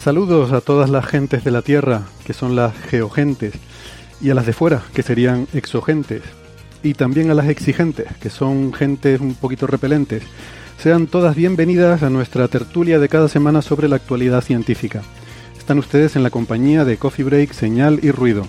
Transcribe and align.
Saludos 0.00 0.52
a 0.52 0.60
todas 0.60 0.90
las 0.90 1.04
gentes 1.06 1.42
de 1.42 1.50
la 1.50 1.60
Tierra, 1.60 2.02
que 2.24 2.32
son 2.32 2.54
las 2.54 2.72
geogentes, 2.72 3.54
y 4.20 4.30
a 4.30 4.34
las 4.34 4.46
de 4.46 4.52
fuera, 4.52 4.82
que 4.94 5.02
serían 5.02 5.48
exogentes, 5.52 6.22
y 6.84 6.94
también 6.94 7.30
a 7.30 7.34
las 7.34 7.48
exigentes, 7.48 8.06
que 8.20 8.30
son 8.30 8.72
gentes 8.72 9.20
un 9.20 9.34
poquito 9.34 9.66
repelentes. 9.66 10.22
Sean 10.78 11.08
todas 11.08 11.34
bienvenidas 11.34 12.04
a 12.04 12.10
nuestra 12.10 12.46
tertulia 12.46 13.00
de 13.00 13.08
cada 13.08 13.28
semana 13.28 13.60
sobre 13.60 13.88
la 13.88 13.96
actualidad 13.96 14.40
científica. 14.40 15.02
Están 15.58 15.80
ustedes 15.80 16.14
en 16.14 16.22
la 16.22 16.30
compañía 16.30 16.84
de 16.84 16.96
Coffee 16.96 17.24
Break, 17.24 17.52
Señal 17.52 17.98
y 18.00 18.12
Ruido. 18.12 18.46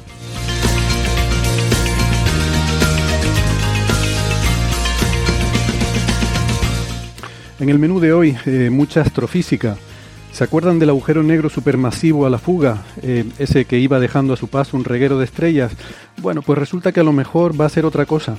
En 7.59 7.69
el 7.69 7.79
menú 7.79 7.99
de 7.99 8.13
hoy, 8.13 8.37
eh, 8.45 8.69
mucha 8.71 9.01
astrofísica. 9.01 9.77
¿Se 10.31 10.43
acuerdan 10.43 10.79
del 10.79 10.89
agujero 10.89 11.21
negro 11.23 11.49
supermasivo 11.49 12.25
a 12.25 12.29
la 12.29 12.37
fuga? 12.37 12.83
Eh, 13.01 13.25
ese 13.39 13.65
que 13.65 13.79
iba 13.79 13.99
dejando 13.99 14.33
a 14.33 14.37
su 14.37 14.47
paso 14.47 14.77
un 14.77 14.85
reguero 14.85 15.17
de 15.17 15.25
estrellas. 15.25 15.73
Bueno, 16.21 16.41
pues 16.41 16.57
resulta 16.57 16.91
que 16.91 17.01
a 17.01 17.03
lo 17.03 17.11
mejor 17.13 17.59
va 17.59 17.65
a 17.65 17.69
ser 17.69 17.85
otra 17.85 18.05
cosa. 18.05 18.37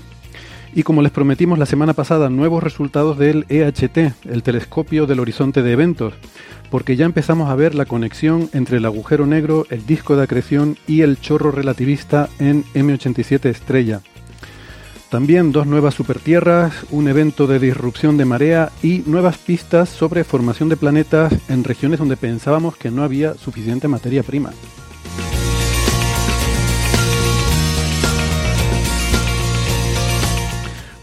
Y 0.74 0.84
como 0.84 1.02
les 1.02 1.10
prometimos 1.10 1.58
la 1.58 1.66
semana 1.66 1.94
pasada, 1.94 2.30
nuevos 2.30 2.62
resultados 2.62 3.18
del 3.18 3.44
EHT, 3.48 4.14
el 4.30 4.42
telescopio 4.42 5.06
del 5.06 5.18
horizonte 5.18 5.62
de 5.62 5.72
eventos, 5.72 6.14
porque 6.70 6.94
ya 6.94 7.06
empezamos 7.06 7.50
a 7.50 7.56
ver 7.56 7.74
la 7.74 7.86
conexión 7.86 8.48
entre 8.52 8.76
el 8.76 8.86
agujero 8.86 9.26
negro, 9.26 9.66
el 9.70 9.84
disco 9.84 10.16
de 10.16 10.22
acreción 10.22 10.78
y 10.86 11.02
el 11.02 11.20
chorro 11.20 11.50
relativista 11.50 12.28
en 12.38 12.64
M87 12.74 13.46
estrella. 13.46 14.00
También 15.10 15.50
dos 15.50 15.66
nuevas 15.66 15.94
supertierras, 15.94 16.72
un 16.90 17.08
evento 17.08 17.48
de 17.48 17.58
disrupción 17.58 18.16
de 18.16 18.24
marea 18.24 18.70
y 18.80 19.02
nuevas 19.06 19.38
pistas 19.38 19.88
sobre 19.88 20.22
formación 20.22 20.68
de 20.68 20.76
planetas 20.76 21.34
en 21.48 21.64
regiones 21.64 21.98
donde 21.98 22.16
pensábamos 22.16 22.76
que 22.76 22.92
no 22.92 23.02
había 23.02 23.34
suficiente 23.34 23.88
materia 23.88 24.22
prima. 24.22 24.52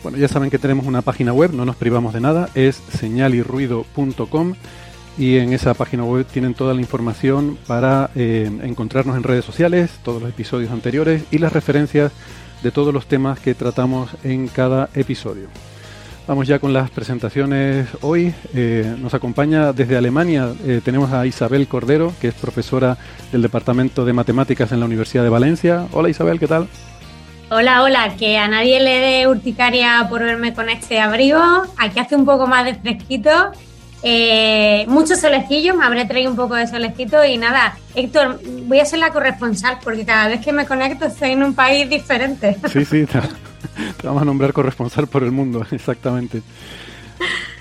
Bueno, 0.04 0.18
ya 0.18 0.30
saben 0.30 0.50
que 0.50 0.58
tenemos 0.58 0.86
una 0.86 1.02
página 1.02 1.34
web, 1.34 1.52
no 1.54 1.66
nos 1.66 1.76
privamos 1.76 2.14
de 2.14 2.22
nada, 2.22 2.48
es 2.56 2.82
señalirruido.com 2.98 4.54
y 5.18 5.36
en 5.36 5.52
esa 5.52 5.74
página 5.74 6.06
web 6.06 6.26
tienen 6.26 6.54
toda 6.54 6.74
la 6.74 6.80
información 6.80 7.58
para 7.68 8.10
eh, 8.16 8.50
encontrarnos 8.64 9.18
en 9.18 9.24
redes 9.24 9.44
sociales, 9.44 9.92
todos 10.02 10.22
los 10.22 10.30
episodios 10.30 10.72
anteriores 10.72 11.24
y 11.30 11.40
las 11.40 11.52
referencias 11.52 12.14
de 12.64 12.72
todos 12.72 12.94
los 12.94 13.08
temas 13.08 13.40
que 13.40 13.54
tratamos 13.54 14.10
en 14.24 14.48
cada 14.48 14.90
episodio. 14.94 15.48
Vamos 16.28 16.46
ya 16.46 16.60
con 16.60 16.74
las 16.74 16.90
presentaciones 16.90 17.88
hoy. 18.02 18.34
Eh, 18.54 18.96
nos 19.00 19.14
acompaña 19.14 19.72
desde 19.72 19.96
Alemania, 19.96 20.54
eh, 20.66 20.82
tenemos 20.84 21.14
a 21.14 21.26
Isabel 21.26 21.68
Cordero, 21.68 22.14
que 22.20 22.28
es 22.28 22.34
profesora 22.34 22.98
del 23.32 23.42
Departamento 23.42 24.04
de 24.04 24.12
Matemáticas 24.12 24.74
en 24.74 24.82
la 24.82 24.86
Universidad 24.86 25.24
de 25.24 25.30
Valencia. 25.30 25.88
Hola 25.94 26.10
Isabel, 26.10 26.38
¿qué 26.38 26.48
tal? 26.48 26.68
Hola, 27.50 27.82
hola, 27.82 28.14
que 28.18 28.38
a 28.38 28.50
nadie 28.50 28.82
le 28.82 29.00
dé 29.00 29.28
urticaria 29.28 30.06
por 30.10 30.22
verme 30.22 30.54
con 30.54 30.70
este 30.70 31.00
abrigo. 31.00 31.40
Aquí 31.78 31.98
hace 31.98 32.18
un 32.18 32.26
poco 32.26 32.46
más 32.46 32.66
de 32.66 32.76
fresquito. 32.76 33.32
Eh, 34.04 34.86
mucho 34.88 35.16
solecillo, 35.16 35.76
me 35.76 35.86
habré 35.86 36.06
traído 36.06 36.30
un 36.30 36.38
poco 36.38 36.56
de 36.56 36.68
solecito 36.68 37.24
y 37.26 37.38
nada, 37.38 37.78
Héctor, 37.96 38.40
voy 38.66 38.80
a 38.80 38.86
ser 38.86 39.00
la 39.00 39.12
corresponsal 39.12 39.80
porque 39.84 40.06
cada 40.06 40.28
vez 40.28 40.46
que 40.46 40.54
me 40.54 40.66
conecto 40.66 41.06
estoy 41.06 41.32
en 41.32 41.44
un 41.44 41.54
país 41.54 41.90
diferente. 41.90 42.58
Sí, 42.72 42.86
sí, 42.86 43.06
te, 43.06 43.20
te 43.20 44.08
vamos 44.08 44.22
a 44.22 44.26
nombrar 44.26 44.54
corresponsal 44.54 45.08
por 45.08 45.24
el 45.24 45.32
mundo, 45.32 45.66
exactamente. 45.72 46.42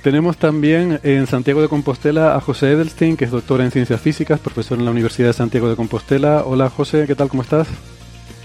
Tenemos 0.02 0.36
también 0.36 1.00
en 1.02 1.26
Santiago 1.26 1.62
de 1.62 1.68
Compostela 1.68 2.36
a 2.36 2.40
José 2.40 2.72
Edelstein, 2.72 3.16
que 3.16 3.24
es 3.24 3.30
doctor 3.30 3.60
en 3.60 3.70
ciencias 3.70 4.00
físicas, 4.00 4.38
profesor 4.38 4.78
en 4.78 4.84
la 4.84 4.90
Universidad 4.90 5.28
de 5.28 5.32
Santiago 5.32 5.68
de 5.68 5.74
Compostela. 5.74 6.44
Hola 6.44 6.70
José, 6.70 7.06
¿qué 7.06 7.14
tal? 7.14 7.28
¿Cómo 7.28 7.42
estás? 7.42 7.66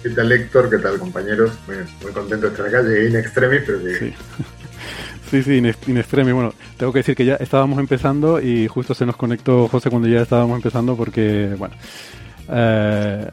¿Qué 0.01 0.09
tal 0.09 0.31
Héctor? 0.31 0.69
¿Qué 0.69 0.77
tal 0.77 0.97
compañeros? 0.97 1.51
Muy, 1.67 1.75
muy 2.01 2.11
contento 2.13 2.47
de 2.47 2.53
estar 2.53 2.65
acá. 2.65 2.81
Llegué 2.81 3.09
in 3.09 3.15
extremis, 3.17 3.61
pero 3.65 3.77
llegué. 3.79 3.99
Sí. 3.99 4.13
Sí, 5.31 5.43
sí, 5.43 5.55
in, 5.55 5.73
in 5.87 5.97
extremis. 5.97 6.33
Bueno, 6.33 6.53
tengo 6.75 6.91
que 6.91 6.99
decir 6.99 7.15
que 7.15 7.23
ya 7.23 7.35
estábamos 7.35 7.79
empezando 7.79 8.41
y 8.41 8.67
justo 8.67 8.93
se 8.93 9.05
nos 9.05 9.15
conectó 9.15 9.69
José 9.69 9.89
cuando 9.89 10.09
ya 10.09 10.23
estábamos 10.23 10.57
empezando 10.57 10.97
porque, 10.97 11.55
bueno, 11.57 11.73
eh, 12.49 13.31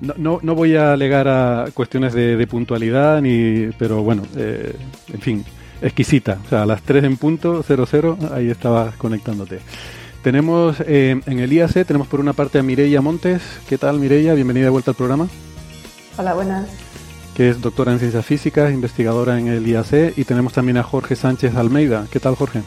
no, 0.00 0.14
no, 0.16 0.38
no 0.40 0.54
voy 0.54 0.76
a 0.76 0.92
alegar 0.92 1.26
a 1.26 1.66
cuestiones 1.74 2.14
de, 2.14 2.36
de 2.36 2.46
puntualidad, 2.46 3.20
ni, 3.20 3.70
pero 3.76 4.04
bueno, 4.04 4.22
eh, 4.36 4.76
en 5.12 5.20
fin, 5.20 5.44
exquisita. 5.82 6.38
O 6.46 6.48
sea, 6.48 6.62
a 6.62 6.66
las 6.66 6.80
3 6.82 7.02
en 7.02 7.16
punto, 7.16 7.64
00, 7.64 8.16
ahí 8.32 8.48
estabas 8.48 8.94
conectándote. 8.94 9.58
Tenemos 10.22 10.76
eh, 10.86 11.20
en 11.26 11.38
el 11.40 11.52
IAC, 11.52 11.86
tenemos 11.86 12.06
por 12.06 12.20
una 12.20 12.34
parte 12.34 12.60
a 12.60 12.62
Mireia 12.62 13.00
Montes. 13.00 13.42
¿Qué 13.68 13.78
tal, 13.78 13.98
Mireia? 13.98 14.34
Bienvenida 14.34 14.66
de 14.66 14.70
vuelta 14.70 14.92
al 14.92 14.96
programa 14.96 15.26
Hola, 16.18 16.34
buenas. 16.34 16.87
Que 17.38 17.50
es 17.50 17.60
doctora 17.60 17.92
en 17.92 18.00
ciencias 18.00 18.26
físicas, 18.26 18.72
investigadora 18.72 19.38
en 19.38 19.46
el 19.46 19.64
IAC, 19.64 20.18
y 20.18 20.24
tenemos 20.24 20.52
también 20.52 20.76
a 20.76 20.82
Jorge 20.82 21.14
Sánchez 21.14 21.54
Almeida. 21.54 22.08
¿Qué 22.10 22.18
tal, 22.18 22.34
Jorge? 22.34 22.62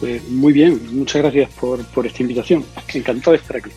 Pues 0.00 0.26
muy 0.30 0.54
bien, 0.54 0.80
muchas 0.90 1.20
gracias 1.20 1.50
por, 1.60 1.84
por 1.88 2.06
esta 2.06 2.22
invitación. 2.22 2.64
Encantado 2.94 3.32
de 3.32 3.36
estar 3.36 3.58
aquí. 3.58 3.68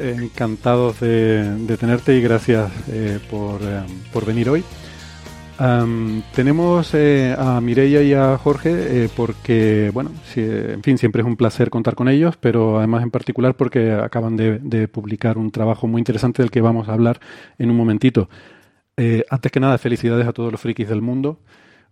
Encantados 0.00 1.00
de, 1.00 1.52
de 1.66 1.76
tenerte 1.76 2.16
y 2.16 2.20
gracias 2.20 2.70
eh, 2.88 3.18
por, 3.28 3.60
eh, 3.60 3.82
por 4.12 4.24
venir 4.24 4.48
hoy. 4.50 4.62
Tenemos 6.34 6.94
eh, 6.94 7.34
a 7.36 7.60
Mireia 7.60 8.02
y 8.02 8.12
a 8.12 8.38
Jorge 8.38 9.08
porque, 9.16 9.90
bueno, 9.92 10.12
en 10.36 10.82
fin, 10.84 10.96
siempre 10.96 11.22
es 11.22 11.26
un 11.26 11.36
placer 11.36 11.70
contar 11.70 11.96
con 11.96 12.08
ellos, 12.08 12.36
pero 12.36 12.78
además 12.78 13.02
en 13.02 13.10
particular 13.10 13.54
porque 13.56 13.92
acaban 13.92 14.36
de, 14.36 14.60
de 14.60 14.86
publicar 14.86 15.38
un 15.38 15.50
trabajo 15.50 15.88
muy 15.88 16.00
interesante 16.00 16.40
del 16.42 16.52
que 16.52 16.60
vamos 16.60 16.88
a 16.88 16.92
hablar 16.92 17.18
en 17.58 17.70
un 17.70 17.76
momentito. 17.76 18.28
Eh, 18.96 19.24
antes 19.28 19.50
que 19.50 19.60
nada, 19.60 19.76
felicidades 19.78 20.26
a 20.26 20.32
todos 20.32 20.52
los 20.52 20.60
frikis 20.60 20.88
del 20.88 21.02
mundo. 21.02 21.40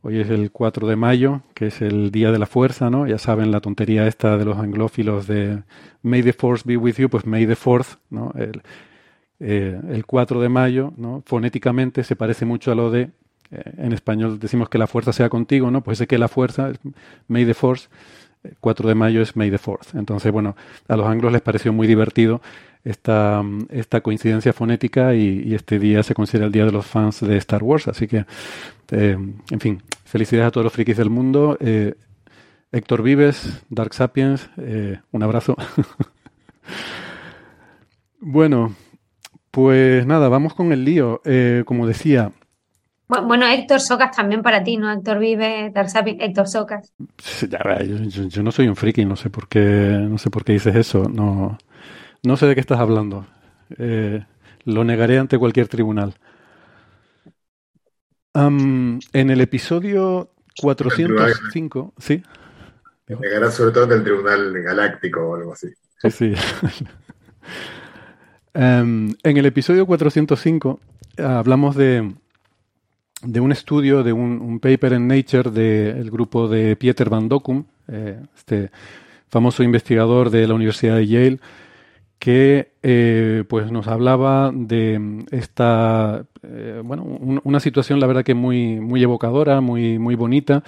Hoy 0.03 0.19
es 0.21 0.31
el 0.31 0.51
4 0.51 0.87
de 0.87 0.97
mayo, 0.97 1.43
que 1.55 1.67
es 1.67 1.81
el 1.81 2.11
Día 2.11 2.33
de 2.33 2.39
la 2.39 2.47
Fuerza, 2.47 2.91
¿no? 2.91 3.07
Ya 3.07 3.19
saben 3.19 3.51
la 3.51 3.61
tontería 3.61 4.07
esta 4.07 4.37
de 4.37 4.45
los 4.45 4.59
anglófilos 4.59 5.27
de 5.27 5.63
May 6.03 6.23
the 6.23 6.33
Force 6.33 6.65
be 6.67 6.77
with 6.77 6.97
you, 6.97 7.09
pues 7.09 7.25
May 7.25 7.47
the 7.47 7.57
Fourth, 7.57 7.99
¿no? 8.11 8.33
El, 8.37 8.63
eh, 9.41 9.81
el 9.91 10.07
4 10.07 10.41
de 10.41 10.49
mayo, 10.49 10.93
¿no? 10.97 11.23
Fonéticamente 11.27 12.05
se 12.05 12.17
parece 12.17 12.45
mucho 12.45 12.73
a 12.73 12.75
lo 12.75 12.91
de, 12.91 13.11
eh, 13.51 13.63
en 13.79 13.93
español 13.93 14.39
decimos 14.41 14.69
que 14.69 14.79
la 14.79 14.87
fuerza 14.87 15.13
sea 15.13 15.29
contigo, 15.29 15.71
¿no? 15.71 15.83
Pues 15.83 15.99
sé 15.99 16.07
que 16.07 16.19
la 16.19 16.29
fuerza 16.29 16.73
May 17.29 17.45
the 17.45 17.55
Force, 17.55 17.89
4 18.61 18.89
de 18.89 18.95
mayo 18.95 19.23
es 19.23 19.37
May 19.37 19.51
the 19.51 19.59
Fourth. 19.59 19.95
Entonces, 19.95 20.33
bueno, 20.33 20.57
a 20.89 20.97
los 20.97 21.07
anglos 21.07 21.33
les 21.33 21.43
pareció 21.43 21.73
muy 21.73 21.87
divertido 21.87 22.41
esta, 22.85 23.43
esta 23.71 24.01
coincidencia 24.01 24.53
fonética 24.53 25.15
y, 25.15 25.55
este 25.55 25.79
día 25.79 26.03
se 26.03 26.15
considera 26.15 26.47
el 26.47 26.53
día 26.53 26.65
de 26.65 26.73
los 26.73 26.87
fans 26.87 27.21
de 27.21 27.37
Star 27.39 27.63
Wars. 27.63 27.89
Así 27.89 28.09
que, 28.09 28.25
eh, 28.91 29.17
en 29.51 29.61
fin, 29.61 29.83
felicidades 30.05 30.49
a 30.49 30.51
todos 30.51 30.65
los 30.65 30.73
frikis 30.73 30.97
del 30.97 31.11
mundo. 31.11 31.57
Eh, 31.61 31.95
Héctor 32.73 33.03
Vives, 33.03 33.65
Dark 33.69 33.95
Sapiens, 33.95 34.49
eh, 34.57 35.01
un 35.13 35.23
abrazo. 35.23 35.57
bueno, 38.21 38.75
pues 39.51 40.07
nada, 40.07 40.29
vamos 40.29 40.55
con 40.55 40.73
el 40.73 40.85
lío. 40.85 41.21
como 41.67 41.87
decía, 41.87 42.33
bueno, 43.21 43.47
Héctor 43.47 43.81
Socas 43.81 44.17
también 44.17 44.43
para 44.43 44.65
ti, 44.65 44.79
¿no? 44.79 44.91
Héctor 44.91 45.19
Vive, 45.19 45.67
Héctor 45.67 46.49
Socas. 46.49 46.95
yo, 48.29 48.43
no 48.43 48.53
soy 48.53 48.69
un 48.69 48.77
friki, 48.77 49.05
no 49.05 49.17
sé 49.17 49.29
por 49.29 49.49
qué, 49.49 49.61
no 49.61 50.17
sé 50.17 50.31
por 50.31 50.45
qué 50.45 50.55
dices 50.55 50.75
eso. 50.75 51.05
No, 51.05 51.59
no 52.23 52.37
sé 52.37 52.47
de 52.47 52.55
qué 52.55 52.61
estás 52.61 52.81
hablando. 52.81 53.27
Eh, 53.79 54.25
lo 54.65 54.85
negaré 54.85 55.19
ante 55.19 55.39
cualquier 55.39 55.69
tribunal. 55.69 56.15
en 58.35 59.01
el 59.13 59.41
episodio 59.41 60.31
405, 60.61 61.95
¿sí? 61.99 62.23
Lo 63.09 63.19
negará 63.19 63.51
sobre 63.51 63.73
todo 63.73 63.85
ante 63.85 63.97
el 63.97 64.05
Tribunal 64.05 64.53
Galáctico 64.63 65.21
o 65.21 65.35
algo 65.35 65.53
así. 65.53 65.69
Sí, 65.99 66.11
sí. 66.11 66.35
en 68.55 69.17
el 69.23 69.47
episodio 69.47 69.87
405 69.87 70.81
hablamos 71.19 71.77
de, 71.77 72.13
de 73.23 73.41
un 73.41 73.53
estudio, 73.53 74.03
de 74.03 74.13
un, 74.13 74.61
paper 74.61 74.95
en 74.95 75.09
Nature 75.09 75.51
del 75.51 76.11
grupo 76.11 76.49
de 76.49 76.77
Pieter 76.77 77.09
Van 77.09 77.29
Dokkum, 77.29 77.65
eh, 77.89 78.21
este 78.37 78.71
famoso 79.29 79.63
investigador 79.63 80.31
de 80.31 80.47
la 80.47 80.55
Universidad 80.55 80.97
de 80.97 81.07
Yale, 81.07 81.41
que 82.23 82.71
eh, 82.85 83.43
pues 83.49 83.73
nos 83.73 83.89
hablaba 83.89 84.53
de 84.55 85.25
esta, 85.33 86.25
eh, 86.45 86.81
bueno, 86.85 87.03
una 87.03 87.59
situación 87.59 87.99
la 87.99 88.07
verdad 88.07 88.23
que 88.23 88.35
muy, 88.35 88.79
muy 88.79 89.03
evocadora, 89.03 89.61
muy, 89.61 89.99
muy 89.99 90.15
bonita, 90.15 90.63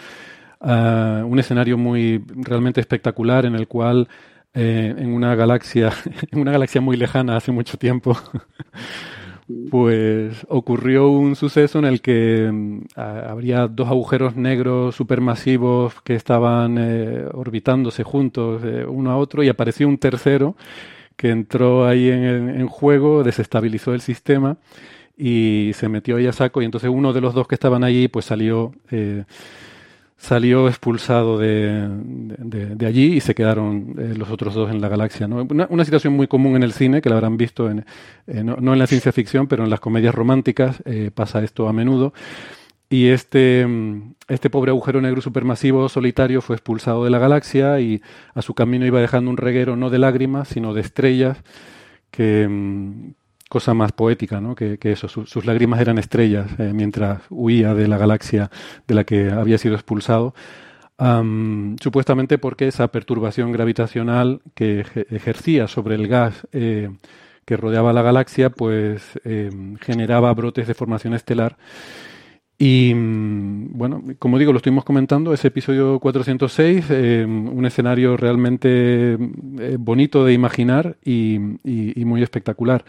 ah, 0.60 1.22
un 1.24 1.38
escenario 1.38 1.78
muy 1.78 2.24
realmente 2.34 2.80
espectacular 2.80 3.46
en 3.46 3.54
el 3.54 3.68
cual 3.68 4.08
en 4.52 5.14
una 5.14 5.36
galaxia, 5.36 5.92
en 6.32 6.40
una 6.40 6.50
galaxia 6.50 6.80
muy 6.80 6.96
lejana 6.96 7.36
hace 7.36 7.52
mucho 7.52 7.78
tiempo, 7.78 8.18
pues 9.70 10.44
ocurrió 10.48 11.08
un 11.08 11.36
suceso 11.36 11.78
en 11.78 11.84
el 11.84 12.00
que 12.00 12.50
mm, 12.52 12.80
habría 12.96 13.68
dos 13.68 13.88
agujeros 13.88 14.36
negros 14.36 14.96
supermasivos 14.96 16.00
que 16.02 16.14
estaban 16.14 16.78
eh, 16.78 17.26
orbitándose 17.32 18.02
juntos 18.02 18.62
eh, 18.64 18.84
uno 18.88 19.12
a 19.12 19.16
otro 19.16 19.42
y 19.44 19.48
apareció 19.48 19.86
un 19.86 19.98
tercero 19.98 20.56
que 21.16 21.30
entró 21.30 21.86
ahí 21.86 22.08
en, 22.10 22.66
juego, 22.68 23.22
desestabilizó 23.22 23.94
el 23.94 24.00
sistema 24.00 24.56
y 25.16 25.70
se 25.74 25.88
metió 25.88 26.16
ahí 26.16 26.26
a 26.26 26.32
saco 26.32 26.60
y 26.60 26.64
entonces 26.64 26.90
uno 26.92 27.12
de 27.12 27.20
los 27.20 27.34
dos 27.34 27.46
que 27.46 27.54
estaban 27.54 27.84
allí 27.84 28.08
pues 28.08 28.24
salió 28.24 28.72
eh, 28.90 29.24
salió 30.16 30.68
expulsado 30.68 31.38
de, 31.38 31.86
de, 31.88 32.86
allí 32.86 33.14
y 33.14 33.20
se 33.20 33.34
quedaron 33.34 33.94
eh, 33.98 34.14
los 34.16 34.30
otros 34.30 34.54
dos 34.54 34.70
en 34.70 34.80
la 34.80 34.88
galaxia. 34.88 35.28
¿no? 35.28 35.46
Una, 35.68 35.84
situación 35.84 36.14
muy 36.14 36.26
común 36.26 36.56
en 36.56 36.62
el 36.62 36.72
cine, 36.72 37.02
que 37.02 37.10
la 37.10 37.16
habrán 37.16 37.36
visto, 37.36 37.68
en, 37.68 37.84
eh, 38.26 38.42
no, 38.42 38.72
en 38.72 38.78
la 38.78 38.86
ciencia 38.86 39.12
ficción, 39.12 39.46
pero 39.48 39.64
en 39.64 39.70
las 39.70 39.80
comedias 39.80 40.14
románticas 40.14 40.82
pasa 41.14 41.44
esto 41.44 41.68
a 41.68 41.74
menudo. 41.74 42.14
Y 42.94 43.08
este, 43.08 43.66
este 44.28 44.50
pobre 44.50 44.70
agujero 44.70 45.00
negro 45.00 45.20
supermasivo 45.20 45.88
solitario 45.88 46.40
fue 46.40 46.54
expulsado 46.54 47.02
de 47.02 47.10
la 47.10 47.18
galaxia 47.18 47.80
y 47.80 48.00
a 48.34 48.40
su 48.40 48.54
camino 48.54 48.86
iba 48.86 49.00
dejando 49.00 49.32
un 49.32 49.36
reguero 49.36 49.74
no 49.74 49.90
de 49.90 49.98
lágrimas, 49.98 50.46
sino 50.46 50.72
de 50.74 50.82
estrellas 50.82 51.42
que, 52.12 52.46
mm, 52.48 53.14
cosa 53.48 53.74
más 53.74 53.90
poética, 53.90 54.40
¿no? 54.40 54.54
que, 54.54 54.78
eso, 54.80 55.08
sus 55.08 55.44
lágrimas 55.44 55.80
eran 55.80 55.98
estrellas 55.98 56.46
eh, 56.60 56.70
mientras 56.72 57.22
huía 57.30 57.74
de 57.74 57.88
la 57.88 57.98
galaxia 57.98 58.48
de 58.86 58.94
la 58.94 59.02
que 59.02 59.28
había 59.28 59.58
sido 59.58 59.74
expulsado. 59.74 60.32
supuestamente 61.80 62.38
porque 62.38 62.68
esa 62.68 62.86
perturbación 62.92 63.50
gravitacional 63.50 64.40
que 64.54 64.86
ejercía 65.10 65.66
sobre 65.66 65.96
el 65.96 66.06
gas 66.06 66.46
eh, 66.52 66.90
que 67.44 67.56
rodeaba 67.56 67.92
la 67.92 68.02
galaxia, 68.02 68.50
pues 68.50 69.18
eh, 69.24 69.50
generaba 69.80 70.32
brotes 70.32 70.68
de 70.68 70.74
formación 70.74 71.12
estelar. 71.14 71.56
Y 72.64 72.94
mm, 72.94 73.76
bueno, 73.76 74.02
como 74.18 74.38
digo, 74.38 74.50
lo 74.50 74.56
estuvimos 74.56 74.84
comentando, 74.84 75.34
ese 75.34 75.48
episodio 75.48 76.00
406, 76.00 76.88
un 77.26 77.66
escenario 77.66 78.16
realmente 78.16 79.18
bonito 79.78 80.24
de 80.24 80.32
imaginar 80.32 80.96
y 81.04 81.38
muy 81.38 82.22
espectacular 82.22 82.86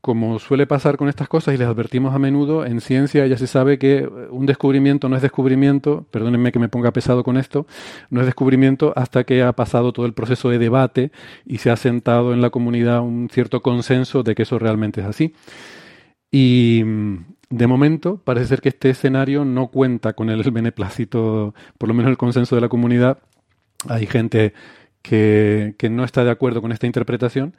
como 0.00 0.38
suele 0.38 0.66
pasar 0.66 0.96
con 0.96 1.08
estas 1.08 1.28
cosas 1.28 1.54
y 1.54 1.58
les 1.58 1.68
advertimos 1.68 2.14
a 2.14 2.18
menudo, 2.18 2.64
en 2.64 2.80
ciencia 2.80 3.26
ya 3.26 3.36
se 3.36 3.46
sabe 3.46 3.78
que 3.78 4.08
un 4.30 4.46
descubrimiento 4.46 5.08
no 5.08 5.16
es 5.16 5.22
descubrimiento, 5.22 6.06
perdónenme 6.10 6.50
que 6.50 6.58
me 6.58 6.68
ponga 6.68 6.92
pesado 6.92 7.22
con 7.22 7.36
esto, 7.36 7.66
no 8.10 8.20
es 8.20 8.26
descubrimiento 8.26 8.92
hasta 8.96 9.24
que 9.24 9.42
ha 9.42 9.52
pasado 9.52 9.92
todo 9.92 10.06
el 10.06 10.14
proceso 10.14 10.50
de 10.50 10.58
debate 10.58 11.12
y 11.44 11.58
se 11.58 11.70
ha 11.70 11.76
sentado 11.76 12.32
en 12.32 12.40
la 12.40 12.50
comunidad 12.50 13.02
un 13.02 13.28
cierto 13.30 13.60
consenso 13.60 14.22
de 14.22 14.34
que 14.34 14.42
eso 14.42 14.58
realmente 14.58 15.00
es 15.00 15.06
así. 15.06 15.34
Y 16.30 16.82
de 17.50 17.66
momento 17.66 18.20
parece 18.22 18.46
ser 18.46 18.60
que 18.60 18.68
este 18.68 18.90
escenario 18.90 19.44
no 19.44 19.68
cuenta 19.68 20.12
con 20.12 20.30
el 20.30 20.42
beneplácito, 20.50 21.54
por 21.78 21.88
lo 21.88 21.94
menos 21.94 22.10
el 22.10 22.18
consenso 22.18 22.54
de 22.54 22.60
la 22.60 22.68
comunidad. 22.68 23.18
Hay 23.88 24.06
gente 24.06 24.54
que, 25.02 25.88
no 25.90 26.04
está 26.04 26.24
de 26.24 26.30
acuerdo 26.30 26.60
con 26.60 26.72
esta 26.72 26.86
interpretación. 26.86 27.54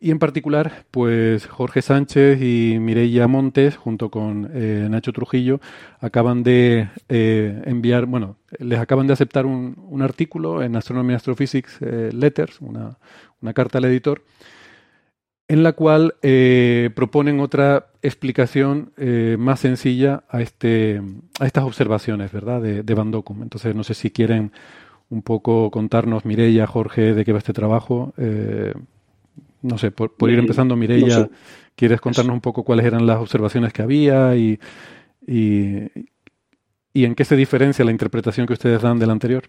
Y 0.00 0.10
en 0.10 0.18
particular, 0.18 0.84
pues 0.90 1.46
Jorge 1.46 1.82
Sánchez 1.82 2.40
y 2.42 2.78
Mireia 2.80 3.26
Montes, 3.26 3.76
junto 3.76 4.10
con 4.10 4.50
eh, 4.52 4.86
Nacho 4.90 5.12
Trujillo, 5.12 5.60
acaban 6.00 6.42
de 6.42 6.88
eh, 7.08 7.62
enviar, 7.66 8.06
bueno, 8.06 8.36
les 8.58 8.78
acaban 8.78 9.06
de 9.06 9.12
aceptar 9.12 9.46
un, 9.46 9.76
un 9.88 10.02
artículo 10.02 10.62
en 10.62 10.76
Astronomy 10.76 11.14
Astrophysics 11.14 11.78
eh, 11.80 12.10
Letters, 12.12 12.60
una, 12.60 12.98
una, 13.40 13.52
carta 13.52 13.78
al 13.78 13.84
editor, 13.86 14.22
en 15.48 15.62
la 15.62 15.72
cual 15.72 16.14
proponen 16.94 17.40
otra 17.40 17.86
explicación 18.02 18.92
más 19.38 19.60
sencilla 19.60 20.24
a, 20.28 20.42
este, 20.42 21.00
a 21.40 21.46
estas 21.46 21.64
observaciones, 21.64 22.30
¿verdad?, 22.32 22.60
de, 22.60 22.82
de 22.82 22.94
Van 22.94 23.10
Dokum. 23.10 23.42
Entonces, 23.42 23.74
no 23.74 23.82
sé 23.82 23.94
si 23.94 24.10
quieren 24.10 24.52
un 25.10 25.22
poco 25.22 25.70
contarnos, 25.70 26.24
Mireia, 26.24 26.66
Jorge, 26.66 27.14
de 27.14 27.24
qué 27.24 27.32
va 27.32 27.38
este 27.38 27.52
trabajo. 27.52 28.12
Eh, 28.18 28.74
no 29.62 29.78
sé, 29.78 29.90
por, 29.90 30.30
ir 30.30 30.38
empezando, 30.38 30.76
Mireia, 30.76 31.28
¿quieres 31.74 32.00
contarnos 32.00 32.34
un 32.34 32.40
poco 32.40 32.62
cuáles 32.62 32.86
eran 32.86 33.06
las 33.06 33.18
observaciones 33.18 33.72
que 33.72 33.82
había 33.82 34.36
y, 34.36 34.60
y, 35.26 35.88
y 36.92 37.04
en 37.04 37.14
qué 37.14 37.24
se 37.24 37.36
diferencia 37.36 37.84
la 37.84 37.90
interpretación 37.90 38.46
que 38.46 38.52
ustedes 38.52 38.82
dan 38.82 38.98
de 38.98 39.06
la 39.06 39.12
anterior? 39.12 39.44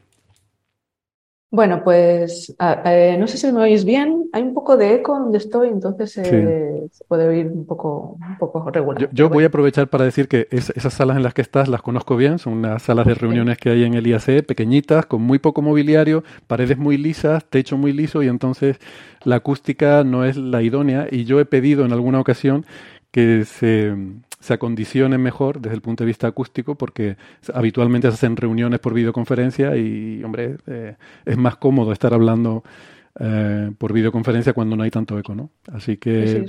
Bueno, 1.51 1.81
pues 1.83 2.55
eh, 2.85 3.17
no 3.19 3.25
sé 3.27 3.37
si 3.37 3.51
me 3.51 3.61
oís 3.61 3.83
bien. 3.83 4.29
Hay 4.33 4.43
un 4.43 4.53
poco 4.53 4.77
de 4.77 4.93
eco 4.93 5.17
donde 5.17 5.39
estoy, 5.39 5.69
entonces 5.69 6.15
eh, 6.17 6.87
se 6.91 7.03
puede 7.05 7.27
oír 7.27 7.47
un 7.47 7.65
poco, 7.65 8.19
un 8.19 8.37
poco 8.37 8.69
regular. 8.69 9.09
Yo, 9.11 9.29
voy 9.29 9.45
a 9.45 9.47
aprovechar 9.47 9.87
para 9.87 10.05
decir 10.05 10.27
que 10.27 10.47
esas 10.51 10.93
salas 10.93 11.17
en 11.17 11.23
las 11.23 11.33
que 11.33 11.41
estás 11.41 11.67
las 11.67 11.81
conozco 11.81 12.15
bien. 12.15 12.37
Son 12.37 12.53
unas 12.53 12.83
salas 12.83 13.07
de 13.07 13.15
reuniones 13.15 13.57
que 13.57 13.71
hay 13.71 13.83
en 13.83 13.95
el 13.95 14.05
IAC, 14.05 14.45
pequeñitas, 14.45 15.07
con 15.07 15.23
muy 15.23 15.39
poco 15.39 15.63
mobiliario, 15.63 16.23
paredes 16.45 16.77
muy 16.77 16.97
lisas, 16.97 17.43
techo 17.45 17.77
muy 17.77 17.93
liso 17.93 18.21
y 18.21 18.27
entonces 18.27 18.77
la 19.23 19.37
acústica 19.37 20.03
no 20.03 20.25
es 20.25 20.37
la 20.37 20.61
idónea. 20.61 21.07
Y 21.09 21.23
yo 21.23 21.39
he 21.39 21.45
pedido 21.45 21.83
en 21.83 21.93
alguna 21.93 22.19
ocasión 22.19 22.63
que 23.09 23.43
se 23.45 23.95
se 24.39 24.53
acondicione 24.53 25.17
mejor 25.17 25.59
desde 25.59 25.75
el 25.75 25.81
punto 25.81 26.03
de 26.03 26.07
vista 26.07 26.27
acústico, 26.27 26.75
porque 26.75 27.17
habitualmente 27.53 28.07
se 28.09 28.13
hacen 28.13 28.37
reuniones 28.37 28.79
por 28.79 28.93
videoconferencia 28.93 29.75
y, 29.75 30.23
hombre, 30.23 30.57
eh, 30.67 30.95
es 31.25 31.37
más 31.37 31.57
cómodo 31.57 31.91
estar 31.91 32.13
hablando 32.13 32.63
eh, 33.19 33.71
por 33.77 33.91
videoconferencia 33.91 34.53
cuando 34.53 34.75
no 34.75 34.83
hay 34.83 34.91
tanto 34.91 35.19
eco, 35.19 35.35
¿no? 35.35 35.49
Así 35.73 35.97
que, 35.97 36.45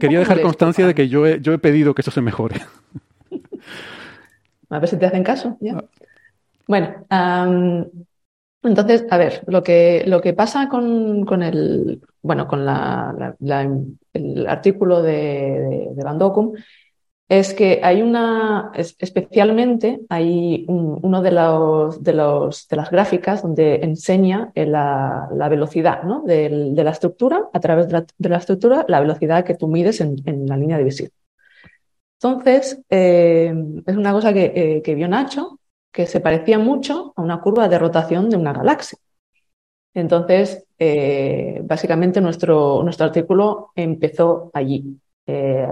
quería 0.00 0.18
dejar 0.18 0.40
constancia 0.40 0.86
de 0.86 0.94
que 0.94 1.08
yo 1.08 1.26
he, 1.26 1.40
yo 1.40 1.52
he 1.52 1.58
pedido 1.58 1.94
que 1.94 2.02
eso 2.02 2.10
se 2.10 2.22
mejore. 2.22 2.60
A 4.68 4.80
ver 4.80 4.88
si 4.88 4.98
te 4.98 5.06
hacen 5.06 5.22
caso. 5.22 5.56
¿ya? 5.60 5.76
Ah. 5.76 5.84
Bueno, 6.66 7.06
entonces, 8.62 9.06
a 9.10 9.16
ver, 9.16 9.44
lo 9.46 9.62
que, 9.62 10.02
lo 10.06 10.20
que 10.20 10.32
pasa 10.32 10.68
con, 10.68 11.24
con 11.24 11.44
el, 11.44 12.02
bueno, 12.20 12.48
con 12.48 12.66
la, 12.66 13.36
el 14.12 14.46
artículo 14.48 15.02
de, 15.02 15.92
de, 15.94 16.04
Van 16.04 16.18
Docum 16.18 16.54
es 17.28 17.54
que 17.54 17.80
hay 17.82 18.02
una, 18.02 18.70
especialmente 18.74 20.00
hay 20.08 20.64
uno 20.68 21.22
de, 21.22 21.32
los, 21.32 22.02
de, 22.02 22.12
los, 22.12 22.68
de 22.68 22.76
las 22.76 22.90
gráficas 22.90 23.42
donde 23.42 23.76
enseña 23.76 24.52
la, 24.54 25.28
la 25.34 25.48
velocidad 25.48 26.04
¿no? 26.04 26.22
de, 26.22 26.48
la 26.76 26.90
estructura, 26.90 27.48
a 27.52 27.60
través 27.60 27.88
de 27.88 27.92
la, 27.94 28.06
de 28.16 28.28
la, 28.28 28.36
estructura, 28.36 28.84
la 28.88 29.00
velocidad 29.00 29.44
que 29.44 29.54
tú 29.54 29.66
mides 29.66 30.00
en, 30.00 30.16
en 30.24 30.46
la 30.46 30.56
línea 30.56 30.78
de 30.78 30.84
visión. 30.84 31.10
Entonces, 32.20 32.80
eh, 32.90 33.52
es 33.86 33.96
una 33.96 34.12
cosa 34.12 34.32
que, 34.32 34.52
eh, 34.54 34.82
que, 34.82 34.94
vio 34.94 35.08
Nacho, 35.08 35.60
que 35.92 36.06
se 36.06 36.20
parecía 36.20 36.58
mucho 36.58 37.12
a 37.16 37.22
una 37.22 37.40
curva 37.40 37.68
de 37.68 37.78
rotación 37.78 38.30
de 38.30 38.36
una 38.36 38.52
galaxia. 38.52 38.98
Entonces, 39.94 40.66
eh, 40.78 41.60
básicamente 41.64 42.20
nuestro, 42.20 42.82
nuestro 42.82 43.06
artículo 43.06 43.70
empezó 43.74 44.50
allí. 44.52 44.98
Eh, 45.26 45.68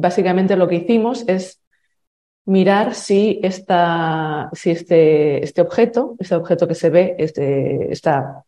básicamente 0.00 0.56
lo 0.56 0.68
que 0.68 0.76
hicimos 0.76 1.24
es 1.28 1.60
mirar 2.46 2.94
si, 2.94 3.40
esta, 3.42 4.50
si 4.52 4.70
este, 4.70 5.44
este 5.44 5.60
objeto, 5.60 6.16
este 6.18 6.34
objeto 6.34 6.66
que 6.66 6.74
se 6.74 6.90
ve, 6.90 7.14
este, 7.18 7.92
está, 7.92 8.44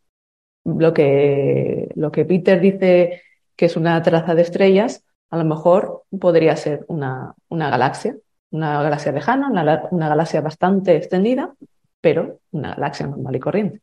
lo, 0.65 0.93
que, 0.93 1.89
lo 1.95 2.11
que 2.11 2.25
Peter 2.25 2.61
dice 2.61 3.23
que 3.57 3.67
es 3.67 3.77
una 3.77 4.03
traza 4.03 4.35
de 4.35 4.43
estrellas, 4.43 5.05
a 5.31 5.37
lo 5.37 5.45
mejor 5.45 6.05
podría 6.21 6.57
ser 6.57 6.85
una, 6.89 7.35
una 7.49 7.71
galaxia, 7.71 8.17
una 8.51 8.83
galaxia 8.83 9.13
lejana, 9.13 9.49
una 9.91 10.09
galaxia 10.09 10.41
bastante 10.41 10.97
extendida, 10.97 11.55
pero 12.01 12.41
una 12.51 12.75
galaxia 12.75 13.07
normal 13.07 13.37
y 13.37 13.41
corriente. 13.41 13.81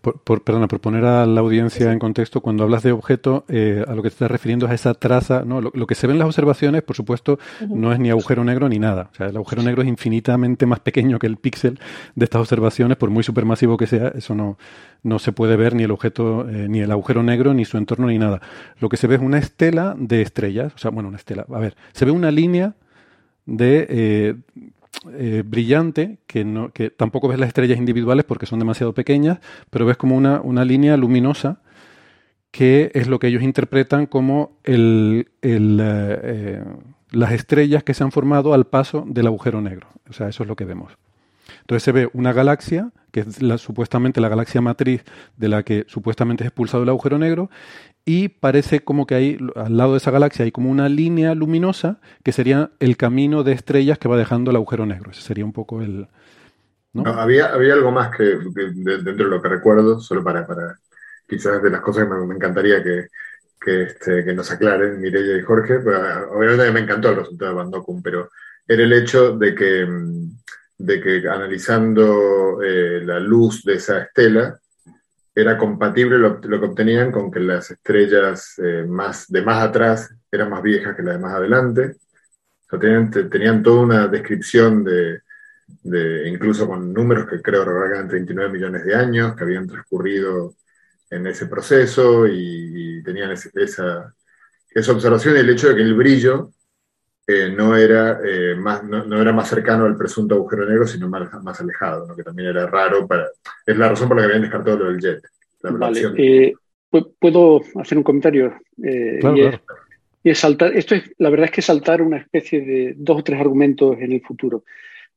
Por, 0.00 0.20
por, 0.20 0.42
perdona, 0.42 0.68
por 0.68 0.80
poner 0.80 1.04
a 1.04 1.26
la 1.26 1.40
audiencia 1.40 1.92
en 1.92 1.98
contexto, 1.98 2.40
cuando 2.40 2.64
hablas 2.64 2.82
de 2.82 2.92
objeto, 2.92 3.44
eh, 3.48 3.84
a 3.86 3.94
lo 3.94 4.02
que 4.02 4.08
te 4.08 4.14
estás 4.14 4.30
refiriendo 4.30 4.66
es 4.66 4.72
a 4.72 4.74
esa 4.74 4.94
traza, 4.94 5.44
¿no? 5.44 5.60
Lo, 5.60 5.86
que 5.86 5.94
se 5.94 6.06
ve 6.06 6.12
en 6.12 6.18
las 6.18 6.26
observaciones, 6.26 6.82
por 6.82 6.96
supuesto, 6.96 7.38
no 7.68 7.92
es 7.92 7.98
ni 7.98 8.10
agujero 8.10 8.44
negro 8.44 8.68
ni 8.68 8.78
nada. 8.78 9.10
O 9.12 9.14
sea, 9.14 9.26
el 9.26 9.36
agujero 9.36 9.62
negro 9.62 9.82
es 9.82 9.88
infinitamente 9.88 10.66
más 10.66 10.80
pequeño 10.80 11.18
que 11.18 11.26
el 11.26 11.36
píxel 11.36 11.78
de 12.14 12.24
estas 12.24 12.40
observaciones, 12.40 12.96
por 12.96 13.10
muy 13.10 13.22
supermasivo 13.22 13.76
que 13.76 13.86
sea, 13.86 14.08
eso 14.08 14.34
no, 14.34 14.58
no 15.02 15.18
se 15.18 15.32
puede 15.32 15.56
ver 15.56 15.74
ni 15.74 15.84
el 15.84 15.90
objeto, 15.90 16.48
eh, 16.48 16.68
ni 16.68 16.80
el 16.80 16.90
agujero 16.90 17.22
negro, 17.22 17.54
ni 17.54 17.64
su 17.64 17.78
entorno, 17.78 18.06
ni 18.06 18.18
nada. 18.18 18.40
Lo 18.80 18.88
que 18.88 18.96
se 18.96 19.06
ve 19.06 19.16
es 19.16 19.20
una 19.20 19.38
estela 19.38 19.94
de 19.98 20.22
estrellas, 20.22 20.72
o 20.74 20.78
sea, 20.78 20.90
bueno, 20.90 21.08
una 21.08 21.18
estela, 21.18 21.46
a 21.52 21.58
ver, 21.58 21.76
se 21.92 22.04
ve 22.04 22.10
una 22.10 22.30
línea 22.30 22.74
de 23.46 23.86
eh, 23.88 24.34
eh, 25.12 25.42
brillante, 25.44 26.18
que, 26.26 26.44
no, 26.44 26.72
que 26.72 26.90
tampoco 26.90 27.28
ves 27.28 27.38
las 27.38 27.48
estrellas 27.48 27.78
individuales 27.78 28.24
porque 28.24 28.46
son 28.46 28.58
demasiado 28.58 28.92
pequeñas, 28.92 29.38
pero 29.70 29.86
ves 29.86 29.96
como 29.96 30.16
una, 30.16 30.40
una 30.40 30.64
línea 30.64 30.96
luminosa 30.96 31.60
que 32.50 32.90
es 32.94 33.06
lo 33.06 33.18
que 33.18 33.26
ellos 33.26 33.42
interpretan 33.42 34.06
como 34.06 34.58
el, 34.64 35.28
el, 35.42 35.78
eh, 35.78 36.20
eh, 36.22 36.64
las 37.10 37.32
estrellas 37.32 37.84
que 37.84 37.92
se 37.92 38.02
han 38.02 38.12
formado 38.12 38.54
al 38.54 38.66
paso 38.66 39.04
del 39.06 39.26
agujero 39.26 39.60
negro. 39.60 39.88
O 40.08 40.14
sea, 40.14 40.28
eso 40.28 40.42
es 40.42 40.48
lo 40.48 40.56
que 40.56 40.64
vemos. 40.64 40.96
Entonces 41.60 41.82
se 41.82 41.92
ve 41.92 42.08
una 42.12 42.32
galaxia, 42.32 42.92
que 43.10 43.20
es 43.20 43.42
la, 43.42 43.58
supuestamente 43.58 44.20
la 44.20 44.30
galaxia 44.30 44.60
matriz 44.60 45.04
de 45.36 45.48
la 45.48 45.62
que 45.64 45.84
supuestamente 45.86 46.44
es 46.44 46.48
expulsado 46.48 46.82
el 46.82 46.88
agujero 46.88 47.18
negro, 47.18 47.50
y 48.08 48.28
parece 48.28 48.84
como 48.84 49.04
que 49.04 49.16
hay, 49.16 49.38
al 49.56 49.76
lado 49.76 49.92
de 49.92 49.98
esa 49.98 50.12
galaxia 50.12 50.44
hay 50.44 50.52
como 50.52 50.70
una 50.70 50.88
línea 50.88 51.34
luminosa 51.34 51.98
que 52.22 52.30
sería 52.30 52.70
el 52.78 52.96
camino 52.96 53.42
de 53.42 53.52
estrellas 53.52 53.98
que 53.98 54.06
va 54.08 54.16
dejando 54.16 54.52
el 54.52 54.56
agujero 54.56 54.86
negro. 54.86 55.10
Ese 55.10 55.22
sería 55.22 55.44
un 55.44 55.52
poco 55.52 55.82
el... 55.82 56.06
había, 57.04 57.46
había 57.46 57.74
algo 57.74 57.90
más 57.90 58.16
que, 58.16 58.22
dentro 58.22 59.12
de 59.12 59.30
lo 59.30 59.42
que 59.42 59.48
recuerdo, 59.48 59.98
solo 59.98 60.22
para, 60.22 60.46
para 60.46 60.78
quizás 61.28 61.60
de 61.60 61.68
las 61.68 61.80
cosas 61.80 62.04
que 62.04 62.14
me, 62.14 62.32
encantaría 62.32 62.80
que, 62.80 63.08
que, 63.60 63.82
este, 63.82 64.24
que, 64.24 64.34
nos 64.34 64.52
aclaren 64.52 65.00
Mireia 65.00 65.38
y 65.38 65.42
Jorge. 65.42 65.78
Obviamente 66.30 66.70
me 66.70 66.80
encantó 66.80 67.10
el 67.10 67.16
resultado 67.16 67.50
de 67.50 67.56
Bandocum, 67.56 68.02
pero 68.02 68.30
era 68.68 68.84
el 68.84 68.92
hecho 68.92 69.36
de 69.36 69.52
que, 69.52 69.84
de 70.78 71.00
que 71.00 71.28
analizando 71.28 72.62
eh, 72.62 73.00
la 73.04 73.18
luz 73.18 73.64
de 73.64 73.74
esa 73.74 74.02
estela, 74.02 74.60
era 75.38 75.58
compatible 75.58 76.16
lo, 76.16 76.40
que 76.40 76.54
obtenían 76.54 77.12
con 77.12 77.30
que 77.30 77.40
las 77.40 77.70
estrellas 77.70 78.54
eh, 78.56 78.86
más, 78.88 79.28
de 79.28 79.42
más 79.42 79.62
atrás 79.64 80.14
eran 80.32 80.48
más 80.48 80.62
viejas 80.62 80.96
que 80.96 81.02
las 81.02 81.16
de 81.16 81.20
más 81.20 81.34
adelante. 81.34 81.96
tenían, 82.80 83.10
tenían, 83.10 83.62
toda 83.62 83.82
una 83.82 84.08
descripción 84.08 84.82
de, 84.82 85.20
incluso 86.26 86.66
con 86.66 86.90
números 86.90 87.28
que 87.28 87.42
creo 87.42 87.62
eran 87.84 88.08
39 88.08 88.50
millones 88.50 88.84
de 88.86 88.94
años 88.94 89.36
que 89.36 89.44
habían 89.44 89.66
transcurrido 89.66 90.54
en 91.10 91.26
ese 91.26 91.46
proceso 91.46 92.26
y, 92.26 93.02
tenían 93.04 93.30
esa, 93.30 94.14
esa 94.70 94.92
observación 94.92 95.36
y 95.36 95.40
el 95.40 95.50
hecho 95.50 95.68
de 95.68 95.76
que 95.76 95.82
el 95.82 95.94
brillo 95.94 96.54
eh, 97.28 97.52
no, 97.56 97.76
era, 97.76 98.20
eh, 98.24 98.54
más, 98.54 98.84
no, 98.84 99.20
era 99.20 99.32
más 99.32 99.48
cercano 99.48 99.84
al 99.84 99.96
presunto 99.96 100.36
agujero 100.36 100.64
negro, 100.64 100.86
sino 100.86 101.08
más, 101.08 101.32
más 101.42 101.60
alejado, 101.60 102.14
que 102.14 102.22
también 102.22 102.50
era 102.50 102.66
raro. 102.66 103.06
Para, 103.06 103.26
es 103.66 103.76
la 103.76 103.88
razón 103.88 104.06
por 104.06 104.16
la 104.16 104.22
que 104.22 104.26
habían 104.26 104.42
descartado 104.42 104.78
lo 104.78 104.92
del 104.92 105.00
jet. 105.00 105.22
vale, 105.62 106.02
eh, 106.16 106.54
¿puedo 107.18 107.62
hacer 107.80 107.98
un 107.98 108.04
comentario? 108.04 108.54
Claro, 109.20 109.60
y, 110.22 110.30
es, 110.30 110.38
saltar, 110.38 110.76
esto 110.76 110.94
es, 110.94 111.12
la 111.18 111.30
verdad 111.30 111.46
es 111.46 111.50
que 111.50 111.62
saltar 111.62 112.00
una 112.00 112.18
especie 112.18 112.60
de 112.60 112.94
dos 112.96 113.18
o 113.18 113.24
tres 113.24 113.40
argumentos 113.40 113.96
en 113.98 114.12
el 114.12 114.20
futuro. 114.20 114.62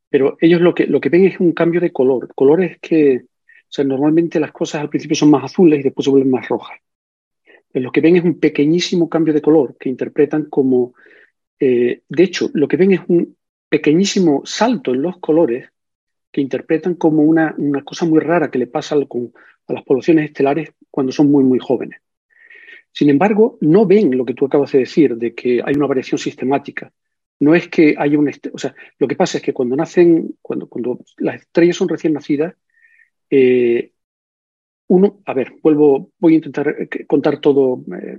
Pero 0.09 0.35
ellos 0.41 0.61
lo 0.61 0.73
que, 0.73 0.87
lo 0.87 0.99
que 0.99 1.09
ven 1.09 1.25
es 1.25 1.39
un 1.39 1.51
cambio 1.51 1.79
de 1.79 1.91
color. 1.91 2.33
Color 2.33 2.63
es 2.63 2.79
que, 2.79 3.21
o 3.25 3.71
sea, 3.71 3.85
normalmente 3.85 4.39
las 4.39 4.51
cosas 4.51 4.81
al 4.81 4.89
principio 4.89 5.15
son 5.15 5.29
más 5.29 5.43
azules 5.43 5.79
y 5.79 5.83
después 5.83 6.05
se 6.05 6.09
vuelven 6.09 6.31
más 6.31 6.47
rojas. 6.47 6.79
lo 7.73 7.91
que 7.91 8.01
ven 8.01 8.15
es 8.15 8.23
un 8.23 8.39
pequeñísimo 8.39 9.07
cambio 9.07 9.31
de 9.31 9.43
color 9.43 9.75
que 9.79 9.89
interpretan 9.89 10.45
como 10.45 10.95
eh, 11.59 12.01
de 12.07 12.23
hecho, 12.23 12.49
lo 12.53 12.67
que 12.67 12.77
ven 12.77 12.93
es 12.93 13.01
un 13.07 13.35
pequeñísimo 13.67 14.41
salto 14.45 14.93
en 14.93 15.01
los 15.01 15.17
colores 15.17 15.69
que 16.31 16.41
interpretan 16.41 16.95
como 16.95 17.23
una, 17.23 17.55
cosa 17.83 18.05
muy 18.05 18.19
rara 18.19 18.51
que 18.51 18.59
le 18.59 18.67
pasa 18.67 18.95
a 18.95 18.97
las 18.97 19.83
poblaciones 19.83 20.25
estelares 20.25 20.71
cuando 20.89 21.11
son 21.11 21.31
muy, 21.31 21.43
muy 21.43 21.59
jóvenes. 21.59 22.01
Sin 22.91 23.09
embargo, 23.09 23.57
no 23.61 23.85
ven 23.85 24.15
lo 24.17 24.25
que 24.25 24.33
tú 24.33 24.45
acabas 24.45 24.71
de 24.71 24.79
decir, 24.79 25.15
de 25.15 25.33
que 25.33 25.61
hay 25.63 25.75
una 25.75 25.87
variación 25.87 26.17
sistemática. 26.17 26.91
No 27.39 27.55
es 27.55 27.69
que 27.69 27.95
haya 27.97 28.17
un... 28.17 28.29
O 28.53 28.57
sea, 28.57 28.75
lo 28.97 29.07
que 29.07 29.15
pasa 29.15 29.37
es 29.37 29.43
que 29.43 29.53
cuando 29.53 29.75
nacen, 29.75 30.35
cuando, 30.41 30.67
cuando 30.67 30.99
las 31.17 31.41
estrellas 31.41 31.77
son 31.77 31.87
recién 31.87 32.13
nacidas, 32.13 32.55
eh, 33.29 33.91
uno, 34.89 35.21
a 35.25 35.33
ver, 35.33 35.53
vuelvo, 35.61 36.11
voy 36.17 36.33
a 36.33 36.35
intentar 36.37 36.75
eh, 36.79 37.05
contar 37.05 37.39
todo 37.39 37.83
eh, 37.95 38.17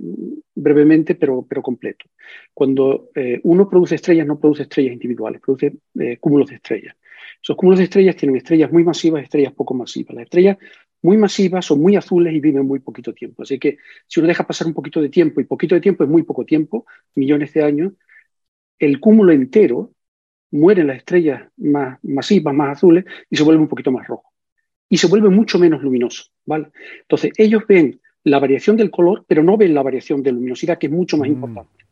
brevemente, 0.55 1.15
pero, 1.15 1.45
pero 1.47 1.61
completo. 1.61 2.05
Cuando 2.53 3.09
eh, 3.13 3.41
uno 3.43 3.69
produce 3.69 3.95
estrellas, 3.95 4.25
no 4.25 4.39
produce 4.39 4.63
estrellas 4.63 4.93
individuales, 4.93 5.41
produce 5.41 5.73
cúmulos 6.21 6.49
de 6.49 6.55
estrellas. 6.55 6.95
Esos 7.43 7.57
cúmulos 7.57 7.79
de 7.79 7.85
estrellas 7.85 8.15
tienen 8.15 8.37
estrellas 8.37 8.71
muy 8.71 8.85
masivas 8.85 9.23
estrellas 9.23 9.53
poco 9.53 9.73
masivas. 9.73 10.15
Las 10.15 10.23
estrellas 10.23 10.57
muy 11.01 11.17
masivas 11.17 11.65
son 11.65 11.81
muy 11.81 11.97
azules 11.97 12.33
y 12.33 12.39
viven 12.39 12.65
muy 12.65 12.79
poquito 12.79 13.13
tiempo. 13.13 13.43
Así 13.43 13.59
que 13.59 13.77
si 14.07 14.21
uno 14.21 14.27
deja 14.29 14.47
pasar 14.47 14.67
un 14.67 14.73
poquito 14.73 15.01
de 15.01 15.09
tiempo, 15.09 15.41
y 15.41 15.43
poquito 15.43 15.75
de 15.75 15.81
tiempo 15.81 16.05
es 16.05 16.09
muy 16.09 16.23
poco 16.23 16.45
tiempo, 16.45 16.85
millones 17.15 17.53
de 17.53 17.63
años, 17.63 17.93
el 18.79 18.99
cúmulo 19.01 19.33
entero 19.33 19.91
muere 20.51 20.81
en 20.81 20.87
las 20.87 20.97
estrellas 20.97 21.49
más 21.57 21.99
masivas, 22.03 22.53
más 22.53 22.77
azules, 22.77 23.03
y 23.29 23.35
se 23.35 23.43
vuelve 23.43 23.61
un 23.61 23.67
poquito 23.67 23.91
más 23.91 24.07
rojo 24.07 24.30
y 24.91 24.97
se 24.97 25.07
vuelve 25.07 25.29
mucho 25.29 25.57
menos 25.57 25.81
luminoso, 25.81 26.25
¿vale? 26.45 26.67
Entonces, 27.03 27.31
ellos 27.37 27.63
ven 27.65 28.01
la 28.25 28.39
variación 28.39 28.75
del 28.75 28.91
color, 28.91 29.23
pero 29.25 29.41
no 29.41 29.55
ven 29.55 29.73
la 29.73 29.81
variación 29.81 30.21
de 30.21 30.33
luminosidad, 30.33 30.77
que 30.77 30.87
es 30.87 30.91
mucho 30.91 31.15
más 31.17 31.29
mm. 31.29 31.31
importante. 31.31 31.85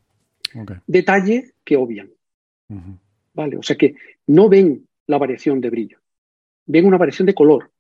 Detalle 0.86 1.54
que 1.64 1.78
obvian, 1.78 2.10
¿vale? 3.34 3.56
O 3.56 3.64
sea 3.64 3.78
que 3.78 3.96
no 4.28 4.50
ven 4.50 4.86
la 5.08 5.18
variación 5.18 5.62
de 5.62 5.70
brillo, 5.70 5.98
ven 6.66 6.86
una 6.86 6.98
variación 6.98 7.26
de 7.26 7.34
color, 7.34 7.72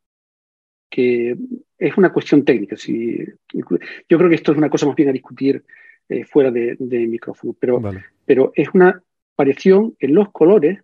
que 0.90 1.36
es 1.78 1.98
una 1.98 2.14
cuestión 2.14 2.46
técnica. 2.46 2.78
Si, 2.78 3.18
yo 3.54 4.18
creo 4.18 4.30
que 4.30 4.36
esto 4.36 4.54
es 4.54 4.58
una 4.58 4.70
cosa 4.70 4.86
más 4.86 4.96
bien 4.96 5.10
a 5.10 5.14
discutir 5.14 5.66
eh, 6.08 6.24
fuera 6.24 6.50
de, 6.50 6.78
micrófono, 6.80 7.54
pero, 7.60 7.82
pero 8.26 8.54
es 8.56 8.70
una 8.74 9.04
variación 9.36 9.98
en 10.00 10.16
los 10.16 10.32
colores 10.32 10.80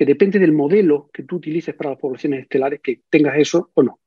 que 0.00 0.06
depende 0.06 0.38
del 0.38 0.52
modelo 0.52 1.10
que 1.12 1.24
tú 1.24 1.36
utilices 1.36 1.74
para 1.74 1.90
las 1.90 1.98
poblaciones 1.98 2.40
estelares, 2.40 2.80
que 2.82 3.02
tengas 3.10 3.36
eso 3.36 3.68
o 3.74 3.82
no. 3.82 3.98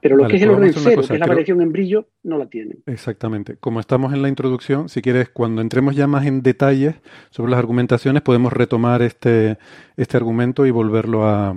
Pero 0.00 0.16
lo 0.16 0.26
que 0.26 0.36
es 0.36 0.42
el 0.42 0.48
orden 0.48 0.72
cero, 0.72 1.02
que 1.06 1.12
es 1.12 1.20
la 1.20 1.26
variación 1.26 1.60
en 1.60 1.70
brillo, 1.70 2.08
no 2.22 2.38
la 2.38 2.46
tienen. 2.46 2.78
Exactamente. 2.86 3.58
Como 3.58 3.78
estamos 3.78 4.14
en 4.14 4.22
la 4.22 4.30
introducción, 4.30 4.88
si 4.88 5.02
quieres, 5.02 5.28
cuando 5.28 5.60
entremos 5.60 5.94
ya 5.94 6.06
más 6.06 6.24
en 6.24 6.42
detalles 6.42 6.94
sobre 7.28 7.50
las 7.50 7.58
argumentaciones, 7.58 8.22
podemos 8.22 8.54
retomar 8.54 9.02
este, 9.02 9.58
este 9.98 10.16
argumento 10.16 10.64
y 10.64 10.70
volverlo 10.70 11.28
a, 11.28 11.54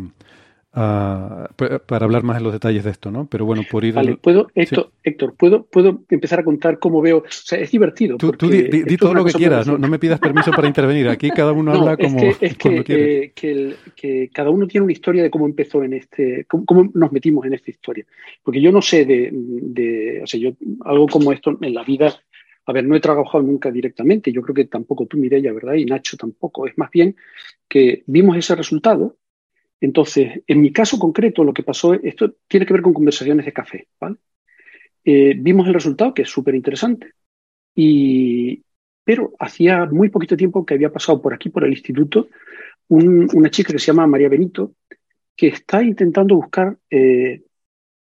para 0.71 2.05
hablar 2.05 2.23
más 2.23 2.37
en 2.37 2.43
los 2.43 2.53
detalles 2.53 2.85
de 2.85 2.91
esto, 2.91 3.11
¿no? 3.11 3.27
Pero 3.29 3.45
bueno, 3.45 3.63
por 3.69 3.83
ir... 3.83 3.93
Vale, 3.93 4.15
¿puedo, 4.15 4.47
Héctor, 4.55 4.91
Héctor 5.03 5.35
¿puedo, 5.35 5.65
¿puedo 5.65 6.03
empezar 6.09 6.39
a 6.39 6.43
contar 6.45 6.79
cómo 6.79 7.01
veo? 7.01 7.17
O 7.17 7.23
sea, 7.29 7.59
es 7.59 7.71
divertido. 7.71 8.17
Tú, 8.17 8.31
di, 8.49 8.97
todo 8.97 9.13
lo 9.13 9.25
que 9.25 9.33
quieras, 9.33 9.67
no, 9.67 9.77
me 9.77 9.99
pidas 9.99 10.19
permiso 10.19 10.51
para 10.51 10.67
intervenir. 10.67 11.09
Aquí 11.09 11.29
cada 11.29 11.51
uno 11.51 11.73
habla 11.75 11.97
como 11.97 12.19
es 12.21 12.57
que, 12.57 12.85
eh, 12.87 13.33
que, 13.95 14.29
cada 14.33 14.49
uno 14.49 14.65
tiene 14.65 14.85
una 14.85 14.93
historia 14.93 15.23
de 15.23 15.29
cómo 15.29 15.45
empezó 15.45 15.83
en 15.83 15.93
este... 15.93 16.45
Cómo, 16.45 16.89
nos 16.93 17.11
metimos 17.11 17.45
en 17.45 17.53
esta 17.53 17.69
historia. 17.69 18.05
Porque 18.41 18.61
yo 18.61 18.71
no 18.71 18.81
sé 18.81 19.03
de, 19.03 19.29
de... 19.33 20.21
O 20.23 20.27
sea, 20.27 20.39
yo 20.39 20.51
algo 20.85 21.07
como 21.07 21.33
esto 21.33 21.57
en 21.59 21.73
la 21.73 21.83
vida... 21.83 22.15
A 22.67 22.73
ver, 22.73 22.85
no 22.85 22.95
he 22.95 22.99
trabajado 22.99 23.43
nunca 23.43 23.71
directamente, 23.71 24.31
yo 24.31 24.43
creo 24.43 24.53
que 24.53 24.65
tampoco 24.65 25.07
tú, 25.07 25.17
Mireia, 25.17 25.51
¿verdad? 25.51 25.73
Y 25.73 25.83
Nacho 25.83 26.15
tampoco. 26.15 26.67
Es 26.67 26.77
más 26.77 26.91
bien 26.91 27.15
que 27.67 28.03
vimos 28.05 28.37
ese 28.37 28.55
resultado 28.55 29.17
entonces, 29.81 30.43
en 30.45 30.61
mi 30.61 30.71
caso 30.71 30.99
concreto, 30.99 31.43
lo 31.43 31.53
que 31.53 31.63
pasó, 31.63 31.95
esto 31.95 32.35
tiene 32.47 32.67
que 32.67 32.73
ver 32.73 32.83
con 32.83 32.93
conversaciones 32.93 33.45
de 33.45 33.51
café. 33.51 33.87
Eh, 35.03 35.33
vimos 35.35 35.67
el 35.67 35.73
resultado, 35.73 36.13
que 36.13 36.21
es 36.21 36.29
súper 36.29 36.53
interesante, 36.53 37.13
y, 37.73 38.63
pero 39.03 39.33
hacía 39.39 39.87
muy 39.87 40.09
poquito 40.09 40.37
tiempo 40.37 40.63
que 40.63 40.75
había 40.75 40.91
pasado 40.91 41.19
por 41.19 41.33
aquí, 41.33 41.49
por 41.49 41.65
el 41.65 41.71
instituto, 41.71 42.29
una 42.89 43.49
chica 43.49 43.73
que 43.73 43.79
se 43.79 43.87
llama 43.87 44.05
María 44.05 44.29
Benito, 44.29 44.75
que 45.35 45.47
está 45.47 45.81
intentando 45.81 46.35
buscar 46.35 46.77
eh, 46.89 47.41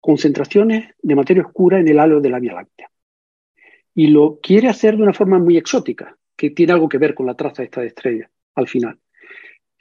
concentraciones 0.00 0.94
de 1.02 1.14
materia 1.16 1.42
oscura 1.42 1.80
en 1.80 1.88
el 1.88 1.98
halo 1.98 2.20
de 2.20 2.30
la 2.30 2.38
Vía 2.38 2.54
Láctea. 2.54 2.88
Y 3.96 4.08
lo 4.08 4.38
quiere 4.40 4.68
hacer 4.68 4.96
de 4.96 5.02
una 5.02 5.14
forma 5.14 5.40
muy 5.40 5.56
exótica, 5.56 6.16
que 6.36 6.50
tiene 6.50 6.74
algo 6.74 6.88
que 6.88 6.98
ver 6.98 7.14
con 7.14 7.26
la 7.26 7.34
traza 7.34 7.62
de 7.62 7.66
esta 7.66 7.84
estrella 7.84 8.30
al 8.54 8.68
final. 8.68 9.00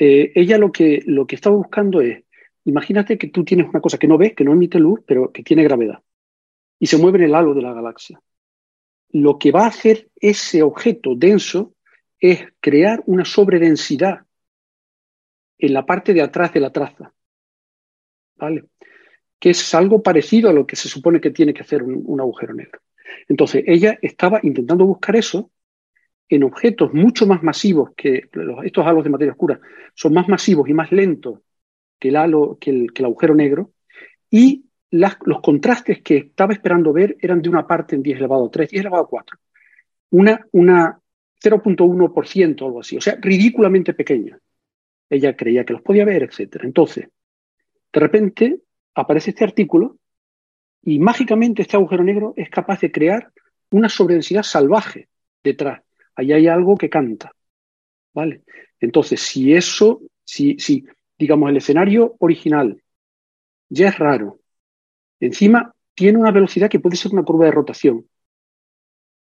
Eh, 0.06 0.34
ella 0.36 0.58
lo 0.58 0.70
que, 0.70 1.02
lo 1.06 1.26
que 1.26 1.36
estaba 1.36 1.56
buscando 1.56 2.02
es, 2.02 2.26
imagínate 2.66 3.18
que 3.18 3.30
tú 3.30 3.46
tienes 3.46 3.70
una 3.70 3.80
cosa 3.80 3.98
que 3.98 4.06
no 4.06 4.18
ves, 4.18 4.34
que 4.36 4.44
no 4.44 4.52
emite 4.52 4.78
luz, 4.78 5.00
pero 5.08 5.32
que 5.32 5.44
tiene 5.44 5.64
gravedad, 5.64 6.04
y 6.78 6.88
se 6.88 6.98
mueve 6.98 7.20
en 7.20 7.24
el 7.24 7.36
halo 7.36 7.54
de 7.54 7.62
la 7.62 7.72
galaxia. 7.72 8.20
Lo 9.12 9.40
que 9.40 9.54
va 9.54 9.64
a 9.64 9.68
hacer 9.68 10.10
ese 10.18 10.62
objeto 10.62 11.16
denso 11.16 11.74
es 12.20 12.46
crear 12.60 13.02
una 13.06 13.24
sobredensidad 13.24 14.26
en 15.58 15.74
la 15.74 15.86
parte 15.86 16.14
de 16.14 16.22
atrás 16.22 16.52
de 16.52 16.60
la 16.60 16.74
traza. 16.74 17.14
¿Vale? 18.36 18.66
Que 19.40 19.52
es 19.52 19.74
algo 19.74 20.04
parecido 20.04 20.50
a 20.50 20.54
lo 20.54 20.68
que 20.68 20.76
se 20.76 20.90
supone 20.90 21.22
que 21.22 21.32
tiene 21.32 21.54
que 21.54 21.62
hacer 21.62 21.82
un 21.82 22.20
agujero 22.20 22.54
negro. 22.54 22.82
Entonces, 23.30 23.64
ella 23.66 23.98
estaba 24.02 24.42
intentando 24.44 24.86
buscar 24.86 25.16
eso 25.16 25.50
en 26.36 26.44
objetos 26.44 26.94
mucho 26.94 27.28
más 27.28 27.44
masivos 27.44 27.92
que 27.96 28.30
estos 28.64 28.86
halos 28.86 29.04
de 29.04 29.10
materia 29.10 29.34
oscura, 29.34 29.60
son 29.94 30.14
más 30.14 30.28
masivos 30.28 30.68
y 30.68 30.74
más 30.74 30.92
lentos 30.92 31.40
que 32.00 32.10
el 32.10 32.16
halo, 32.16 32.58
que 32.60 32.72
el, 32.72 33.06
agujero 33.06 33.36
negro, 33.36 33.72
y 34.30 34.66
los 34.92 35.42
contrastes 35.42 36.02
que 36.02 36.18
estaba 36.18 36.54
esperando 36.54 36.92
ver 36.92 37.16
eran 37.20 37.42
de 37.42 37.50
una 37.50 37.66
parte 37.66 37.96
en 37.96 38.04
10 38.04 38.18
elevado 38.18 38.46
a 38.48 38.52
3, 38.52 38.70
10 38.70 38.82
elevado 38.82 39.04
a 39.04 39.08
4. 39.08 39.38
Una, 40.12 40.46
una 40.52 41.00
0.1% 41.42 42.62
o 42.62 42.66
algo 42.66 42.80
así, 42.82 42.98
o 42.98 43.02
sea, 43.02 43.18
ridículamente 43.22 43.94
pequeña. 43.94 44.38
Ella 45.10 45.36
creía 45.36 45.66
que 45.66 45.74
los 45.74 45.82
podía 45.82 46.06
ver, 46.06 46.24
etc. 46.24 46.62
Entonces, 46.64 47.10
de 47.92 48.00
repente 48.00 48.60
aparece 48.96 49.32
este 49.32 49.44
artículo 49.44 49.98
y 50.82 51.00
mágicamente 51.00 51.62
este 51.62 51.78
agujero 51.78 52.04
negro 52.04 52.34
es 52.36 52.50
capaz 52.50 52.82
de 52.82 52.92
crear 52.92 53.32
una 53.72 53.90
sobredensidad 53.90 54.44
salvaje 54.44 55.10
detrás. 55.44 55.82
Ahí 56.16 56.32
hay 56.32 56.48
algo 56.48 56.78
que 56.78 56.90
canta. 56.90 57.32
¿Vale? 58.14 58.44
Entonces, 58.80 59.22
si 59.22 59.54
eso, 59.54 60.02
si, 60.24 60.58
si 60.60 60.86
digamos 61.18 61.50
el 61.50 61.58
escenario 61.58 62.16
original 62.20 62.82
ya 63.70 63.88
es 63.88 63.98
raro, 63.98 64.40
encima 65.20 65.74
tiene 65.96 66.20
una 66.20 66.32
velocidad 66.32 66.70
que 66.70 66.80
puede 66.80 66.96
ser 66.96 67.14
una 67.14 67.24
curva 67.24 67.46
de 67.46 67.52
rotación, 67.52 68.06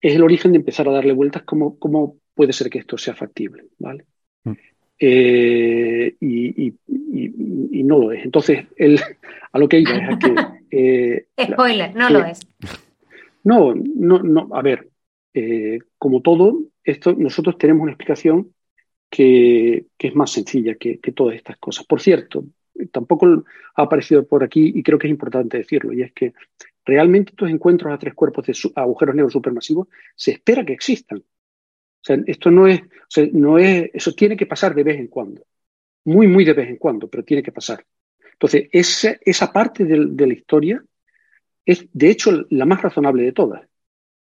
es 0.00 0.14
el 0.14 0.23
origen 0.23 0.52
de 0.52 0.59
empezar 0.59 0.88
a 0.88 0.92
darle 0.92 1.12
vueltas 1.12 1.42
cómo, 1.42 1.78
cómo 1.78 2.18
puede 2.35 2.52
ser 2.52 2.71
que 2.71 2.78
esto 2.78 2.97
sea 2.97 3.14
factible. 3.14 3.64
¿vale? 3.78 4.04
Mm. 4.45 4.52
Eh, 5.00 6.14
y, 6.21 6.75
no 7.85 7.99
lo 8.00 8.12
es. 8.12 8.23
Entonces, 8.23 8.66
el, 8.76 9.00
a 9.50 9.59
lo 9.59 9.66
que 9.66 9.80
iba 9.80 9.92
es 9.92 10.14
a 10.14 10.18
que... 10.18 10.35
Eh, 10.71 11.28
Spoiler, 11.40 11.97
no 11.97 12.11
lo 12.11 12.26
es. 12.26 12.40
No, 13.42 13.75
no, 13.75 14.18
no. 14.18 14.50
A 14.52 14.61
ver, 14.61 14.90
eh, 15.33 15.78
como 15.97 16.21
todo, 16.21 16.61
nosotros 17.16 17.59
tenemos 17.59 17.83
una 17.83 17.92
explicación 17.92 18.52
que, 19.11 19.87
es 19.99 20.14
más 20.14 20.30
sencilla 20.30 20.75
que, 20.76 20.99
todas 21.14 21.37
estas 21.37 21.57
cosas. 21.59 21.87
Por 21.87 22.00
cierto, 22.00 22.45
tampoco 22.92 23.45
ha 23.76 23.83
aparecido 23.83 24.26
por 24.26 24.45
aquí 24.45 24.73
y 24.75 24.83
creo 24.83 24.99
que 24.99 25.07
es 25.07 25.11
importante 25.11 25.59
decirlo, 25.59 25.92
y 25.92 26.02
es 26.02 26.12
que 26.12 26.35
realmente 26.85 27.33
estos 27.33 27.50
encuentros 27.50 27.92
a 27.92 27.99
tres 27.99 28.14
cuerpos 28.14 28.47
de 28.47 28.54
agujeros 28.76 29.14
negros 29.14 29.33
supermasivos 29.33 29.88
se 30.14 30.33
espera 30.33 30.64
que 30.64 30.73
existan. 30.73 31.18
O 31.18 32.04
sea, 32.09 32.18
esto 32.26 32.50
no 32.50 32.66
es, 32.66 32.83
no 33.33 33.59
es, 33.59 33.90
eso 33.92 34.12
tiene 34.12 34.37
que 34.37 34.47
pasar 34.47 34.75
de 34.75 34.85
vez 34.85 34.99
en 34.99 35.09
cuando. 35.09 35.45
Muy, 36.04 36.26
muy 36.26 36.45
de 36.45 36.54
vez 36.54 36.68
en 36.68 36.76
cuando, 36.76 37.09
pero 37.09 37.25
tiene 37.25 37.42
que 37.42 37.52
pasar. 37.52 37.85
Entonces, 38.33 38.68
esa, 38.73 39.52
parte 39.52 39.85
de, 39.85 40.26
la 40.26 40.33
historia 40.33 40.83
es, 41.64 41.87
de 41.92 42.09
hecho, 42.09 42.47
la 42.50 42.64
más 42.64 42.80
razonable 42.80 43.25
de 43.25 43.33
todas. 43.33 43.68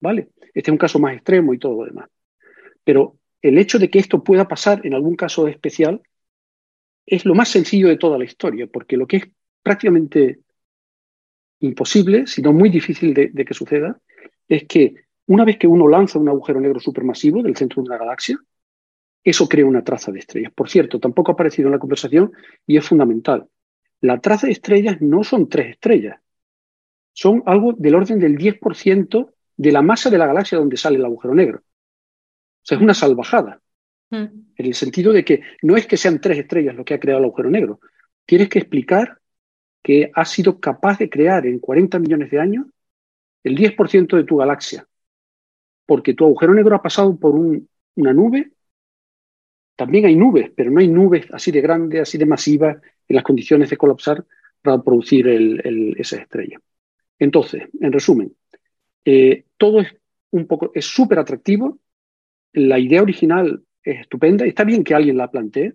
¿Vale? 0.00 0.28
Este 0.52 0.70
es 0.70 0.72
un 0.72 0.78
caso 0.78 0.98
más 0.98 1.14
extremo 1.14 1.54
y 1.54 1.58
todo 1.58 1.80
lo 1.80 1.86
demás. 1.86 2.10
Pero 2.84 3.16
el 3.40 3.58
hecho 3.58 3.78
de 3.78 3.90
que 3.90 3.98
esto 3.98 4.22
pueda 4.22 4.48
pasar 4.48 4.84
en 4.86 4.94
algún 4.94 5.16
caso 5.16 5.48
especial 5.48 6.02
es 7.06 7.24
lo 7.24 7.34
más 7.34 7.48
sencillo 7.48 7.88
de 7.88 7.96
toda 7.96 8.18
la 8.18 8.24
historia, 8.24 8.66
porque 8.66 8.96
lo 8.96 9.06
que 9.06 9.16
es 9.16 9.28
prácticamente 9.62 10.40
imposible, 11.60 12.26
sino 12.26 12.52
muy 12.52 12.68
difícil 12.68 13.14
de, 13.14 13.28
de 13.28 13.44
que 13.44 13.54
suceda, 13.54 14.00
es 14.48 14.64
que 14.64 14.94
una 15.26 15.44
vez 15.44 15.58
que 15.58 15.66
uno 15.66 15.88
lanza 15.88 16.18
un 16.18 16.28
agujero 16.28 16.60
negro 16.60 16.80
supermasivo 16.80 17.42
del 17.42 17.56
centro 17.56 17.82
de 17.82 17.88
una 17.88 17.98
galaxia, 17.98 18.38
eso 19.24 19.48
crea 19.48 19.66
una 19.66 19.84
traza 19.84 20.10
de 20.10 20.18
estrellas. 20.18 20.52
Por 20.52 20.68
cierto, 20.68 20.98
tampoco 20.98 21.30
ha 21.30 21.34
aparecido 21.34 21.68
en 21.68 21.72
la 21.72 21.78
conversación 21.78 22.32
y 22.66 22.76
es 22.76 22.86
fundamental. 22.86 23.48
La 24.00 24.18
traza 24.20 24.46
de 24.46 24.52
estrellas 24.52 25.00
no 25.00 25.22
son 25.22 25.48
tres 25.48 25.70
estrellas, 25.70 26.20
son 27.12 27.42
algo 27.46 27.72
del 27.72 27.94
orden 27.94 28.18
del 28.18 28.36
10% 28.36 29.32
de 29.56 29.72
la 29.72 29.82
masa 29.82 30.10
de 30.10 30.18
la 30.18 30.26
galaxia 30.26 30.58
donde 30.58 30.76
sale 30.76 30.96
el 30.96 31.04
agujero 31.04 31.34
negro. 31.34 31.62
O 32.62 32.64
sea, 32.64 32.76
es 32.76 32.82
una 32.82 32.94
salvajada. 32.94 33.60
Mm. 34.10 34.24
En 34.56 34.66
el 34.66 34.74
sentido 34.74 35.12
de 35.12 35.24
que 35.24 35.42
no 35.62 35.76
es 35.76 35.86
que 35.86 35.96
sean 35.96 36.20
tres 36.20 36.38
estrellas 36.38 36.76
lo 36.76 36.84
que 36.84 36.94
ha 36.94 37.00
creado 37.00 37.18
el 37.18 37.24
agujero 37.24 37.50
negro. 37.50 37.80
Tienes 38.24 38.48
que 38.48 38.60
explicar 38.60 39.18
que 39.82 40.10
ha 40.14 40.24
sido 40.24 40.60
capaz 40.60 40.98
de 40.98 41.10
crear 41.10 41.46
en 41.46 41.58
40 41.58 41.98
millones 41.98 42.30
de 42.30 42.38
años 42.38 42.66
el 43.42 43.56
10% 43.56 44.16
de 44.16 44.24
tu 44.24 44.36
galaxia. 44.36 44.86
Porque 45.86 46.14
tu 46.14 46.24
agujero 46.24 46.54
negro 46.54 46.76
ha 46.76 46.82
pasado 46.82 47.16
por 47.16 47.34
una 47.34 48.12
nube. 48.12 48.52
También 49.74 50.04
hay 50.04 50.14
nubes, 50.14 50.52
pero 50.54 50.70
no 50.70 50.80
hay 50.80 50.88
nubes 50.88 51.26
así 51.32 51.50
de 51.50 51.60
grandes, 51.60 52.02
así 52.02 52.18
de 52.18 52.26
masivas, 52.26 52.76
en 53.08 53.16
las 53.16 53.24
condiciones 53.24 53.70
de 53.70 53.76
colapsar 53.76 54.24
para 54.62 54.80
producir 54.80 55.26
esa 55.96 56.18
estrella. 56.18 56.60
Entonces, 57.18 57.64
en 57.80 57.92
resumen, 57.92 58.36
eh, 59.04 59.44
todo 59.56 59.80
es 59.80 59.88
un 60.30 60.46
poco, 60.46 60.70
es 60.74 60.86
súper 60.86 61.18
atractivo. 61.18 61.78
La 62.52 62.78
idea 62.78 63.02
original 63.02 63.62
es 63.82 64.00
estupenda. 64.00 64.44
Está 64.44 64.64
bien 64.64 64.84
que 64.84 64.94
alguien 64.94 65.16
la 65.16 65.30
plantee, 65.30 65.74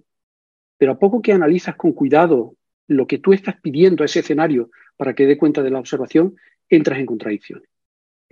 pero 0.78 0.94
a 0.94 1.00
poco 1.00 1.22
que 1.22 1.34
analizas 1.34 1.76
con 1.76 1.94
cuidado 1.94 2.56
lo 2.88 3.08
que 3.08 3.18
tú 3.18 3.34
estás 3.34 3.60
pidiendo 3.62 4.04
a 4.04 4.06
ese 4.06 4.20
escenario 4.20 4.70
para 4.96 5.14
que 5.14 5.26
dé 5.26 5.38
cuenta 5.38 5.62
de 5.62 5.70
la 5.70 5.80
observación, 5.80 6.36
entras 6.70 7.00
en 7.00 7.06
contradicción. 7.06 7.62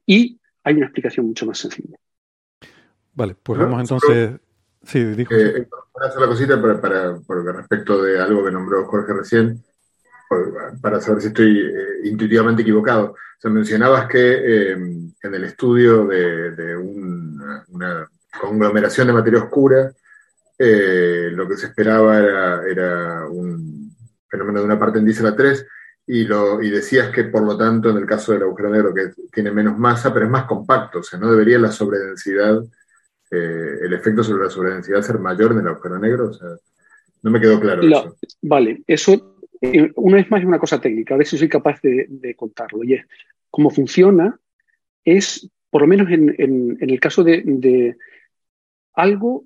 Y 0.06 0.40
hay 0.64 0.76
una 0.76 0.86
explicación 0.86 1.28
mucho 1.28 1.46
más 1.46 1.60
sencilla. 1.60 1.98
Vale, 3.14 3.36
pues 3.42 3.60
vamos 3.60 3.80
entonces. 3.82 4.40
Sí, 4.84 5.04
dijo. 5.04 5.34
Eh, 5.34 5.68
hacer 6.02 6.22
la 6.22 6.28
cosita 6.28 6.62
para, 6.62 6.80
para, 6.80 7.52
respecto 7.54 8.02
de 8.04 8.20
algo 8.20 8.46
que 8.46 8.52
nombró 8.52 8.86
Jorge 8.86 9.14
recién 9.14 9.64
para 10.82 11.00
saber 11.00 11.22
si 11.22 11.28
estoy 11.28 11.60
eh, 11.60 12.08
intuitivamente 12.08 12.62
equivocado. 12.62 13.12
O 13.12 13.40
sea, 13.40 13.52
mencionabas 13.52 14.08
que 14.08 14.18
eh, 14.20 14.72
en 14.74 15.34
el 15.34 15.44
estudio 15.44 16.06
de, 16.06 16.76
una 17.68 18.10
conglomeración 18.39 19.08
de 19.08 19.13
materia 19.13 19.43
oscura, 19.43 19.91
eh, 20.58 21.30
lo 21.32 21.48
que 21.48 21.58
se 21.58 21.67
esperaba 21.67 22.19
era, 22.19 23.28
un 23.30 23.95
fenómeno 24.28 24.60
de 24.60 24.65
una 24.65 24.80
parte 24.80 25.00
en 25.00 25.26
a 25.26 25.36
3, 25.36 25.67
y, 26.08 26.24
lo, 26.24 26.62
y 26.62 26.69
decías 26.69 27.10
que 27.10 27.26
por 27.26 27.43
lo 27.43 27.58
tanto 27.58 27.89
en 27.89 27.98
el 27.98 28.06
caso 28.06 28.32
del 28.32 28.43
agujero 28.43 28.69
negro 28.69 28.93
que 28.93 29.12
tiene 29.32 29.52
menos 29.52 29.78
masa, 29.78 30.13
pero 30.13 30.26
es 30.26 30.32
más 30.32 30.45
compacto, 30.45 31.00
o 31.00 31.04
sea, 31.04 31.19
no 31.19 31.32
debería 31.32 31.58
la 31.58 31.71
sobredensidad, 31.71 32.63
el 33.32 33.91
efecto 33.91 34.24
sobre 34.24 34.45
la 34.45 34.50
sobredensidad 34.50 35.02
ser 35.02 35.19
mayor 35.19 35.52
en 35.52 35.60
el 35.60 35.67
agujero 35.67 36.00
negro, 36.00 36.30
o 36.30 36.34
sea, 36.34 36.48
no 37.24 37.32
me 37.32 37.41
quedó 37.41 37.60
claro. 37.60 37.82
eso. 37.82 38.15
Vale, 38.41 38.84
eso 38.88 39.36
eh, 39.62 39.91
una 39.95 40.17
vez 40.17 40.30
más 40.30 40.41
es 40.41 40.48
una 40.48 40.60
cosa 40.60 40.80
técnica, 40.80 41.13
a 41.13 41.17
ver 41.17 41.28
si 41.28 41.38
soy 41.38 41.50
capaz 41.50 41.82
de, 41.82 42.36
contarlo. 42.36 42.84
Y 42.84 42.93
es, 42.93 43.06
cómo 43.50 43.69
funciona 43.69 44.39
es, 45.04 45.50
por 45.69 45.82
lo 45.82 45.88
menos 45.88 46.10
en, 46.10 46.78
el 46.80 47.00
caso 47.00 47.24
de, 47.24 47.95
algo 48.96 49.46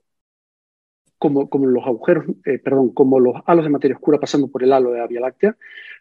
como, 1.18 1.50
como, 1.50 1.68
los 1.68 1.86
agujeros, 1.86 2.26
eh, 2.46 2.60
perdón, 2.60 2.94
como 2.94 3.20
los 3.20 3.36
halos 3.46 3.66
de 3.66 3.70
materia 3.70 3.96
oscura 3.96 4.20
pasando 4.20 4.48
por 4.48 4.64
el 4.64 4.72
halo 4.72 4.92
de 4.92 5.00
la 5.00 5.08
Vía 5.08 5.20
Láctea, 5.20 5.58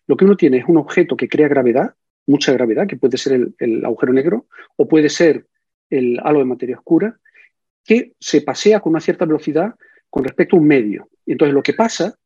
lo 0.07 0.17
que 0.17 0.25
uno 0.25 0.37
tiene 0.37 0.59
es 0.59 0.65
un 0.69 0.77
objeto 0.77 1.17
que 1.17 1.29
crea 1.29 1.49
gravedad, 1.49 1.95
mucha 2.27 2.53
gravedad, 2.53 2.87
que 2.87 2.97
puede 2.97 3.19
ser 3.19 3.51
el, 3.59 3.85
agujero 3.85 4.13
negro 4.13 4.47
o 4.77 4.87
puede 4.87 5.09
ser 5.09 5.47
el 5.91 6.21
halo 6.23 6.39
de 6.39 6.45
materia 6.45 6.77
oscura, 6.77 7.19
que 7.85 8.13
se 8.21 8.43
pasea 8.43 8.81
con 8.81 8.91
una 8.91 9.01
cierta 9.01 9.25
velocidad 9.25 9.75
con 10.09 10.25
respecto 10.25 10.57
a 10.57 10.61
un 10.61 10.67
medio. 10.67 11.09
Entonces 11.27 11.55
lo 11.55 11.63
que 11.63 11.75
pasa 11.75 12.17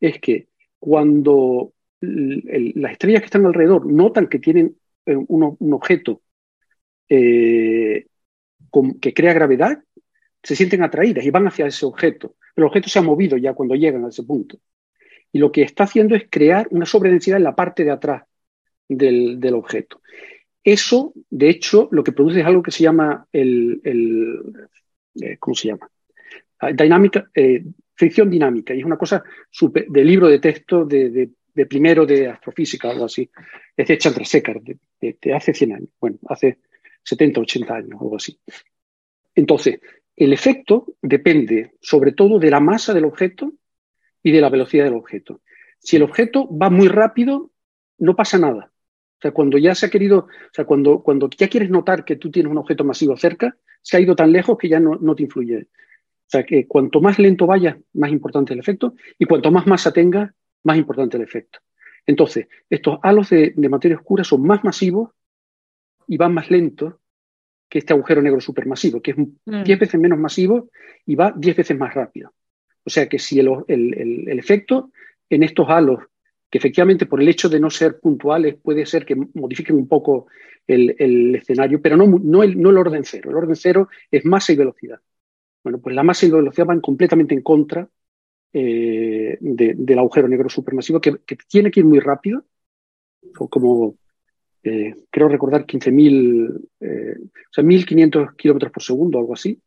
es 0.00 0.20
que 0.20 0.48
cuando 0.78 1.72
las 2.00 2.92
estrellas 2.92 3.22
que 3.22 3.26
están 3.26 3.46
alrededor 3.46 3.86
notan 3.86 4.26
que 4.26 4.40
tienen 4.40 4.76
eh, 5.06 5.16
un, 5.16 5.72
objeto 5.72 6.20
eh, 7.08 8.06
que 9.00 9.14
crea 9.14 9.32
gravedad, 9.32 9.78
se 10.42 10.56
sienten 10.56 10.82
atraídas 10.82 11.24
y 11.24 11.30
van 11.30 11.46
hacia 11.46 11.66
ese 11.66 11.86
objeto. 11.86 12.36
el 12.56 12.64
objeto 12.64 12.88
se 12.88 12.98
ha 12.98 13.02
movido 13.02 13.36
ya 13.36 13.54
cuando 13.54 13.74
llegan 13.74 14.04
a 14.04 14.08
ese 14.08 14.24
punto. 14.24 14.58
Y 15.32 15.38
lo 15.38 15.50
que 15.50 15.62
está 15.62 15.84
haciendo 15.84 16.14
es 16.14 16.24
crear 16.28 16.68
una 16.70 16.84
sobredensidad 16.84 17.38
en 17.38 17.44
la 17.44 17.54
parte 17.54 17.84
de 17.84 17.90
atrás 17.90 18.24
del, 18.88 19.54
objeto. 19.54 20.02
Eso, 20.62 21.14
de 21.30 21.48
hecho, 21.48 21.88
lo 21.90 22.04
que 22.04 22.12
produce 22.12 22.40
es 22.40 22.46
algo 22.46 22.62
que 22.62 22.70
se 22.70 22.82
llama 22.82 23.26
el, 23.32 23.80
eh, 25.20 25.36
¿cómo 25.38 25.54
se 25.54 25.68
llama? 25.68 25.88
Ah, 26.58 26.72
dinámica, 26.72 27.30
fricción 27.94 28.30
dinámica, 28.30 28.74
y 28.74 28.80
es 28.80 28.84
una 28.84 28.98
cosa 28.98 29.24
super, 29.50 29.86
de 29.88 30.04
libro 30.04 30.28
de 30.28 30.38
texto 30.38 30.84
de, 30.84 31.30
de 31.54 31.66
primero 31.66 32.06
de 32.06 32.28
astrofísica 32.28 32.90
algo 32.90 33.06
así. 33.06 33.30
Es 33.76 33.86
de 33.88 33.98
Chandra 33.98 34.24
de, 34.60 35.16
de, 35.20 35.34
hace 35.34 35.54
100 35.54 35.72
años, 35.72 35.88
bueno, 36.00 36.18
hace 36.28 36.58
70, 37.02 37.40
80 37.40 37.74
años, 37.74 38.00
algo 38.00 38.16
así. 38.16 38.38
Entonces, 39.34 39.80
el 40.16 40.32
efecto 40.32 40.86
depende 41.00 41.72
sobre 41.80 42.12
todo 42.12 42.38
de 42.38 42.50
la 42.50 42.60
masa 42.60 42.94
del 42.94 43.04
objeto 43.04 43.52
y 44.22 44.30
de 44.30 44.40
la 44.40 44.50
velocidad 44.50 44.84
del 44.84 44.94
objeto. 44.94 45.40
Si 45.78 45.96
el 45.96 46.02
objeto 46.02 46.48
va 46.56 46.70
muy 46.70 46.88
rápido, 46.88 47.50
no 47.98 48.14
pasa 48.14 48.38
nada. 48.38 48.70
O 49.18 49.20
sea, 49.22 49.30
cuando 49.30 49.58
ya 49.58 49.74
se 49.74 49.86
ha 49.86 49.90
querido, 49.90 50.18
o 50.18 50.52
sea, 50.52 50.64
cuando, 50.64 51.02
cuando 51.02 51.28
ya 51.30 51.48
quieres 51.48 51.70
notar 51.70 52.04
que 52.04 52.16
tú 52.16 52.30
tienes 52.30 52.50
un 52.50 52.58
objeto 52.58 52.84
masivo 52.84 53.16
cerca, 53.16 53.56
se 53.80 53.96
ha 53.96 54.00
ido 54.00 54.14
tan 54.14 54.32
lejos 54.32 54.58
que 54.58 54.68
ya 54.68 54.80
no, 54.80 54.96
no 54.96 55.14
te 55.14 55.22
influye. 55.24 55.58
O 55.62 56.30
sea, 56.32 56.44
que 56.44 56.66
cuanto 56.66 57.00
más 57.00 57.18
lento 57.18 57.46
vaya, 57.46 57.78
más 57.94 58.10
importante 58.10 58.52
el 58.52 58.60
efecto, 58.60 58.94
y 59.18 59.26
cuanto 59.26 59.50
más 59.50 59.66
masa 59.66 59.92
tenga, 59.92 60.34
más 60.64 60.76
importante 60.76 61.16
el 61.16 61.22
efecto. 61.22 61.60
Entonces, 62.06 62.48
estos 62.68 62.98
halos 63.02 63.30
de, 63.30 63.54
materia 63.68 63.96
oscura 63.96 64.24
son 64.24 64.42
más 64.42 64.64
masivos 64.64 65.10
y 66.06 66.16
van 66.16 66.34
más 66.34 66.50
lentos 66.50 66.94
que 67.72 67.78
este 67.78 67.94
agujero 67.94 68.20
negro 68.20 68.38
supermasivo, 68.38 69.00
que 69.00 69.12
es 69.12 69.16
10 69.16 69.30
mm. 69.46 69.80
veces 69.80 69.98
menos 69.98 70.18
masivo 70.18 70.68
y 71.06 71.14
va 71.14 71.32
10 71.34 71.56
veces 71.56 71.78
más 71.78 71.94
rápido. 71.94 72.34
O 72.84 72.90
sea 72.90 73.08
que 73.08 73.18
si 73.18 73.40
el, 73.40 73.48
el, 73.66 74.38
efecto 74.38 74.90
en 75.30 75.42
estos 75.42 75.70
halos, 75.70 76.00
que 76.50 76.58
efectivamente 76.58 77.06
por 77.06 77.22
el 77.22 77.30
hecho 77.30 77.48
de 77.48 77.58
no 77.58 77.70
ser 77.70 77.98
puntuales 77.98 78.56
puede 78.56 78.84
ser 78.84 79.06
que 79.06 79.16
modifiquen 79.16 79.76
un 79.76 79.88
poco 79.88 80.26
el, 80.66 81.34
escenario, 81.34 81.80
pero 81.80 81.96
no, 81.96 82.06
no, 82.22 82.42
el, 82.42 82.60
no 82.60 82.68
el 82.68 82.76
orden 82.76 83.04
cero. 83.04 83.30
El 83.30 83.36
orden 83.36 83.56
cero 83.56 83.88
es 84.10 84.22
masa 84.26 84.52
y 84.52 84.56
velocidad. 84.56 85.00
Bueno, 85.64 85.80
pues 85.80 85.96
la 85.96 86.02
masa 86.02 86.26
y 86.26 86.28
la 86.28 86.36
velocidad 86.36 86.66
van 86.66 86.82
completamente 86.82 87.34
en 87.34 87.40
contra 87.40 87.88
eh, 88.52 89.38
del 89.40 89.98
agujero 89.98 90.28
negro 90.28 90.50
supermasivo 90.50 91.00
que, 91.00 91.16
tiene 91.48 91.70
que 91.70 91.80
ir 91.80 91.86
muy 91.86 92.00
rápido, 92.00 92.44
como 93.32 93.96
eh, 94.62 94.94
creo 95.10 95.28
recordar 95.28 95.66
15.000, 95.66 96.60
eh, 96.80 97.16
o 97.20 97.52
sea, 97.52 97.64
1.500 97.64 98.36
kilómetros 98.36 98.72
por 98.72 98.82
segundo, 98.82 99.18
algo 99.18 99.34
así. 99.34 99.58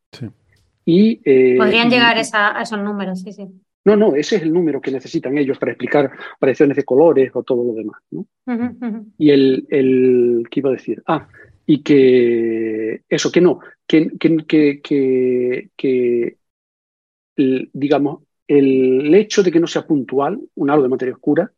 Y, 0.85 1.15
Podrían 1.57 1.89
llegar 1.89 2.17
a 2.17 2.61
esos 2.61 2.79
números, 2.79 3.21
sí, 3.21 3.33
sí. 3.33 3.47
No, 3.85 3.95
no, 3.95 4.15
ese 4.15 4.37
es 4.37 4.41
el 4.41 4.51
número 4.51 4.81
que 4.81 4.91
necesitan 4.91 5.37
ellos 5.37 5.59
para 5.59 5.71
explicar 5.71 6.11
variaciones 6.41 6.75
de 6.75 6.83
colores 6.83 7.29
o 7.33 7.43
todo 7.43 7.63
lo 7.63 7.73
demás. 7.73 8.01
Y 9.17 9.29
el, 9.29 9.67
el, 9.69 10.43
¿qué 10.49 10.59
iba 10.59 10.69
a 10.69 10.73
decir? 10.73 11.03
Ah, 11.05 11.27
y 11.67 11.83
que 11.83 13.01
eso, 13.07 13.31
que 13.31 13.41
no, 13.41 13.59
que, 13.85 14.11
que, 14.17 14.81
que, 14.81 15.69
que 15.75 16.37
digamos, 17.35 18.23
el 18.47 19.13
hecho 19.13 19.43
de 19.43 19.51
que 19.51 19.59
no 19.59 19.67
sea 19.67 19.85
puntual, 19.85 20.39
un 20.55 20.69
halo 20.69 20.83
de 20.83 20.89
materia 20.89 21.13
oscura, 21.13 21.51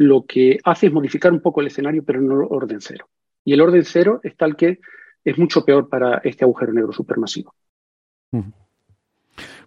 lo 0.00 0.24
que 0.24 0.58
hace 0.64 0.86
es 0.86 0.92
modificar 0.94 1.30
un 1.30 1.40
poco 1.40 1.60
el 1.60 1.66
escenario, 1.66 2.02
pero 2.02 2.22
no 2.22 2.40
el 2.40 2.46
orden 2.48 2.80
cero. 2.80 3.06
Y 3.44 3.52
el 3.52 3.60
orden 3.60 3.84
cero 3.84 4.18
es 4.22 4.34
tal 4.34 4.56
que 4.56 4.80
es 5.22 5.36
mucho 5.36 5.62
peor 5.62 5.90
para 5.90 6.22
este 6.24 6.42
agujero 6.42 6.72
negro 6.72 6.90
supermasivo. 6.90 7.54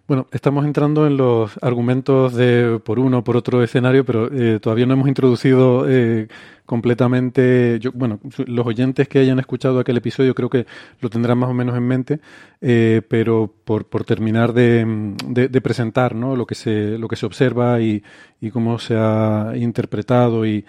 Bueno, 0.08 0.26
estamos 0.32 0.64
entrando 0.64 1.06
en 1.06 1.16
los 1.16 1.56
argumentos 1.62 2.34
de 2.34 2.80
por 2.84 2.98
uno 2.98 3.22
por 3.22 3.36
otro 3.36 3.62
escenario, 3.62 4.04
pero 4.04 4.28
eh, 4.32 4.58
todavía 4.58 4.86
no 4.86 4.94
hemos 4.94 5.06
introducido 5.06 5.88
eh, 5.88 6.26
completamente. 6.66 7.78
Yo, 7.80 7.92
bueno, 7.92 8.20
los 8.46 8.66
oyentes 8.66 9.08
que 9.08 9.18
hayan 9.18 9.38
escuchado 9.38 9.78
aquel 9.78 9.96
episodio 9.96 10.34
creo 10.34 10.48
que 10.48 10.66
lo 11.00 11.10
tendrán 11.10 11.38
más 11.38 11.50
o 11.50 11.54
menos 11.54 11.76
en 11.76 11.82
mente, 11.82 12.20
eh, 12.60 13.02
pero 13.08 13.52
por, 13.64 13.86
por 13.86 14.04
terminar 14.04 14.52
de, 14.52 15.14
de, 15.26 15.60
presentar 15.60 16.14
¿no? 16.14 16.36
lo, 16.36 16.46
que 16.46 16.54
se, 16.54 16.98
lo 16.98 17.08
que 17.08 17.16
se 17.16 17.26
observa 17.26 17.80
y, 17.80 18.02
y 18.40 18.50
cómo 18.50 18.78
se 18.78 18.94
ha 18.96 19.52
interpretado 19.56 20.46
y, 20.46 20.64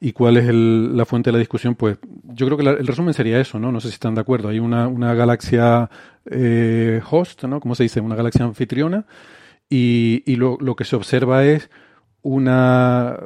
y 0.00 0.12
cuál 0.12 0.36
es 0.36 0.48
el, 0.48 0.96
la 0.96 1.04
fuente 1.04 1.28
de 1.28 1.32
la 1.32 1.38
discusión, 1.38 1.74
pues 1.74 1.98
yo 2.24 2.46
creo 2.46 2.56
que 2.56 2.80
el 2.80 2.86
resumen 2.86 3.14
sería 3.14 3.40
eso, 3.40 3.58
¿no? 3.58 3.72
No 3.72 3.80
sé 3.80 3.88
si 3.88 3.94
están 3.94 4.14
de 4.14 4.20
acuerdo. 4.20 4.48
Hay 4.48 4.58
una, 4.58 4.88
una 4.88 5.14
galaxia 5.14 5.90
eh, 6.30 7.00
host, 7.10 7.44
¿no? 7.44 7.60
Como 7.60 7.74
se 7.74 7.82
dice? 7.82 8.00
Una 8.00 8.14
galaxia 8.14 8.44
anfitriona. 8.44 9.04
Y, 9.68 10.22
y 10.26 10.36
lo, 10.36 10.56
lo, 10.60 10.74
que 10.74 10.84
se 10.84 10.96
observa 10.96 11.44
es 11.44 11.70
una, 12.22 13.20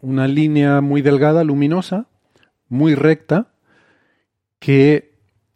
una 0.00 0.28
línea 0.28 0.80
muy 0.80 1.02
delgada, 1.02 1.44
luminosa, 1.44 2.06
muy 2.68 2.94
recta, 2.94 3.48
que 4.58 5.12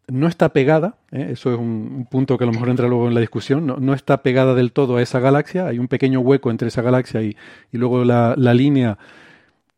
no 0.09 0.29
está 0.29 0.51
pegada, 0.51 0.97
¿eh? 1.11 1.29
eso 1.31 1.53
es 1.53 1.59
un, 1.59 2.07
punto 2.11 2.37
que 2.37 2.45
a 2.45 2.47
lo 2.47 2.53
mejor 2.53 2.68
entra 2.68 2.88
luego 2.88 3.09
en 3.09 3.14
la 3.14 3.21
discusión, 3.21 3.66
no, 3.66 3.77
no, 3.77 3.95
está 3.95 4.23
pegada 4.23 4.55
del 4.55 4.73
todo 4.73 4.97
a 4.97 5.03
esa 5.03 5.21
galaxia, 5.21 5.66
hay 5.66 5.79
un 5.79 5.88
pequeño 5.88 6.21
hueco 6.21 6.51
entre 6.51 6.68
esa 6.68 6.83
galaxia 6.83 7.23
y, 7.23 7.37
y 7.73 7.79
luego 7.79 8.05
la, 8.05 8.35
la, 8.37 8.53
línea 8.53 8.99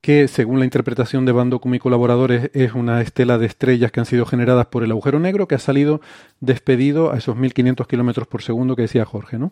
que 0.00 0.28
según 0.28 0.58
la 0.58 0.64
interpretación 0.64 1.24
de 1.24 1.32
Bando 1.32 1.60
y 1.62 1.78
colaboradores 1.78 2.50
es 2.52 2.74
una 2.74 3.00
estela 3.00 3.38
de 3.38 3.46
estrellas 3.46 3.92
que 3.92 4.00
han 4.00 4.06
sido 4.06 4.26
generadas 4.26 4.66
por 4.66 4.82
el 4.82 4.90
agujero 4.90 5.18
negro 5.18 5.48
que 5.48 5.54
ha 5.54 5.58
salido 5.58 6.00
despedido 6.40 7.12
a 7.12 7.18
esos 7.18 7.36
1500 7.36 7.86
kilómetros 7.86 8.26
por 8.26 8.42
segundo 8.42 8.76
que 8.76 8.82
decía 8.82 9.04
Jorge. 9.04 9.38
¿no? 9.38 9.50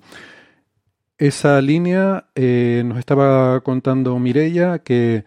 Esa 1.19 1.61
línea 1.61 2.27
eh, 2.35 2.83
nos 2.85 2.99
estaba 2.99 3.61
contando 3.61 4.19
Mirella 4.19 4.81
que 4.81 5.25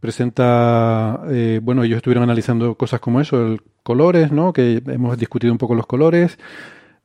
presenta, 0.00 1.22
eh, 1.30 1.60
bueno, 1.62 1.84
ellos 1.84 1.96
estuvieron 1.96 2.24
analizando 2.24 2.74
cosas 2.76 3.00
como 3.00 3.20
eso, 3.20 3.46
el 3.46 3.62
colores, 3.82 4.30
¿no? 4.32 4.52
que 4.52 4.82
hemos 4.86 5.16
discutido 5.16 5.52
un 5.52 5.58
poco 5.58 5.74
los 5.74 5.86
colores. 5.86 6.38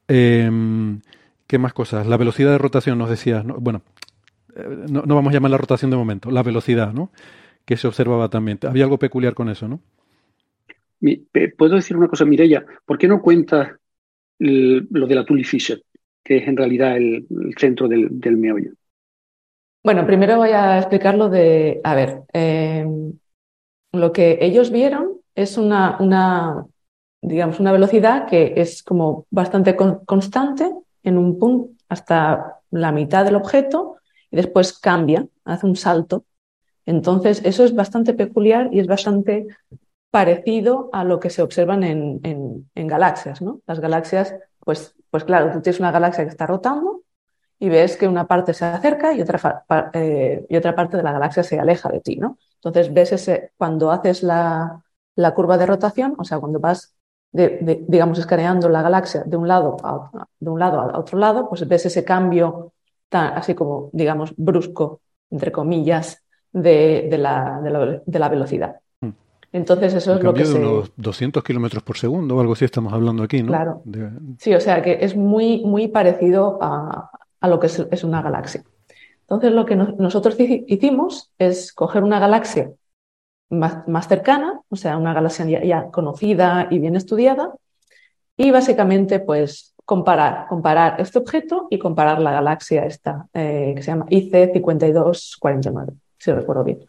Em, 0.07 1.01
¿Qué 1.47 1.57
más 1.57 1.73
cosas? 1.73 2.07
La 2.07 2.17
velocidad 2.17 2.51
de 2.51 2.57
rotación, 2.57 2.97
nos 2.97 3.09
decías. 3.09 3.45
Bueno, 3.45 3.81
eh, 4.55 4.85
no, 4.89 5.03
no, 5.05 5.15
vamos 5.15 5.31
a 5.31 5.33
llamar 5.33 5.51
la 5.51 5.57
rotación 5.57 5.91
de 5.91 5.97
momento, 5.97 6.29
la 6.29 6.43
velocidad, 6.43 6.91
¿no? 6.93 7.11
que 7.65 7.77
se 7.77 7.87
observaba 7.87 8.29
también. 8.29 8.59
Había 8.63 8.83
algo 8.83 8.99
peculiar 8.99 9.33
con 9.33 9.49
eso, 9.49 9.67
¿no? 9.67 9.79
Puedo 11.57 11.75
decir 11.75 11.97
una 11.97 12.07
cosa, 12.07 12.25
Mireya, 12.25 12.65
¿por 12.85 12.97
qué 12.97 13.07
no 13.07 13.21
cuentas 13.21 13.69
lo 14.39 15.07
de 15.07 15.15
la 15.15 15.25
Tully 15.25 15.43
Fisher, 15.43 15.81
que 16.23 16.38
es 16.38 16.47
en 16.47 16.57
realidad 16.57 16.97
el, 16.97 17.25
centro 17.57 17.88
del, 17.88 18.38
meollo? 18.38 18.71
Bueno, 19.83 20.05
primero 20.05 20.38
voy 20.38 20.51
a 20.51 20.77
explicar 20.77 21.15
lo 21.15 21.29
de, 21.29 21.81
a 21.83 21.95
ver, 21.95 22.21
eh, 22.33 22.86
lo 23.91 24.12
que 24.12 24.39
ellos 24.41 24.71
vieron 24.71 25.17
es 25.36 25.57
una, 25.57 26.65
digamos, 27.21 27.59
una 27.59 27.71
velocidad 27.71 28.27
que 28.27 28.53
es 28.55 28.81
como 28.81 29.25
bastante 29.29 29.75
constante 29.75 30.71
en 31.03 31.17
un 31.17 31.38
punto 31.38 31.73
hasta 31.89 32.59
la 32.71 32.91
mitad 32.91 33.25
del 33.25 33.36
objeto 33.36 33.97
y 34.31 34.38
después 34.38 34.77
cambia, 34.79 35.27
hace 35.43 35.65
un 35.65 35.75
salto 35.75 36.25
entonces, 36.86 37.41
eso 37.45 37.63
es 37.63 37.73
bastante 37.73 38.13
peculiar 38.13 38.69
y 38.71 38.79
es 38.79 38.88
bastante 38.88 39.47
parecido 40.12 40.89
a 40.93 41.03
lo 41.03 41.19
que 41.19 41.29
se 41.29 41.41
observan 41.41 41.83
en, 41.83 42.19
en, 42.75 42.88
galaxias, 42.88 43.41
¿no? 43.41 43.62
Las 43.65 43.79
galaxias, 43.79 44.36
pues, 44.63 44.95
pues 45.10 45.23
claro, 45.23 45.52
tú 45.54 45.62
tienes 45.62 45.80
una 45.80 45.91
galaxia 45.91 46.23
que 46.23 46.30
está 46.30 46.45
rotando 46.47 47.04
y 47.60 47.69
ves 47.69 47.97
que 47.97 48.08
una 48.08 48.28
parte 48.28 48.54
se 48.54 48.65
acerca 48.65 49.13
y 49.13 49.21
otra, 49.21 49.65
eh, 49.93 50.45
y 50.49 50.56
otra 50.58 50.76
parte 50.76 50.97
de 50.97 51.04
la 51.04 51.13
galaxia 51.13 51.43
se 51.43 51.60
aleja 51.60 51.89
de 51.89 52.02
ti, 52.02 52.17
¿no? 52.17 52.38
Entonces 52.56 52.93
ves 52.93 53.13
ese, 53.13 53.52
cuando 53.58 53.91
haces 53.91 54.23
la, 54.23 54.84
la 55.15 55.34
curva 55.34 55.58
de 55.58 55.65
rotación, 55.65 56.15
o 56.17 56.23
sea, 56.23 56.39
cuando 56.39 56.60
vas, 56.60 56.95
de, 57.32 57.86
digamos, 57.88 58.19
escaneando 58.19 58.69
la 58.69 58.82
galaxia 58.82 59.23
de 59.26 59.38
un 59.38 59.47
lado 59.47 59.78
a, 59.84 60.28
de 60.39 60.49
un 60.49 60.60
lado 60.60 60.91
otro 60.97 61.17
lado, 61.17 61.49
pues 61.49 61.67
ves 61.67 61.86
ese 61.86 62.04
cambio 62.04 62.73
tan, 63.10 63.34
así 63.34 63.56
como, 63.56 63.89
digamos, 63.93 64.34
brusco, 64.38 65.02
entre 65.30 65.52
comillas, 65.52 66.23
de, 66.52 67.10
la, 67.17 67.60
de, 68.06 68.19
la, 68.19 68.30
velocidad. 68.30 68.78
Entonces, 69.53 69.93
eso 69.93 70.15
es 70.15 70.23
lo 70.23 70.33
que 70.33 70.43
de 70.43 70.53
unos 70.55 70.91
200 70.97 71.43
kilómetros 71.43 71.83
por 71.83 71.95
segundo 71.95 72.35
o 72.35 72.41
algo 72.41 72.53
así 72.53 72.65
estamos 72.65 72.91
hablando 72.91 73.21
aquí, 73.21 73.43
¿no? 73.43 73.49
Claro. 73.49 73.83
Sí, 74.39 74.53
o 74.53 74.59
sea 74.59 74.81
que 74.81 74.97
es 75.01 75.15
muy, 75.15 75.63
muy 75.63 75.87
parecido 75.87 76.57
a, 76.59 77.11
a 77.39 77.47
lo 77.47 77.59
que 77.59 77.67
es, 77.67 78.03
una 78.03 78.23
galaxia. 78.23 78.63
Entonces, 79.21 79.51
lo 79.51 79.65
que 79.65 79.75
nosotros 79.75 80.35
hicimos 80.39 81.31
es 81.37 81.71
coger 81.71 82.03
una 82.03 82.19
galaxia 82.19 82.71
más, 83.49 83.87
más 83.87 84.07
cercana, 84.07 84.59
o 84.69 84.75
sea, 84.75 84.97
una 84.97 85.13
galaxia 85.13 85.63
ya, 85.63 85.91
conocida 85.91 86.67
y 86.71 86.79
bien 86.79 86.95
estudiada, 86.95 87.53
y 88.35 88.49
básicamente, 88.49 89.19
pues, 89.19 89.75
comparar, 89.85 90.47
comparar 90.47 90.99
este 90.99 91.19
objeto 91.19 91.67
y 91.69 91.77
comparar 91.77 92.19
la 92.19 92.31
galaxia 92.31 92.85
esta, 92.85 93.27
eh, 93.33 93.73
que 93.75 93.83
se 93.83 93.91
llama 93.91 94.07
IC 94.09 94.51
5249 94.53 95.93
si 96.23 96.31
recuerdo 96.31 96.63
bien. 96.63 96.79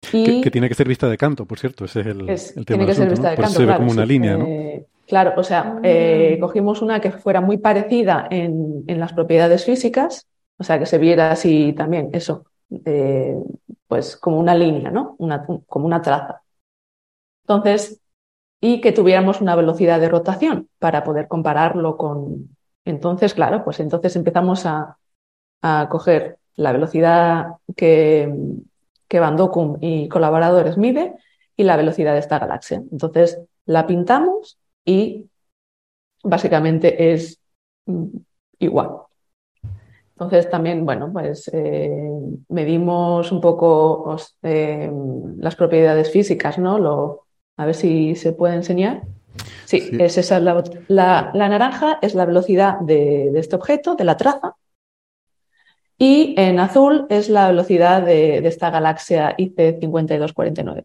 Que, 0.00 0.50
tiene 0.50 0.68
que 0.68 0.74
ser 0.74 0.88
vista 0.88 1.08
de 1.08 1.18
canto, 1.18 1.46
por 1.46 1.58
cierto, 1.58 1.84
ese 1.84 2.00
es 2.00 2.06
el, 2.06 2.16
tema. 2.16 2.64
Tiene 2.64 2.86
que 2.86 2.94
ser 2.94 3.10
vista 3.10 3.30
de 3.30 3.36
canto. 3.36 3.50
se 3.52 3.66
ve 3.66 3.76
como 3.76 3.90
una 3.90 4.06
línea, 4.06 4.36
¿no? 4.36 4.46
Eh, 4.46 4.86
claro, 5.06 5.34
o 5.36 5.42
sea, 5.42 5.78
eh, 5.82 6.38
cogimos 6.40 6.80
una 6.82 7.00
que 7.00 7.10
fuera 7.12 7.40
muy 7.40 7.58
parecida 7.58 8.26
en, 8.30 8.84
las 8.86 9.12
propiedades 9.12 9.64
físicas, 9.64 10.26
o 10.56 10.64
sea, 10.64 10.78
que 10.78 10.86
se 10.86 10.98
viera 10.98 11.30
así 11.30 11.74
también, 11.74 12.10
eso, 12.12 12.46
eh, 12.84 13.36
pues 13.86 14.16
como 14.16 14.38
una 14.38 14.54
línea, 14.54 14.90
¿no? 14.90 15.16
Una, 15.18 15.44
como 15.44 15.86
una 15.86 16.00
traza. 16.00 16.42
Entonces, 17.44 18.00
y 18.60 18.80
que 18.80 18.92
tuviéramos 18.92 19.40
una 19.40 19.56
velocidad 19.56 20.00
de 20.00 20.08
rotación 20.08 20.68
para 20.78 21.04
poder 21.04 21.28
compararlo 21.28 21.96
con. 21.96 22.56
Entonces, 22.84 23.34
claro, 23.34 23.64
pues 23.64 23.80
entonces 23.80 24.16
empezamos 24.16 24.64
a, 24.66 24.96
a 25.62 25.88
coger 25.90 26.38
la 26.56 26.72
velocidad 26.72 27.56
que, 27.76 28.32
que 29.10 29.18
Van 29.18 29.36
y 29.80 30.08
colaboradores 30.08 30.78
mide 30.78 31.16
y 31.56 31.64
la 31.64 31.76
velocidad 31.76 32.12
de 32.12 32.20
esta 32.20 32.38
galaxia. 32.38 32.80
Entonces 32.92 33.40
la 33.66 33.84
pintamos 33.84 34.56
y 34.84 35.28
básicamente 36.22 37.12
es 37.12 37.40
mm, 37.86 38.06
igual. 38.60 38.90
Entonces 40.12 40.48
también, 40.48 40.86
bueno, 40.86 41.10
pues 41.12 41.50
eh, 41.52 42.08
medimos 42.50 43.32
un 43.32 43.40
poco 43.40 44.16
eh, 44.42 44.88
las 45.38 45.56
propiedades 45.56 46.12
físicas, 46.12 46.58
¿no? 46.58 46.78
Lo, 46.78 47.26
a 47.56 47.66
ver 47.66 47.74
si 47.74 48.14
se 48.14 48.32
puede 48.32 48.54
enseñar. 48.54 49.02
Sí, 49.64 49.90
es 49.98 50.18
esa 50.18 50.38
la, 50.38 50.62
la, 50.88 51.48
naranja 51.48 51.98
es 52.00 52.14
la 52.14 52.26
velocidad 52.26 52.78
de, 52.80 53.36
este 53.38 53.56
objeto, 53.56 53.96
de 53.96 54.04
la 54.04 54.16
traza, 54.16 54.54
y 56.02 56.34
en 56.38 56.58
azul 56.58 57.04
es 57.10 57.28
la 57.28 57.48
velocidad 57.48 58.00
de, 58.00 58.38
esta 58.38 58.70
galaxia 58.70 59.34
IC 59.36 59.80
5249. 59.80 60.84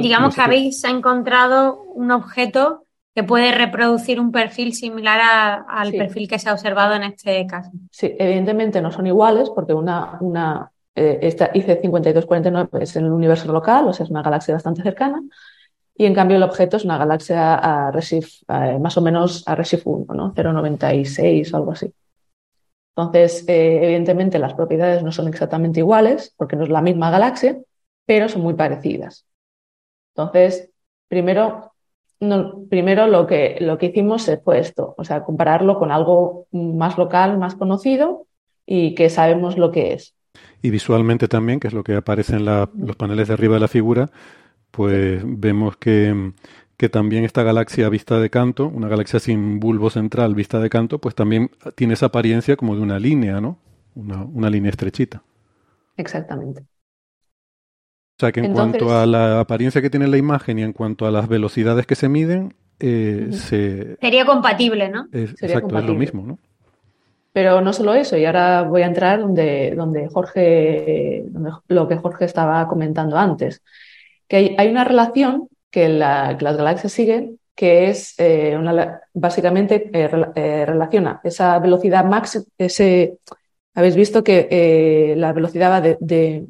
digamos 0.00 0.36
que 0.36 0.40
habéis 0.40 0.84
encontrado 0.84 1.82
un 1.94 2.12
objeto 2.12 2.84
que 3.16 3.24
puede 3.24 3.50
reproducir 3.50 4.20
un 4.20 4.30
perfil 4.30 4.74
similar 4.74 5.64
al 5.68 5.90
perfil 5.90 6.28
que 6.28 6.38
se 6.38 6.48
ha 6.48 6.52
observado 6.52 6.94
en 6.94 7.02
este 7.02 7.44
caso. 7.48 7.72
Sí, 7.90 8.14
evidentemente 8.16 8.80
no 8.80 8.92
son 8.92 9.08
iguales 9.08 9.50
porque 9.50 9.74
una, 9.74 10.18
una 10.20 10.70
eh, 10.94 11.18
esta 11.20 11.50
IC 11.52 11.80
5249 11.82 12.68
es 12.80 12.94
en 12.94 13.06
el 13.06 13.10
universo 13.10 13.52
local, 13.52 13.88
o 13.88 13.92
sea, 13.92 14.04
es 14.04 14.10
una 14.10 14.22
galaxia 14.22 14.54
bastante 14.54 14.84
cercana, 14.84 15.20
y 15.96 16.06
en 16.06 16.14
cambio 16.14 16.36
el 16.36 16.44
objeto 16.44 16.76
es 16.76 16.84
una 16.84 16.96
galaxia 16.96 17.56
a 17.56 17.90
Resif, 17.90 18.42
más 18.48 18.96
o 18.96 19.00
menos 19.00 19.42
a 19.46 19.56
Resif 19.56 19.84
1, 19.84 20.14
¿no? 20.14 20.32
0,96 20.32 21.52
o 21.52 21.56
algo 21.56 21.72
así. 21.72 21.92
Entonces, 22.94 23.44
eh, 23.48 23.80
evidentemente 23.82 24.38
las 24.38 24.54
propiedades 24.54 25.02
no 25.02 25.12
son 25.12 25.28
exactamente 25.28 25.80
iguales 25.80 26.34
porque 26.36 26.56
no 26.56 26.64
es 26.64 26.68
la 26.68 26.82
misma 26.82 27.10
galaxia, 27.10 27.58
pero 28.04 28.28
son 28.28 28.42
muy 28.42 28.54
parecidas. 28.54 29.26
Entonces, 30.14 30.70
primero, 31.08 31.72
primero 32.68 33.06
lo, 33.06 33.26
que, 33.26 33.56
lo 33.60 33.78
que 33.78 33.86
hicimos 33.86 34.30
fue 34.44 34.58
esto, 34.58 34.94
o 34.98 35.04
sea, 35.04 35.24
compararlo 35.24 35.78
con 35.78 35.90
algo 35.90 36.46
más 36.52 36.98
local, 36.98 37.38
más 37.38 37.54
conocido 37.54 38.26
y 38.66 38.94
que 38.94 39.08
sabemos 39.08 39.56
lo 39.56 39.72
que 39.72 39.94
es. 39.94 40.14
Y 40.60 40.70
visualmente 40.70 41.28
también, 41.28 41.60
que 41.60 41.68
es 41.68 41.74
lo 41.74 41.82
que 41.82 41.94
aparece 41.94 42.36
en 42.36 42.44
los 42.44 42.96
paneles 42.96 43.28
de 43.28 43.34
arriba 43.34 43.54
de 43.54 43.60
la 43.60 43.68
figura, 43.68 44.10
pues 44.70 45.22
vemos 45.24 45.76
que, 45.76 46.32
que 46.76 46.88
también 46.88 47.24
esta 47.24 47.42
galaxia 47.42 47.88
vista 47.88 48.18
de 48.18 48.30
canto, 48.30 48.66
una 48.66 48.88
galaxia 48.88 49.20
sin 49.20 49.60
bulbo 49.60 49.90
central 49.90 50.34
vista 50.34 50.58
de 50.58 50.70
canto, 50.70 50.98
pues 50.98 51.14
también 51.14 51.50
tiene 51.74 51.94
esa 51.94 52.06
apariencia 52.06 52.56
como 52.56 52.74
de 52.74 52.82
una 52.82 52.98
línea, 52.98 53.40
¿no? 53.40 53.58
Una, 53.94 54.48
línea 54.48 54.70
estrechita. 54.70 55.22
Exactamente. 55.96 56.62
O 56.62 58.20
sea 58.20 58.32
que 58.32 58.40
en 58.40 58.52
cuanto 58.52 58.96
a 58.96 59.04
la 59.04 59.40
apariencia 59.40 59.82
que 59.82 59.90
tiene 59.90 60.08
la 60.08 60.16
imagen 60.16 60.58
y 60.58 60.62
en 60.62 60.72
cuanto 60.72 61.06
a 61.06 61.10
las 61.10 61.28
velocidades 61.28 61.86
que 61.86 61.94
se 61.94 62.08
miden, 62.08 62.54
eh, 62.80 63.28
se... 63.32 63.96
Sería 64.00 64.24
compatible, 64.24 64.88
¿no? 64.88 65.08
exacto, 65.12 65.78
es 65.78 65.84
lo 65.84 65.94
mismo, 65.94 66.26
¿no? 66.26 66.38
Pero 67.32 67.60
no 67.60 67.72
solo 67.72 67.94
eso, 67.94 68.16
y 68.16 68.24
ahora 68.24 68.62
voy 68.62 68.82
a 68.82 68.86
entrar 68.86 69.20
donde, 69.20 69.74
donde 69.74 70.08
Jorge, 70.08 71.24
donde, 71.28 71.50
lo 71.68 71.88
que 71.88 71.96
Jorge 71.96 72.26
estaba 72.26 72.66
comentando 72.68 73.16
antes 73.16 73.62
que 74.32 74.54
hay, 74.56 74.68
una 74.68 74.84
relación 74.84 75.48
que, 75.72 75.88
las 75.88 76.56
galaxias 76.56 76.92
siguen 76.92 77.40
que 77.54 77.90
es 77.90 78.14
eh, 78.18 78.58
básicamente 79.12 79.90
eh, 79.92 80.10
eh, 80.34 80.66
relaciona 80.66 81.20
esa 81.22 81.58
velocidad 81.58 82.04
máxima, 82.04 82.44
ese, 82.56 83.18
habéis 83.74 83.96
visto 83.96 84.24
que 84.24 85.14
la 85.16 85.32
velocidad 85.32 85.70
va 85.70 85.80
de, 85.80 86.46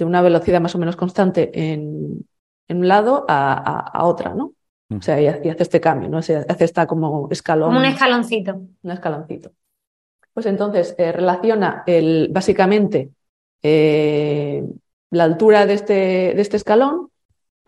una 0.00 0.22
velocidad 0.22 0.60
más 0.60 0.74
o 0.74 0.78
menos 0.78 0.96
constante 0.96 1.50
en, 1.72 2.24
un 2.68 2.88
lado 2.88 3.24
a, 3.28 4.04
otra, 4.04 4.34
¿no? 4.34 4.52
O 4.90 5.02
sea, 5.02 5.20
y, 5.20 5.26
hace 5.26 5.62
este 5.62 5.80
cambio, 5.80 6.08
¿no? 6.08 6.22
Se 6.22 6.36
hace 6.36 6.64
esta 6.64 6.86
como 6.86 7.28
escalón. 7.30 7.76
un 7.76 7.84
escaloncito. 7.84 8.60
Un 8.82 8.90
escaloncito. 8.90 9.52
Pues 10.32 10.46
entonces 10.46 10.94
relaciona 10.96 11.82
el, 11.86 12.28
básicamente 12.30 13.10
la 13.62 15.24
altura 15.24 15.66
de 15.66 15.74
este, 15.74 15.92
de 16.34 16.40
este 16.40 16.58
escalón 16.58 17.07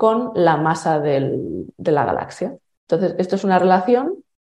con 0.00 0.30
la 0.34 0.56
masa 0.56 0.98
del, 0.98 1.66
de 1.76 1.92
la 1.92 2.06
galaxia. 2.06 2.56
Entonces, 2.88 3.16
esto 3.18 3.36
es 3.36 3.44
una 3.44 3.58
relación 3.58 4.14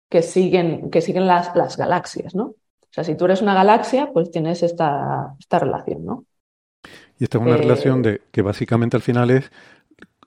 que 0.10 0.24
siguen, 0.24 0.90
que 0.90 1.02
siguen 1.02 1.28
las, 1.28 1.56
las, 1.56 1.78
galaxias, 1.78 2.34
¿no? 2.34 2.46
O 2.46 2.90
sea, 2.90 3.04
si 3.04 3.14
tú 3.14 3.26
eres 3.26 3.44
una 3.44 3.54
galaxia, 3.54 4.10
pues 4.12 4.32
tienes 4.32 4.64
esta, 4.64 5.36
esta 5.40 5.60
relación, 5.60 6.04
¿no? 6.04 6.26
Y 7.20 7.26
esta 7.26 7.38
es 7.38 7.44
una 7.44 7.54
eh, 7.54 7.58
relación 7.58 8.02
de 8.02 8.22
que 8.32 8.42
básicamente 8.42 8.98
al 8.98 9.04
final 9.04 9.30
es 9.30 9.52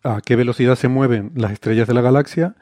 a 0.04 0.20
qué 0.24 0.36
velocidad 0.36 0.76
se 0.76 0.86
mueven 0.86 1.32
las 1.34 1.50
estrellas 1.50 1.88
de 1.88 1.94
la 1.94 2.02
galaxia, 2.02 2.54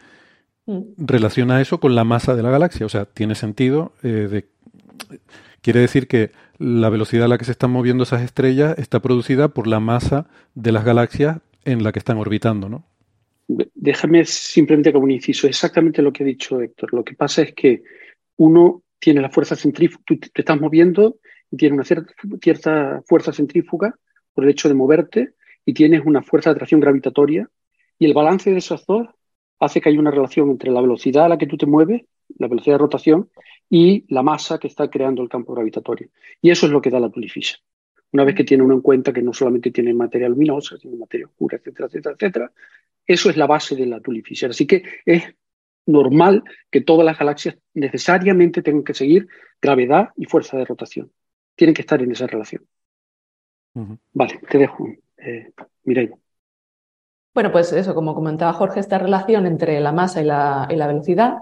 mm. 0.64 0.81
relaciona 0.97 1.61
eso 1.61 1.79
con 1.79 1.95
la 1.95 2.05
masa 2.05 2.35
de 2.35 2.42
la 2.42 2.49
galaxia. 2.49 2.87
O 2.87 2.88
sea, 2.88 3.05
tiene 3.05 3.35
sentido 3.35 3.92
eh, 4.03 4.29
de, 4.31 4.49
quiere 5.61 5.81
decir 5.81 6.09
que 6.09 6.33
la 6.57 6.88
velocidad 6.88 7.27
a 7.27 7.29
la 7.29 7.37
que 7.37 7.45
se 7.45 7.53
están 7.53 7.71
moviendo 7.71 8.05
esas 8.05 8.23
estrellas 8.23 8.79
está 8.79 9.01
producida 9.01 9.49
por 9.49 9.66
la 9.66 9.79
masa 9.79 10.27
de 10.55 10.73
las 10.73 10.87
galaxias 10.87 11.42
en 11.66 11.83
la 11.83 11.92
que 11.92 11.98
están 11.98 12.16
orbitando, 12.16 12.68
¿no? 12.68 12.87
Déjame 13.48 14.24
simplemente 14.24 14.92
como 14.92 15.05
un 15.05 15.11
inciso, 15.11 15.46
exactamente 15.46 16.02
lo 16.02 16.12
que 16.12 16.22
ha 16.22 16.26
dicho 16.26 16.61
Héctor. 16.61 16.94
Lo 16.94 17.05
que 17.05 17.14
pasa 17.14 17.42
es 17.42 17.52
que 17.55 17.83
uno 18.37 18.83
tiene 18.98 19.20
la 19.20 19.31
fuerza 19.31 19.57
centrífuga, 19.57 20.05
te 20.07 20.40
estás 20.40 20.61
moviendo 20.61 21.18
y 21.50 21.57
tienes 21.57 21.76
una 21.76 22.38
cierta, 22.40 23.02
fuerza 23.07 23.33
centrífuga 23.33 23.94
por 24.33 24.44
el 24.44 24.50
hecho 24.50 24.68
de 24.68 24.74
moverte 24.74 25.35
y 25.64 25.74
tienes 25.74 26.02
una 26.05 26.22
fuerza 26.22 26.50
de 26.50 26.55
atracción 26.55 26.81
gravitatoria 26.81 27.48
y 27.98 28.07
el 28.07 28.14
balance 28.14 28.50
de 28.50 28.59
esas 28.59 28.85
dos 28.87 29.09
hace 29.59 29.81
que 29.81 29.88
haya 29.88 30.00
una 30.00 30.11
relación 30.11 30.50
entre 30.50 30.70
la 30.70 30.81
velocidad 30.81 31.26
a 31.26 31.29
la 31.29 31.38
que 31.38 31.46
tú 31.46 31.57
te 31.57 31.66
mueves, 31.66 32.02
la 32.38 32.48
velocidad 32.48 32.74
de 32.74 32.79
rotación, 32.79 33.31
y 33.70 34.05
la 34.12 34.22
masa 34.22 34.59
que 34.59 34.68
está 34.68 34.88
creando 34.90 35.22
el 35.22 35.29
campo 35.29 35.55
gravitatorio. 35.55 36.09
Y 36.42 36.50
eso 36.50 36.66
es 36.66 36.72
lo 36.72 36.81
que 36.81 36.90
da 36.90 37.00
la 37.00 37.11
Tully 37.11 37.29
Una 38.16 38.24
vez 38.24 38.35
que 38.35 38.44
tiene 38.44 38.62
uno 38.62 38.72
en 38.72 38.81
cuenta 38.81 39.12
que 39.12 39.20
no 39.20 39.35
solamente 39.35 39.70
tiene 39.70 39.92
materia 39.92 40.26
luminosa, 40.26 40.79
sino 40.79 40.96
materia 40.96 41.26
oscura, 41.26 41.59
etcétera, 41.59 41.87
etcétera, 41.87 42.14
etcétera, 42.14 42.52
eso 43.07 43.29
es 43.29 43.37
la 43.37 43.46
base 43.46 43.76
de 43.76 43.85
la 43.85 44.00
Tully 44.00 44.22
Así 44.48 44.66
que 44.66 44.85
es 45.05 45.22
normal 45.85 46.42
que 46.70 46.81
todas 46.81 47.05
las 47.05 47.18
galaxias 47.18 47.59
necesariamente 47.74 48.62
tengan 48.62 48.85
que 48.85 48.94
seguir 48.94 49.29
gravedad 49.61 50.14
y 50.16 50.24
fuerza 50.24 50.57
de 50.57 50.64
rotación. 50.64 51.12
Tienen 51.57 51.74
que 51.74 51.83
estar 51.83 52.00
en 52.00 52.11
esa 52.11 52.26
relación. 52.26 52.66
Vale, 54.14 54.40
te 54.48 54.57
dejo. 54.57 54.88
Eh, 55.18 55.52
Bueno, 57.35 57.52
pues 57.52 57.70
eso, 57.74 57.94
como 57.94 58.14
comentaba 58.14 58.55
Jorge, 58.55 58.81
esta 58.81 58.96
relación 58.96 59.44
entre 59.44 59.79
la 59.81 59.92
masa 59.92 60.22
y 60.22 60.24
la, 60.24 60.66
y 60.70 60.76
la 60.76 60.87
velocidad 60.87 61.35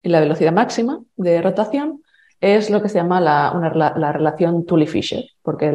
y 0.00 0.08
la 0.08 0.20
velocidad 0.20 0.52
máxima 0.54 1.04
de 1.16 1.42
rotación 1.42 2.02
es 2.40 2.70
lo 2.70 2.82
que 2.82 2.88
se 2.88 2.98
llama 2.98 3.20
la, 3.20 3.92
la 3.96 4.12
relación 4.12 4.66
Tully-Fisher, 4.66 5.24
porque 5.42 5.72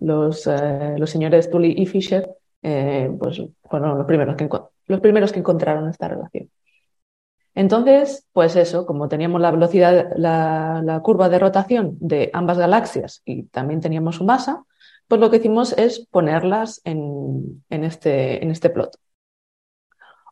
los, 0.00 0.46
eh, 0.46 0.94
los, 0.98 1.10
señores 1.10 1.50
Tully 1.50 1.74
y 1.76 1.86
Fisher 1.86 2.28
eh, 2.62 3.10
pues, 3.18 3.42
fueron 3.64 3.98
los 3.98 4.06
primeros, 4.06 4.36
que, 4.36 4.48
los 4.86 5.00
primeros 5.00 5.32
que 5.32 5.38
encontraron 5.38 5.88
esta 5.88 6.08
relación. 6.08 6.50
Entonces, 7.54 8.26
pues 8.32 8.56
eso, 8.56 8.86
como 8.86 9.08
teníamos 9.08 9.40
la 9.40 9.50
velocidad, 9.50 10.12
la, 10.16 10.80
la, 10.84 11.00
curva 11.00 11.28
de 11.28 11.38
rotación 11.38 11.96
de 12.00 12.30
ambas 12.32 12.58
galaxias 12.58 13.22
y 13.24 13.44
también 13.44 13.80
teníamos 13.80 14.16
su 14.16 14.24
masa, 14.24 14.64
pues 15.08 15.20
lo 15.20 15.30
que 15.30 15.38
hicimos 15.38 15.76
es 15.76 16.06
ponerlas 16.06 16.80
en, 16.84 17.64
en, 17.68 17.84
este, 17.84 18.42
en 18.42 18.50
este 18.50 18.70
plot. 18.70 18.96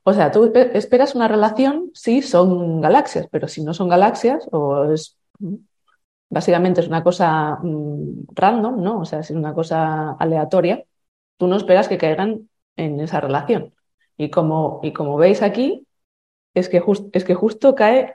O 0.09 0.15
sea, 0.15 0.31
tú 0.31 0.51
esperas 0.73 1.15
una 1.15 1.29
relación 1.29 1.91
si 1.93 2.23
son 2.23 2.81
galaxias, 2.81 3.29
pero 3.31 3.47
si 3.47 3.63
no 3.63 3.75
son 3.75 3.91
galaxias, 3.91 4.49
o 4.53 4.91
es 4.91 5.19
básicamente 6.31 6.81
es 6.81 6.89
una 6.89 7.05
cosa 7.05 7.59
mm, 7.63 8.23
random, 8.35 8.83
¿no? 8.83 9.01
O 9.01 9.05
sea, 9.05 9.23
si 9.23 9.35
es 9.35 9.39
una 9.39 9.53
cosa 9.53 10.13
aleatoria, 10.13 10.83
tú 11.37 11.47
no 11.47 11.57
esperas 11.57 11.89
que 11.89 11.99
caigan 11.99 12.49
en 12.77 13.01
esa 13.01 13.21
relación. 13.21 13.75
Y 14.17 14.31
como, 14.31 14.81
y 14.83 14.95
como 14.95 15.19
veis 15.19 15.43
aquí, 15.43 15.87
es 16.55 16.71
que, 16.71 16.83
es 17.13 17.25
que 17.25 17.35
justo 17.35 17.75
cae, 17.75 18.15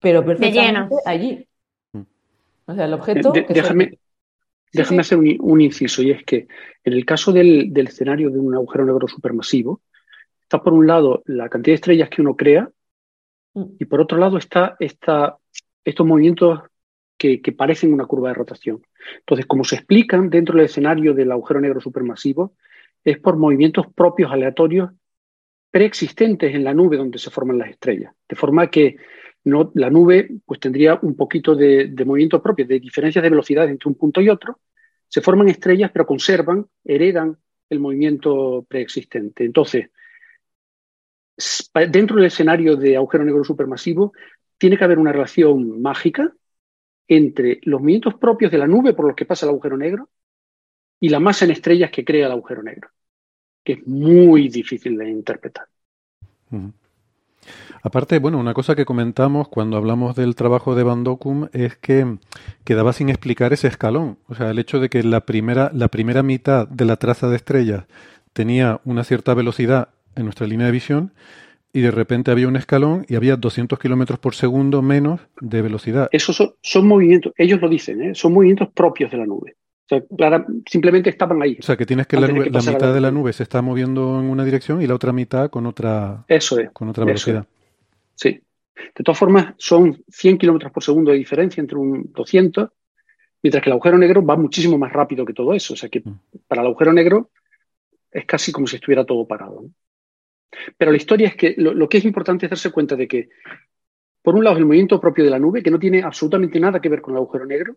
pero 0.00 0.24
perfectamente 0.24 0.96
allí. 1.04 1.48
O 2.66 2.74
sea, 2.74 2.86
el 2.86 2.94
objeto. 2.94 3.32
déjame, 3.32 4.00
déjame 4.72 5.02
hacer 5.02 5.18
un, 5.18 5.60
inciso, 5.60 6.02
y 6.02 6.10
es 6.10 6.24
que 6.24 6.48
en 6.82 6.92
el 6.92 7.04
caso 7.04 7.30
del, 7.32 7.72
del 7.72 7.86
escenario 7.86 8.30
de 8.30 8.40
un 8.40 8.52
agujero 8.56 8.84
negro 8.84 9.06
supermasivo, 9.06 9.80
Está 10.48 10.62
por 10.62 10.72
un 10.72 10.86
lado 10.86 11.22
la 11.26 11.50
cantidad 11.50 11.72
de 11.72 11.76
estrellas 11.76 12.08
que 12.08 12.22
uno 12.22 12.34
crea 12.34 12.70
mm. 13.52 13.64
y 13.80 13.84
por 13.84 14.00
otro 14.00 14.16
lado 14.16 14.38
está 14.38 14.78
estos 14.80 16.06
movimientos 16.06 16.60
que, 17.18 17.42
parecen 17.54 17.92
una 17.92 18.06
curva 18.06 18.28
de 18.28 18.34
rotación. 18.34 18.80
Entonces, 19.18 19.44
como 19.44 19.62
se 19.62 19.74
explican 19.74 20.30
dentro 20.30 20.56
del 20.56 20.64
escenario 20.64 21.12
del 21.12 21.32
agujero 21.32 21.60
negro 21.60 21.82
supermasivo, 21.82 22.54
es 23.04 23.18
por 23.18 23.36
movimientos 23.36 23.88
propios 23.94 24.32
aleatorios 24.32 24.90
preexistentes 25.70 26.54
en 26.54 26.64
la 26.64 26.72
nube 26.72 26.96
donde 26.96 27.18
se 27.18 27.28
forman 27.28 27.58
las 27.58 27.68
estrellas. 27.68 28.14
De 28.26 28.34
forma 28.34 28.70
que 28.70 28.96
no, 29.44 29.70
la 29.74 29.90
nube 29.90 30.30
pues, 30.46 30.60
tendría 30.60 30.98
un 31.02 31.14
poquito 31.14 31.54
de, 31.54 31.88
de 31.88 32.04
movimiento 32.06 32.40
propio, 32.40 32.66
de 32.66 32.80
diferencias 32.80 33.22
de 33.22 33.28
velocidad 33.28 33.68
entre 33.68 33.90
un 33.90 33.96
punto 33.96 34.22
y 34.22 34.30
otro, 34.30 34.60
se 35.08 35.20
forman 35.20 35.50
estrellas, 35.50 35.90
pero 35.92 36.06
conservan, 36.06 36.66
heredan 36.84 37.36
el 37.68 37.80
movimiento 37.80 38.64
preexistente. 38.66 39.44
Entonces, 39.44 39.90
dentro 41.90 42.16
del 42.16 42.26
escenario 42.26 42.76
de 42.76 42.96
agujero 42.96 43.24
negro 43.24 43.44
supermasivo, 43.44 44.12
tiene 44.56 44.76
que 44.76 44.84
haber 44.84 44.98
una 44.98 45.12
relación 45.12 45.80
mágica 45.80 46.32
entre 47.06 47.60
los 47.62 47.80
movimientos 47.80 48.14
propios 48.14 48.50
de 48.50 48.58
la 48.58 48.66
nube 48.66 48.92
por 48.92 49.06
los 49.06 49.16
que 49.16 49.24
pasa 49.24 49.46
el 49.46 49.50
agujero 49.50 49.76
negro 49.76 50.08
y 51.00 51.08
la 51.08 51.20
masa 51.20 51.44
en 51.44 51.52
estrellas 51.52 51.90
que 51.90 52.04
crea 52.04 52.26
el 52.26 52.32
agujero 52.32 52.62
negro, 52.62 52.90
que 53.64 53.74
es 53.74 53.86
muy 53.86 54.48
difícil 54.48 54.98
de 54.98 55.08
interpretar. 55.08 55.66
Aparte, 57.82 58.18
bueno, 58.18 58.38
una 58.38 58.52
cosa 58.52 58.74
que 58.74 58.84
comentamos 58.84 59.48
cuando 59.48 59.76
hablamos 59.76 60.16
del 60.16 60.34
trabajo 60.34 60.74
de 60.74 60.82
Van 60.82 61.04
Docum 61.04 61.48
es 61.52 61.76
que 61.76 62.18
quedaba 62.64 62.92
sin 62.92 63.08
explicar 63.08 63.52
ese 63.52 63.68
escalón. 63.68 64.18
O 64.26 64.34
sea, 64.34 64.50
el 64.50 64.58
hecho 64.58 64.80
de 64.80 64.88
que 64.88 65.02
la 65.02 65.24
primera, 65.24 65.70
la 65.72 65.88
primera 65.88 66.22
mitad 66.22 66.66
de 66.68 66.84
la 66.84 66.96
traza 66.96 67.28
de 67.28 67.36
estrellas 67.36 67.84
tenía 68.32 68.80
una 68.84 69.04
cierta 69.04 69.34
velocidad 69.34 69.90
en 70.18 70.24
nuestra 70.24 70.46
línea 70.46 70.66
de 70.66 70.72
visión 70.72 71.12
y 71.72 71.80
de 71.80 71.90
repente 71.90 72.30
había 72.30 72.48
un 72.48 72.56
escalón 72.56 73.04
y 73.08 73.14
había 73.14 73.36
200 73.36 73.78
kilómetros 73.78 74.18
por 74.18 74.34
segundo 74.34 74.82
menos 74.82 75.20
de 75.40 75.62
velocidad. 75.62 76.08
Esos 76.12 76.54
son, 76.60 76.86
movimientos, 76.86 77.32
ellos 77.36 77.60
lo 77.60 77.68
dicen, 77.68 78.02
¿eh? 78.02 78.14
son 78.14 78.32
movimientos 78.32 78.68
propios 78.74 79.10
de 79.10 79.18
la 79.18 79.26
nube. 79.26 79.56
O 79.90 80.16
sea, 80.18 80.44
simplemente 80.68 81.08
estaban 81.08 81.40
ahí. 81.40 81.56
O 81.58 81.62
sea, 81.62 81.76
que 81.76 81.86
tienes 81.86 82.06
que, 82.06 82.18
la, 82.18 82.28
mitad 82.28 82.92
de 82.92 83.00
la 83.00 83.10
nube 83.10 83.32
se 83.32 83.42
está 83.42 83.62
moviendo 83.62 84.20
en 84.20 84.26
una 84.26 84.44
dirección 84.44 84.82
y 84.82 84.86
la 84.86 84.94
otra 84.94 85.12
mitad 85.12 85.48
con 85.48 85.66
otra, 85.66 86.24
eso 86.28 86.58
es, 86.58 86.70
con 86.72 86.88
otra 86.88 87.04
velocidad. 87.04 87.46
Sí. 88.14 88.40
De 88.94 89.04
todas 89.04 89.18
formas, 89.18 89.54
son 89.56 90.02
100 90.08 90.38
kilómetros 90.38 90.72
por 90.72 90.84
segundo 90.84 91.10
de 91.10 91.16
diferencia 91.16 91.60
entre 91.60 91.78
un 91.78 92.12
200, 92.12 92.68
mientras 93.42 93.62
que 93.62 93.70
el 93.70 93.72
agujero 93.72 93.96
negro 93.96 94.24
va 94.24 94.36
muchísimo 94.36 94.76
más 94.76 94.92
rápido 94.92 95.24
que 95.24 95.32
todo 95.32 95.54
eso. 95.54 95.72
O 95.72 95.76
sea 95.76 95.88
que 95.88 96.00
mm. 96.00 96.18
para 96.46 96.60
el 96.60 96.68
agujero 96.68 96.92
negro 96.92 97.30
es 98.10 98.26
casi 98.26 98.52
como 98.52 98.66
si 98.66 98.76
estuviera 98.76 99.04
todo 99.04 99.26
parado. 99.26 99.64
Pero 100.76 100.90
la 100.90 100.96
historia 100.96 101.28
es 101.28 101.36
que 101.36 101.54
lo, 101.56 101.88
que 101.88 101.98
es 101.98 102.04
importante 102.04 102.46
es 102.46 102.50
darse 102.50 102.70
cuenta 102.70 102.96
de 102.96 103.06
que, 103.06 103.28
por 104.22 104.34
un 104.34 104.44
lado, 104.44 104.56
es 104.56 104.60
el 104.60 104.66
movimiento 104.66 105.00
propio 105.00 105.24
de 105.24 105.30
la 105.30 105.38
nube, 105.38 105.62
que 105.62 105.70
no 105.70 105.78
tiene 105.78 106.02
absolutamente 106.02 106.58
nada 106.58 106.80
que 106.80 106.88
ver 106.88 107.00
con 107.00 107.14
el 107.14 107.18
agujero 107.18 107.46
negro, 107.46 107.76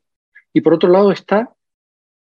y 0.54 0.62
por 0.62 0.74
otro 0.74 0.90
lado 0.90 1.12
está 1.12 1.54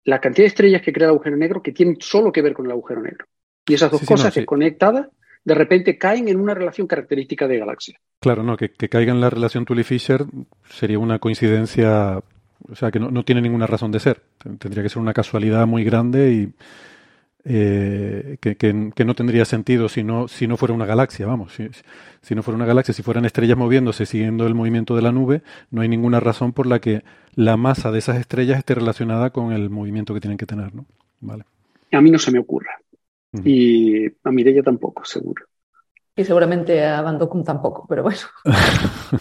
la 0.04 0.20
cantidad 0.20 0.44
de 0.44 0.48
estrellas 0.48 0.82
que 0.82 0.92
crea 0.92 1.06
el 1.06 1.14
agujero 1.14 1.36
negro 1.36 1.62
que 1.62 1.72
tienen 1.72 1.96
solo 2.00 2.32
que 2.32 2.42
ver 2.42 2.54
con 2.54 2.66
el 2.66 2.72
agujero 2.72 3.02
negro. 3.02 3.26
Y 3.66 3.74
esas 3.74 3.90
dos 3.90 4.02
cosas 4.04 4.34
desconectadas 4.34 5.08
de 5.44 5.54
repente 5.54 5.98
caen 5.98 6.28
en 6.28 6.40
una 6.40 6.54
relación 6.54 6.86
característica 6.86 7.48
de 7.48 7.58
galaxia. 7.58 7.98
Claro, 8.20 8.42
no, 8.42 8.56
que, 8.56 8.70
caiga 8.70 9.12
en 9.12 9.20
la 9.20 9.30
relación 9.30 9.64
Tully-Fisher 9.64 10.24
sería 10.70 10.98
una 10.98 11.18
coincidencia, 11.18 12.22
o 12.68 12.74
sea, 12.74 12.90
que 12.90 13.00
no, 13.00 13.24
tiene 13.24 13.40
ninguna 13.40 13.66
razón 13.66 13.90
de 13.90 14.00
ser. 14.00 14.22
Tendría 14.58 14.82
que 14.82 14.88
ser 14.88 15.02
una 15.02 15.12
casualidad 15.12 15.66
muy 15.66 15.84
grande 15.84 16.32
y 16.32 16.52
eh, 17.44 18.36
que, 18.40 19.04
no 19.04 19.14
tendría 19.14 19.44
sentido 19.44 19.88
si 19.88 20.04
no, 20.04 20.28
si 20.28 20.46
no 20.46 20.56
fuera 20.56 20.74
una 20.74 20.86
galaxia, 20.86 21.26
vamos. 21.26 21.54
Si, 21.54 21.68
si 22.20 22.34
no 22.34 22.42
fuera 22.42 22.56
una 22.56 22.66
galaxia, 22.66 22.94
si 22.94 23.02
fueran 23.02 23.24
estrellas 23.24 23.58
moviéndose 23.58 24.06
siguiendo 24.06 24.46
el 24.46 24.54
movimiento 24.54 24.94
de 24.94 25.02
la 25.02 25.12
nube, 25.12 25.42
no 25.70 25.82
hay 25.82 25.88
ninguna 25.88 26.20
razón 26.20 26.52
por 26.52 26.66
la 26.66 26.80
que 26.80 27.02
la 27.34 27.56
masa 27.56 27.90
de 27.90 27.98
esas 27.98 28.18
estrellas 28.18 28.58
esté 28.58 28.74
relacionada 28.74 29.30
con 29.30 29.52
el 29.52 29.70
movimiento 29.70 30.14
que 30.14 30.20
tienen 30.20 30.38
que 30.38 30.46
tener, 30.46 30.74
¿no? 30.74 30.86
Vale. 31.20 31.44
A 31.92 32.00
mí 32.00 32.10
no 32.10 32.18
se 32.18 32.30
me 32.30 32.38
ocurra. 32.38 32.70
Y 33.44 34.06
a 34.06 34.30
Mireia 34.30 34.62
tampoco, 34.62 35.04
seguro. 35.04 35.44
Y 36.14 36.24
seguramente 36.24 36.84
a 36.84 37.00
Van 37.00 37.18
tampoco, 37.44 37.86
pero 37.88 38.02
bueno. 38.02 38.18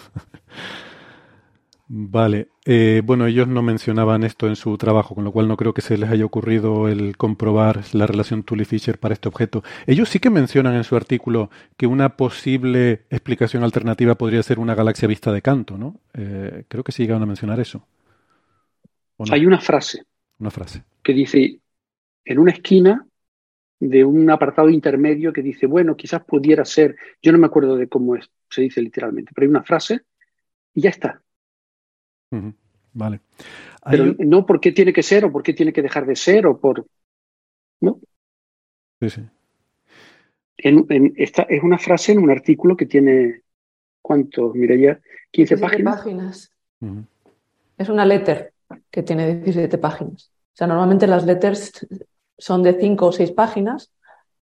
vale. 1.88 2.49
Eh, 2.65 3.02
bueno, 3.04 3.26
ellos 3.26 3.47
no 3.47 3.63
mencionaban 3.63 4.24
esto 4.24 4.47
en 4.47 4.56
su 4.56 4.78
trabajo, 4.78 5.15
con 5.15 5.24
lo 5.24 5.32
cual 5.32 5.47
no 5.47 5.58
creo 5.58 5.74
que 5.74 5.82
se 5.82 5.97
les 5.97 6.10
haya 6.10 6.26
ocurrido 6.26 6.88
el 6.88 7.17
comprobar 7.17 7.82
la 7.93 8.06
relación 8.06 8.43
Tully-Fisher 8.43 9.00
para 9.00 9.13
este 9.13 9.30
objeto. 9.30 9.63
Ellos 9.88 10.10
sí 10.10 10.19
que 10.19 10.30
mencionan 10.30 10.76
en 10.76 10.84
su 10.84 10.95
artículo 10.95 11.50
que 11.76 11.88
una 11.88 12.17
posible 12.17 13.06
explicación 13.10 13.63
alternativa 13.63 14.15
podría 14.15 14.43
ser 14.43 14.60
una 14.60 14.76
galaxia 14.76 15.08
vista 15.08 15.32
de 15.32 15.41
canto, 15.41 15.78
¿no? 15.78 16.00
Eh, 16.13 16.65
creo 16.67 16.84
que 16.84 16.91
sí 16.91 17.04
llegaron 17.04 17.24
a 17.24 17.28
mencionar 17.28 17.60
eso. 17.60 17.88
Hay 19.32 19.45
una 19.45 19.60
frase. 19.60 20.04
Una 20.38 20.52
frase. 20.52 20.84
Que 21.04 21.13
dice, 21.13 21.60
en 22.26 22.39
una 22.39 22.52
esquina 22.52 23.06
de 23.80 24.04
un 24.04 24.30
apartado 24.30 24.69
intermedio 24.69 25.34
que 25.34 25.41
dice, 25.41 25.65
bueno, 25.65 25.95
quizás 25.95 26.24
pudiera 26.24 26.63
ser, 26.65 26.95
yo 27.21 27.32
no 27.32 27.39
me 27.39 27.47
acuerdo 27.47 27.76
de 27.76 27.88
cómo 27.88 28.15
es, 28.15 28.30
se 28.47 28.62
dice 28.62 28.82
literalmente, 28.82 29.32
pero 29.34 29.45
hay 29.45 29.50
una 29.50 29.63
frase 29.63 30.02
y 30.76 30.82
ya 30.82 30.91
está. 30.91 31.20
Vale. 32.93 33.21
Pero 33.89 34.15
no 34.19 34.45
por 34.45 34.59
qué 34.59 34.71
tiene 34.71 34.93
que 34.93 35.03
ser 35.03 35.25
o 35.25 35.31
por 35.31 35.43
qué 35.43 35.53
tiene 35.53 35.73
que 35.73 35.81
dejar 35.81 36.05
de 36.05 36.15
ser 36.15 36.45
o 36.45 36.59
por... 36.59 36.85
¿No? 37.79 37.99
Sí, 38.99 39.09
sí. 39.09 39.21
En, 40.57 41.13
esta, 41.17 41.43
es 41.43 41.63
una 41.63 41.77
frase 41.77 42.11
en 42.11 42.19
un 42.19 42.29
artículo 42.29 42.77
que 42.77 42.85
tiene, 42.85 43.41
¿cuántos? 44.01 44.53
Mira 44.53 44.75
ya, 44.75 44.99
15 45.31 45.57
páginas. 45.57 45.97
páginas. 45.97 46.51
Es 47.77 47.89
una 47.89 48.05
letter 48.05 48.53
que 48.91 49.01
tiene 49.01 49.35
17 49.35 49.77
páginas. 49.79 50.31
O 50.53 50.57
sea, 50.57 50.67
normalmente 50.67 51.07
las 51.07 51.25
letters 51.25 51.87
son 52.37 52.61
de 52.61 52.79
cinco 52.79 53.07
o 53.07 53.11
seis 53.11 53.31
páginas 53.31 53.91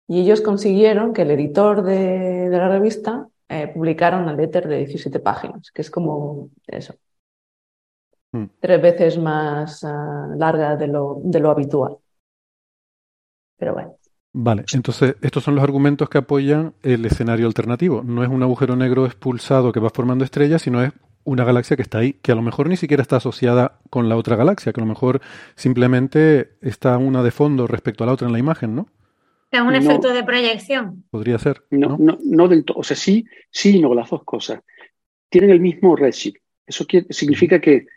y 0.07 0.21
ellos 0.21 0.41
consiguieron 0.41 1.13
que 1.13 1.21
el 1.21 1.31
editor 1.31 1.83
de, 1.83 2.47
la 2.49 2.69
revista 2.69 3.27
eh, 3.47 3.67
publicara 3.67 4.17
una 4.17 4.33
letter 4.33 4.67
de 4.67 4.77
17 4.77 5.19
páginas, 5.19 5.69
que 5.71 5.81
es 5.83 5.91
como 5.91 6.49
eso. 6.65 6.95
Hmm. 8.31 8.45
Tres 8.59 8.81
veces 8.81 9.17
más 9.17 9.83
ah, 9.83 10.27
larga 10.37 10.75
de 10.75 10.87
lo, 10.87 11.19
de 11.23 11.39
lo 11.39 11.49
habitual. 11.49 11.97
Pero 13.57 13.73
bueno. 13.73 13.95
Vale, 14.31 14.63
entonces 14.73 15.15
estos 15.21 15.43
son 15.43 15.55
los 15.55 15.63
argumentos 15.63 16.07
que 16.07 16.19
apoyan 16.19 16.73
el 16.83 17.05
escenario 17.05 17.47
alternativo. 17.47 18.03
No 18.03 18.23
es 18.23 18.29
un 18.29 18.43
agujero 18.43 18.75
negro 18.75 19.05
expulsado 19.05 19.71
que 19.71 19.79
va 19.79 19.89
formando 19.89 20.23
estrellas, 20.23 20.61
sino 20.61 20.83
es 20.83 20.91
una 21.23 21.43
galaxia 21.43 21.75
que 21.75 21.81
está 21.81 21.99
ahí, 21.99 22.13
que 22.13 22.31
a 22.31 22.35
lo 22.35 22.41
mejor 22.41 22.69
ni 22.69 22.77
siquiera 22.77 23.01
está 23.01 23.17
asociada 23.17 23.79
con 23.89 24.07
la 24.07 24.15
otra 24.15 24.35
galaxia, 24.35 24.71
que 24.71 24.81
a 24.81 24.83
lo 24.83 24.89
mejor 24.89 25.21
simplemente 25.55 26.51
está 26.61 26.97
una 26.97 27.23
de 27.23 27.31
fondo 27.31 27.67
respecto 27.67 28.03
a 28.03 28.07
la 28.07 28.13
otra 28.13 28.27
en 28.27 28.33
la 28.33 28.39
imagen, 28.39 28.75
¿no? 28.75 28.87
Es 29.51 29.61
un 29.61 29.75
efecto 29.75 30.13
de 30.13 30.23
proyección. 30.23 31.05
Podría 31.09 31.39
ser. 31.39 31.63
No, 31.71 31.97
no, 31.99 32.19
no, 32.23 32.47
del 32.47 32.63
todo. 32.63 32.79
O 32.79 32.83
sea, 32.83 32.95
sí, 32.95 33.25
sí 33.49 33.79
no, 33.79 33.95
las 33.95 34.09
dos 34.09 34.23
cosas. 34.23 34.61
Tienen 35.27 35.49
el 35.49 35.59
mismo 35.59 35.95
redshift. 35.95 36.37
Eso 36.67 36.85
significa 37.09 37.59
que, 37.59 37.87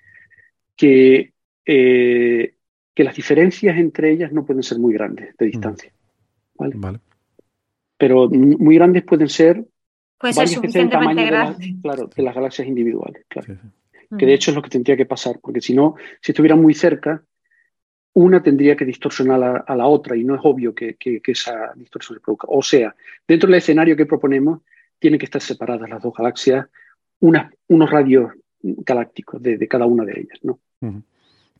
que, 0.76 1.32
eh, 1.64 2.54
que 2.94 3.04
las 3.04 3.14
diferencias 3.14 3.76
entre 3.76 4.12
ellas 4.12 4.32
no 4.32 4.44
pueden 4.44 4.62
ser 4.62 4.78
muy 4.78 4.92
grandes 4.92 5.36
de 5.36 5.46
distancia. 5.46 5.92
¿vale? 6.54 6.74
vale. 6.76 6.98
Pero 7.96 8.28
muy 8.28 8.74
grandes 8.74 9.04
pueden 9.04 9.28
ser 9.28 9.64
Puede 10.22 10.34
ser 10.34 10.48
suficientemente 10.48 11.24
grande. 11.24 11.74
claro, 11.82 12.08
de 12.14 12.22
las 12.22 12.34
galaxias 12.34 12.68
individuales, 12.68 13.24
claro. 13.26 13.56
Que 14.16 14.26
de 14.26 14.34
hecho 14.34 14.52
es 14.52 14.54
lo 14.54 14.62
que 14.62 14.70
tendría 14.70 14.96
que 14.96 15.06
pasar, 15.06 15.40
porque 15.42 15.60
si 15.60 15.74
no, 15.74 15.96
si 16.20 16.30
estuvieran 16.30 16.62
muy 16.62 16.74
cerca, 16.74 17.24
una 18.14 18.40
tendría 18.40 18.76
que 18.76 18.84
distorsionar 18.84 19.64
a, 19.66 19.74
la 19.74 19.86
otra 19.86 20.16
y 20.16 20.22
no 20.22 20.36
es 20.36 20.40
obvio 20.44 20.74
que, 20.74 20.96
esa 21.26 21.72
distorsión 21.74 22.18
se 22.18 22.20
produzca. 22.20 22.46
O 22.50 22.62
sea, 22.62 22.94
dentro 23.26 23.48
del 23.48 23.58
escenario 23.58 23.96
que 23.96 24.06
proponemos, 24.06 24.60
tienen 24.98 25.18
que 25.18 25.24
estar 25.24 25.40
separadas 25.40 25.90
las 25.90 26.00
dos 26.00 26.14
galaxias, 26.14 26.66
unos 27.18 27.90
radios 27.90 28.32
galácticos 28.62 29.42
de, 29.42 29.68
cada 29.68 29.86
una 29.86 30.04
de 30.04 30.20
ellas, 30.20 30.38
¿no? 30.42 30.58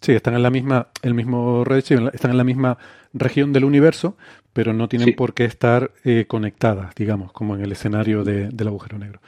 Sí, 0.03 0.11
están 0.11 0.35
en 0.35 0.43
la 0.43 0.51
misma, 0.51 0.89
el 1.03 1.15
mismo 1.15 1.65
están 1.65 2.33
en 2.33 2.37
la 2.37 2.43
misma 2.43 2.77
región 3.13 3.53
del 3.53 3.65
universo, 3.65 4.17
pero 4.53 4.73
no 4.73 4.89
tienen 4.89 5.15
por 5.15 5.33
qué 5.33 5.45
estar 5.45 5.93
eh, 6.05 6.25
conectadas, 6.27 6.93
digamos, 6.97 7.33
como 7.33 7.55
en 7.55 7.63
el 7.63 7.71
escenario 7.71 8.25
del 8.25 8.67
agujero 8.67 8.99
negro. 8.99 9.21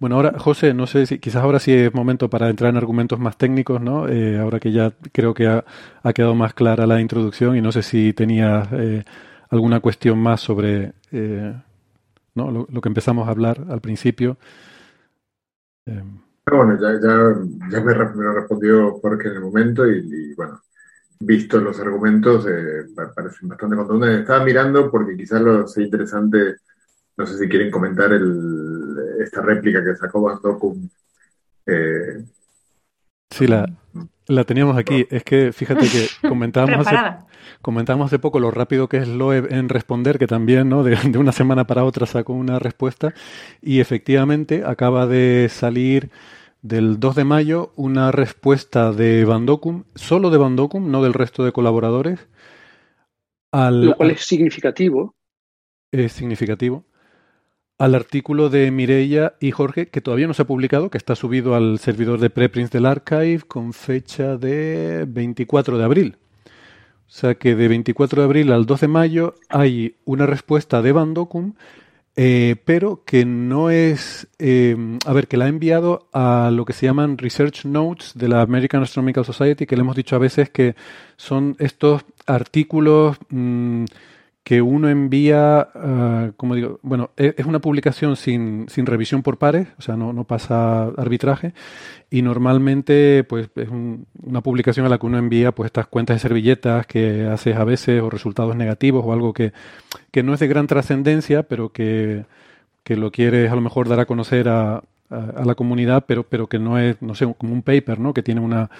Bueno, 0.00 0.16
ahora, 0.16 0.36
José, 0.36 0.74
no 0.74 0.88
sé 0.88 1.06
si 1.06 1.20
quizás 1.20 1.44
ahora 1.44 1.60
sí 1.60 1.72
es 1.72 1.94
momento 1.94 2.28
para 2.28 2.50
entrar 2.50 2.70
en 2.70 2.76
argumentos 2.76 3.20
más 3.20 3.36
técnicos, 3.38 3.80
¿no? 3.80 4.08
Eh, 4.08 4.36
ahora 4.36 4.58
que 4.58 4.72
ya 4.72 4.92
creo 5.12 5.32
que 5.32 5.46
ha, 5.46 5.64
quedado 6.12 6.34
más 6.34 6.54
clara 6.54 6.88
la 6.88 7.00
introducción 7.00 7.56
y 7.56 7.60
no 7.60 7.70
sé 7.70 7.84
si 7.84 8.12
tenía 8.12 8.68
eh, 8.72 9.04
alguna 9.48 9.78
cuestión 9.78 10.18
más 10.18 10.40
sobre 10.40 10.92
¿no? 12.34 12.50
Lo, 12.50 12.80
que 12.80 12.88
empezamos 12.88 13.28
a 13.28 13.30
hablar 13.30 13.64
al 13.70 13.80
principio. 13.80 14.38
Bueno, 16.48 16.78
ya, 16.80 16.92
ya, 17.00 17.80
me, 17.80 17.92
lo 17.92 18.32
respondió 18.32 19.00
Jorge 19.00 19.30
en 19.30 19.34
el 19.34 19.40
momento 19.40 19.84
y 19.84 20.32
bueno, 20.34 20.62
visto 21.18 21.60
los 21.60 21.80
argumentos, 21.80 22.46
eh, 22.46 22.84
parecen 22.94 23.48
bastante 23.48 23.74
contundentes. 23.74 24.20
Estaba 24.20 24.44
mirando 24.44 24.88
porque 24.88 25.16
quizás 25.16 25.42
lo 25.42 25.66
sea 25.66 25.84
interesante, 25.84 26.54
no 27.16 27.26
sé 27.26 27.36
si 27.36 27.48
quieren 27.48 27.72
comentar 27.72 28.12
el, 28.12 28.96
esta 29.18 29.42
réplica 29.42 29.82
que 29.82 29.96
sacó 29.96 30.22
Van 30.22 30.38
Eh, 31.66 32.24
sí, 33.30 33.48
la, 33.48 33.66
la 34.28 34.44
teníamos 34.44 34.76
aquí. 34.76 35.04
Es 35.10 35.24
que 35.24 35.52
fíjate 35.52 35.88
que 35.88 36.06
comentábamos 36.28 36.86
hace, 36.86 37.24
comentábamos 37.60 38.06
hace 38.06 38.20
poco 38.20 38.38
lo 38.38 38.52
rápido 38.52 38.88
que 38.88 38.98
es 38.98 39.08
Loeb 39.08 39.52
en 39.52 39.68
responder, 39.68 40.16
que 40.16 40.28
también 40.28 40.68
¿no? 40.68 40.84
de, 40.84 40.96
de 40.96 41.18
una 41.18 41.32
semana 41.32 41.66
para 41.66 41.82
otra 41.82 42.06
sacó 42.06 42.34
una 42.34 42.60
respuesta 42.60 43.12
y 43.60 43.80
efectivamente 43.80 44.62
acaba 44.64 45.08
de 45.08 45.48
salir 45.50 46.10
del 46.66 46.98
2 46.98 47.14
de 47.14 47.24
mayo 47.24 47.72
una 47.76 48.10
respuesta 48.10 48.92
de 48.92 49.24
Bandocum, 49.24 49.84
solo 49.94 50.30
de 50.30 50.38
Bandocum, 50.38 50.90
no 50.90 51.02
del 51.02 51.14
resto 51.14 51.44
de 51.44 51.52
colaboradores. 51.52 52.28
Al, 53.52 53.86
Lo 53.86 53.96
cual 53.96 54.10
es 54.10 54.26
significativo. 54.26 55.14
Es 55.92 56.12
significativo. 56.12 56.84
Al 57.78 57.94
artículo 57.94 58.48
de 58.48 58.70
Mireia 58.70 59.34
y 59.38 59.50
Jorge, 59.50 59.88
que 59.88 60.00
todavía 60.00 60.26
no 60.26 60.34
se 60.34 60.42
ha 60.42 60.46
publicado, 60.46 60.90
que 60.90 60.98
está 60.98 61.14
subido 61.14 61.54
al 61.54 61.78
servidor 61.78 62.18
de 62.18 62.30
preprints 62.30 62.72
del 62.72 62.86
archive 62.86 63.42
con 63.46 63.72
fecha 63.72 64.36
de 64.36 65.04
24 65.06 65.78
de 65.78 65.84
abril. 65.84 66.16
O 67.06 67.10
sea 67.10 67.36
que 67.36 67.54
de 67.54 67.68
24 67.68 68.22
de 68.22 68.24
abril 68.24 68.52
al 68.52 68.66
2 68.66 68.80
de 68.80 68.88
mayo 68.88 69.34
hay 69.48 69.96
una 70.04 70.26
respuesta 70.26 70.82
de 70.82 70.92
Bandocum 70.92 71.54
eh, 72.16 72.56
pero 72.64 73.02
que 73.04 73.26
no 73.26 73.68
es, 73.68 74.26
eh, 74.38 74.74
a 75.04 75.12
ver, 75.12 75.28
que 75.28 75.36
la 75.36 75.44
ha 75.44 75.48
enviado 75.48 76.08
a 76.14 76.50
lo 76.50 76.64
que 76.64 76.72
se 76.72 76.86
llaman 76.86 77.18
Research 77.18 77.66
Notes 77.66 78.12
de 78.14 78.28
la 78.28 78.40
American 78.40 78.82
Astronomical 78.82 79.26
Society, 79.26 79.66
que 79.66 79.76
le 79.76 79.82
hemos 79.82 79.96
dicho 79.96 80.16
a 80.16 80.18
veces 80.18 80.48
que 80.48 80.76
son 81.18 81.56
estos 81.58 82.04
artículos 82.26 83.18
mm, 83.28 83.84
que 84.46 84.62
uno 84.62 84.88
envía, 84.88 85.70
uh, 85.74 86.32
como 86.36 86.54
digo, 86.54 86.78
bueno, 86.82 87.10
e, 87.16 87.34
es 87.36 87.46
una 87.46 87.58
publicación 87.58 88.14
sin, 88.14 88.66
sin 88.68 88.86
revisión 88.86 89.24
por 89.24 89.38
pares, 89.38 89.66
o 89.76 89.82
sea, 89.82 89.96
no, 89.96 90.12
no 90.12 90.22
pasa 90.22 90.84
arbitraje, 90.84 91.52
y 92.10 92.22
normalmente 92.22 93.24
pues 93.24 93.50
es 93.56 93.68
una 93.68 94.42
publicación 94.42 94.86
a 94.86 94.88
la 94.88 94.98
que 94.98 95.06
uno 95.06 95.18
envía 95.18 95.50
pues 95.50 95.66
estas 95.66 95.88
cuentas 95.88 96.14
de 96.14 96.20
servilletas 96.20 96.86
que 96.86 97.26
haces 97.26 97.56
a 97.56 97.64
veces 97.64 98.00
o 98.00 98.08
resultados 98.08 98.54
negativos 98.54 99.04
o 99.04 99.12
algo 99.12 99.32
que, 99.32 99.52
que 100.12 100.22
no 100.22 100.32
es 100.32 100.38
de 100.38 100.46
gran 100.46 100.68
trascendencia, 100.68 101.42
pero 101.42 101.70
que, 101.70 102.24
que, 102.84 102.94
lo 102.94 103.10
quieres 103.10 103.50
a 103.50 103.56
lo 103.56 103.62
mejor 103.62 103.88
dar 103.88 103.98
a 103.98 104.06
conocer 104.06 104.48
a, 104.48 104.80
a, 105.10 105.44
la 105.44 105.56
comunidad, 105.56 106.04
pero, 106.06 106.22
pero 106.22 106.46
que 106.46 106.60
no 106.60 106.78
es, 106.78 107.02
no 107.02 107.16
sé, 107.16 107.26
como 107.36 107.52
un 107.52 107.62
paper, 107.62 107.98
¿no? 107.98 108.14
Que 108.14 108.22
tiene 108.22 108.40
una, 108.40 108.70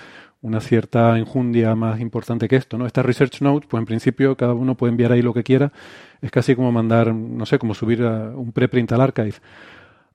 una 0.46 0.60
cierta 0.60 1.18
enjundia 1.18 1.74
más 1.74 2.00
importante 2.00 2.46
que 2.46 2.54
esto, 2.54 2.78
¿no? 2.78 2.86
Esta 2.86 3.02
Research 3.02 3.42
Notes, 3.42 3.68
pues 3.68 3.80
en 3.80 3.84
principio 3.84 4.36
cada 4.36 4.54
uno 4.54 4.76
puede 4.76 4.92
enviar 4.92 5.10
ahí 5.10 5.20
lo 5.20 5.34
que 5.34 5.42
quiera. 5.42 5.72
Es 6.22 6.30
casi 6.30 6.54
como 6.54 6.70
mandar, 6.70 7.12
no 7.12 7.44
sé, 7.46 7.58
como 7.58 7.74
subir 7.74 8.02
un 8.02 8.52
preprint 8.52 8.92
al 8.92 9.00
archive. 9.00 9.34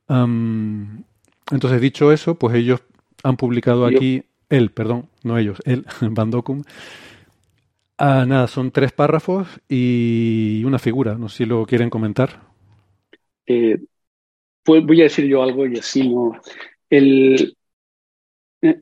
entonces, 0.08 1.82
dicho 1.82 2.14
eso, 2.14 2.36
pues 2.36 2.56
ellos 2.56 2.82
han 3.24 3.36
publicado 3.36 3.86
aquí, 3.86 4.24
él, 4.50 4.72
perdón, 4.72 5.10
no 5.24 5.38
ellos, 5.38 5.62
él, 5.66 5.86
Bandocum. 6.00 6.64
Ah, 7.98 8.26
nada, 8.26 8.48
son 8.48 8.72
tres 8.72 8.94
párrafos 8.94 9.48
y 9.68 10.64
una 10.66 10.80
figura. 10.80 11.16
No 11.16 11.28
sé 11.28 11.40
si 11.40 11.46
lo 11.46 11.66
quieren 11.66 11.90
comentar. 11.90 12.42
Eh, 13.46 13.80
pues 14.64 14.86
voy 14.86 15.02
a 15.02 15.04
decir 15.04 15.26
yo 15.26 15.44
algo 15.44 15.68
y 15.68 15.78
así 15.78 16.08
no. 16.08 16.40
El, 16.90 17.56
eh, 18.62 18.82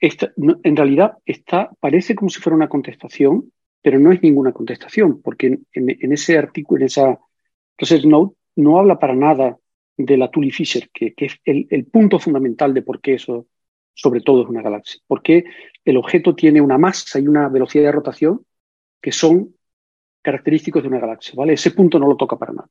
en 0.00 0.76
realidad 0.76 1.18
está, 1.24 1.70
parece 1.80 2.14
como 2.14 2.28
si 2.28 2.40
fuera 2.40 2.56
una 2.56 2.68
contestación, 2.68 3.52
pero 3.82 3.98
no 3.98 4.12
es 4.12 4.22
ninguna 4.22 4.52
contestación, 4.52 5.20
porque 5.20 5.58
en, 5.72 6.12
ese 6.12 6.38
artículo, 6.38 6.80
en 6.80 6.86
esa 6.86 7.18
research 7.76 8.04
note, 8.04 8.36
no 8.56 8.78
habla 8.78 8.98
para 8.98 9.14
nada 9.14 9.58
de 9.96 10.16
la 10.16 10.30
Tully 10.30 10.50
Fisher, 10.50 10.88
que, 10.92 11.14
es 11.16 11.38
el, 11.44 11.86
punto 11.86 12.18
fundamental 12.18 12.72
de 12.74 12.82
por 12.82 13.00
qué 13.00 13.14
eso, 13.14 13.46
sobre 13.92 14.20
todo, 14.20 14.42
es 14.42 14.48
una 14.48 14.62
galaxia. 14.62 15.00
Porque 15.06 15.44
el 15.84 15.96
objeto 15.96 16.34
tiene 16.34 16.60
una 16.60 16.78
masa 16.78 17.18
y 17.18 17.28
una 17.28 17.48
velocidad 17.48 17.84
de 17.84 17.92
rotación 17.92 18.44
que 19.00 19.12
son 19.12 19.54
característicos 20.22 20.82
de 20.82 20.88
una 20.88 21.00
galaxia, 21.00 21.34
¿vale? 21.36 21.52
Ese 21.52 21.72
punto 21.72 21.98
no 21.98 22.08
lo 22.08 22.16
toca 22.16 22.38
para 22.38 22.54
nada. 22.54 22.68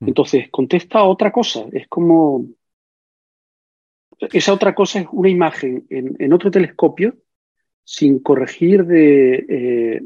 Mm. 0.00 0.08
Entonces, 0.08 0.48
contesta 0.50 1.04
otra 1.04 1.30
cosa. 1.30 1.66
Es 1.72 1.86
como 1.86 2.46
esa 4.20 4.52
otra 4.52 4.74
cosa 4.74 5.00
es 5.00 5.06
una 5.12 5.28
imagen 5.28 5.86
en, 5.90 6.32
otro 6.32 6.50
telescopio 6.50 7.16
sin 7.84 8.18
corregir 8.20 8.84
de, 8.84 9.46
eh, 9.48 10.02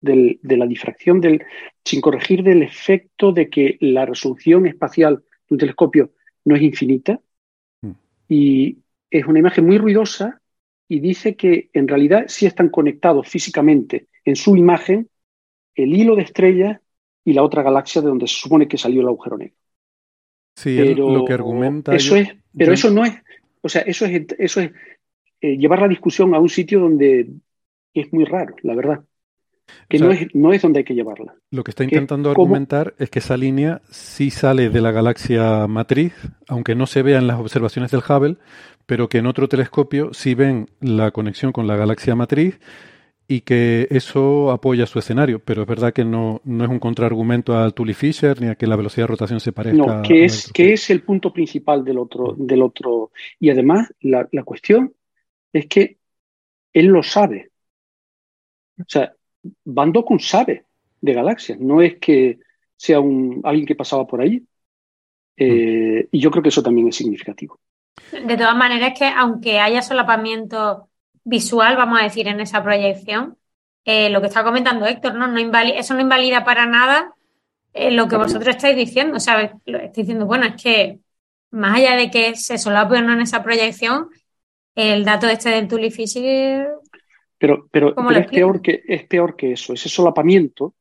de, 0.00 0.56
la 0.56 0.66
difracción, 0.66 1.20
del, 1.20 1.44
sin 1.84 2.00
corregir 2.00 2.42
del 2.42 2.62
efecto 2.62 3.32
de 3.32 3.48
que 3.48 3.76
la 3.80 4.06
resolución 4.06 4.66
espacial 4.66 5.16
de 5.16 5.54
un 5.54 5.58
telescopio 5.58 6.12
no 6.44 6.56
es 6.56 6.62
infinita. 6.62 7.20
Mm. 7.80 7.90
Y 8.28 8.78
es 9.10 9.26
una 9.26 9.38
imagen 9.38 9.66
muy 9.66 9.78
ruidosa 9.78 10.40
y 10.88 11.00
dice 11.00 11.36
que 11.36 11.70
en 11.72 11.88
realidad 11.88 12.24
sí 12.28 12.46
están 12.46 12.68
conectados 12.68 13.28
físicamente 13.28 14.08
en 14.24 14.36
su 14.36 14.56
imagen 14.56 15.08
el 15.74 15.94
hilo 15.94 16.16
de 16.16 16.22
estrellas 16.22 16.80
y 17.24 17.32
la 17.32 17.42
otra 17.42 17.62
galaxia 17.62 18.02
de 18.02 18.08
donde 18.08 18.26
se 18.26 18.36
supone 18.36 18.68
que 18.68 18.78
salió 18.78 19.00
el 19.00 19.08
agujero 19.08 19.38
negro. 19.38 19.56
Sí, 20.54 20.76
pero 20.76 21.10
lo 21.10 21.24
que 21.24 21.32
argumenta. 21.32 21.94
Eso 21.94 22.16
es, 22.16 22.28
pero 22.56 22.72
eso 22.72 22.90
no 22.90 23.04
es, 23.04 23.14
o 23.62 23.68
sea, 23.68 23.82
eso 23.82 24.04
es, 24.06 24.26
eso 24.38 24.60
es 24.60 24.70
eh, 25.40 25.56
llevar 25.56 25.80
la 25.80 25.88
discusión 25.88 26.34
a 26.34 26.38
un 26.38 26.48
sitio 26.48 26.80
donde 26.80 27.28
es 27.94 28.12
muy 28.12 28.24
raro, 28.24 28.54
la 28.62 28.74
verdad. 28.74 29.00
Que 29.88 29.98
no, 29.98 30.10
es, 30.10 30.26
no 30.34 30.52
es 30.52 30.60
donde 30.60 30.80
hay 30.80 30.84
que 30.84 30.94
llevarla. 30.94 31.34
Lo 31.50 31.64
que 31.64 31.70
está 31.70 31.84
intentando 31.84 32.30
argumentar 32.30 32.94
es 32.98 33.08
que 33.08 33.20
esa 33.20 33.36
línea 33.36 33.80
sí 33.90 34.30
sale 34.30 34.68
de 34.68 34.80
la 34.80 34.90
galaxia 34.90 35.66
matriz, 35.66 36.14
aunque 36.48 36.74
no 36.74 36.86
se 36.86 37.02
vea 37.02 37.18
en 37.18 37.26
las 37.26 37.38
observaciones 37.38 37.90
del 37.90 38.02
Hubble, 38.06 38.36
pero 38.86 39.08
que 39.08 39.18
en 39.18 39.26
otro 39.26 39.48
telescopio 39.48 40.12
sí 40.12 40.34
ven 40.34 40.68
la 40.80 41.10
conexión 41.10 41.52
con 41.52 41.66
la 41.66 41.76
galaxia 41.76 42.14
matriz 42.14 42.60
y 43.32 43.40
que 43.40 43.86
eso 43.88 44.50
apoya 44.50 44.84
su 44.84 44.98
escenario, 44.98 45.38
pero 45.38 45.62
es 45.62 45.66
verdad 45.66 45.94
que 45.94 46.04
no, 46.04 46.42
no 46.44 46.64
es 46.64 46.70
un 46.70 46.78
contraargumento 46.78 47.56
al 47.56 47.72
Tully 47.72 47.94
Fisher 47.94 48.38
ni 48.42 48.48
a 48.48 48.56
que 48.56 48.66
la 48.66 48.76
velocidad 48.76 49.04
de 49.04 49.12
rotación 49.12 49.40
se 49.40 49.52
parezca. 49.52 49.78
No, 49.78 50.02
que 50.02 50.26
es, 50.26 50.52
que 50.52 50.74
es 50.74 50.90
el 50.90 51.02
punto 51.02 51.32
principal 51.32 51.82
del 51.82 51.96
otro, 51.96 52.34
del 52.36 52.60
otro. 52.60 53.10
Y 53.40 53.48
además, 53.48 53.90
la, 54.02 54.28
la 54.32 54.42
cuestión 54.42 54.92
es 55.50 55.66
que 55.66 55.96
él 56.74 56.88
lo 56.88 57.02
sabe. 57.02 57.52
O 58.78 58.84
sea, 58.86 59.14
Van 59.64 59.94
sabe 60.18 60.66
de 61.00 61.14
galaxias, 61.14 61.58
no 61.58 61.80
es 61.80 61.96
que 61.96 62.38
sea 62.76 63.00
un, 63.00 63.40
alguien 63.44 63.64
que 63.64 63.76
pasaba 63.76 64.06
por 64.06 64.20
ahí. 64.20 64.44
Eh, 65.38 66.06
y 66.10 66.20
yo 66.20 66.30
creo 66.30 66.42
que 66.42 66.50
eso 66.50 66.62
también 66.62 66.88
es 66.88 66.96
significativo. 66.96 67.58
De 68.12 68.36
todas 68.36 68.56
maneras, 68.56 68.92
es 68.92 68.98
que 68.98 69.06
aunque 69.06 69.58
haya 69.58 69.80
solapamiento 69.80 70.90
visual, 71.24 71.76
vamos 71.76 72.00
a 72.00 72.04
decir, 72.04 72.28
en 72.28 72.40
esa 72.40 72.62
proyección. 72.62 73.36
Eh, 73.84 74.10
lo 74.10 74.20
que 74.20 74.28
está 74.28 74.44
comentando 74.44 74.86
Héctor, 74.86 75.14
¿no? 75.14 75.26
no 75.26 75.38
eso 75.38 75.94
no 75.94 76.00
invalida 76.00 76.44
para 76.44 76.66
nada 76.66 77.14
eh, 77.72 77.90
lo 77.90 78.06
que 78.06 78.16
vosotros 78.16 78.54
estáis 78.54 78.76
diciendo. 78.76 79.16
O 79.16 79.20
sea, 79.20 79.58
lo 79.64 79.78
estáis 79.78 80.06
diciendo, 80.06 80.26
bueno, 80.26 80.46
es 80.46 80.62
que 80.62 80.98
más 81.50 81.76
allá 81.76 81.96
de 81.96 82.10
que 82.10 82.34
se 82.36 82.58
solape 82.58 82.96
o 82.96 83.02
no 83.02 83.12
en 83.12 83.20
esa 83.20 83.42
proyección, 83.42 84.08
el 84.74 85.04
dato 85.04 85.28
este 85.28 85.50
del 85.50 85.68
Tully 85.68 85.92
Pero, 87.38 87.68
pero, 87.70 87.94
pero 87.94 88.10
es, 88.10 88.26
peor 88.26 88.62
que, 88.62 88.82
es 88.86 89.04
peor 89.04 89.36
que 89.36 89.52
eso. 89.52 89.72
Ese 89.74 89.88
solapamiento 89.88 90.74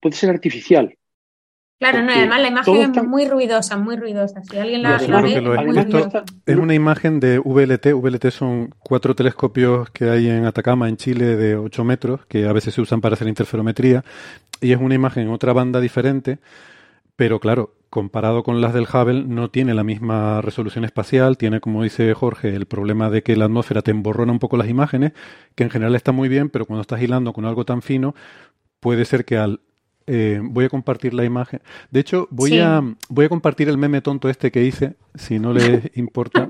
puede 0.00 0.14
ser 0.14 0.30
artificial. 0.30 0.96
Claro, 1.82 2.00
no, 2.04 2.12
además 2.12 2.40
la 2.40 2.48
imagen 2.48 2.94
es 2.94 3.04
muy 3.04 3.26
ruidosa, 3.26 3.76
muy 3.76 3.96
ruidosa. 3.96 4.40
Si 4.44 4.56
alguien 4.56 4.82
la, 4.82 4.98
ve, 4.98 6.22
es. 6.46 6.56
una 6.56 6.74
imagen 6.74 7.18
de 7.18 7.40
VLT. 7.40 7.94
VLT 7.94 8.30
son 8.30 8.72
cuatro 8.78 9.16
telescopios 9.16 9.90
que 9.90 10.08
hay 10.08 10.28
en 10.28 10.44
Atacama, 10.44 10.88
en 10.88 10.96
Chile, 10.96 11.34
de 11.34 11.56
8 11.56 11.82
metros, 11.82 12.24
que 12.26 12.46
a 12.46 12.52
veces 12.52 12.74
se 12.74 12.80
usan 12.80 13.00
para 13.00 13.14
hacer 13.14 13.26
interferometría. 13.26 14.04
Y 14.60 14.70
es 14.70 14.78
una 14.78 14.94
imagen 14.94 15.24
en 15.24 15.30
otra 15.30 15.52
banda 15.52 15.80
diferente, 15.80 16.38
pero 17.16 17.40
claro, 17.40 17.74
comparado 17.90 18.44
con 18.44 18.60
las 18.60 18.74
del 18.74 18.84
Hubble, 18.84 19.24
no 19.24 19.50
tiene 19.50 19.74
la 19.74 19.82
misma 19.82 20.40
resolución 20.40 20.84
espacial, 20.84 21.36
tiene, 21.36 21.58
como 21.58 21.82
dice 21.82 22.14
Jorge, 22.14 22.54
el 22.54 22.66
problema 22.66 23.10
de 23.10 23.24
que 23.24 23.34
la 23.34 23.46
atmósfera 23.46 23.82
te 23.82 23.90
emborrona 23.90 24.30
un 24.30 24.38
poco 24.38 24.56
las 24.56 24.68
imágenes, 24.68 25.14
que 25.56 25.64
en 25.64 25.70
general 25.70 25.96
está 25.96 26.12
muy 26.12 26.28
bien, 26.28 26.48
pero 26.48 26.64
cuando 26.64 26.82
estás 26.82 27.02
hilando 27.02 27.32
con 27.32 27.44
algo 27.44 27.64
tan 27.64 27.82
fino, 27.82 28.14
puede 28.78 29.04
ser 29.04 29.24
que 29.24 29.36
al 29.36 29.62
eh, 30.06 30.40
voy 30.42 30.64
a 30.64 30.68
compartir 30.68 31.14
la 31.14 31.24
imagen. 31.24 31.60
De 31.90 32.00
hecho, 32.00 32.28
voy, 32.30 32.58
a, 32.58 32.82
voy 33.08 33.26
a 33.26 33.28
compartir 33.28 33.68
el 33.68 33.78
meme 33.78 34.00
tonto 34.00 34.28
este 34.28 34.50
que 34.50 34.62
hice, 34.62 34.96
si 35.14 35.38
no 35.38 35.52
les 35.52 35.90
importa, 35.96 36.48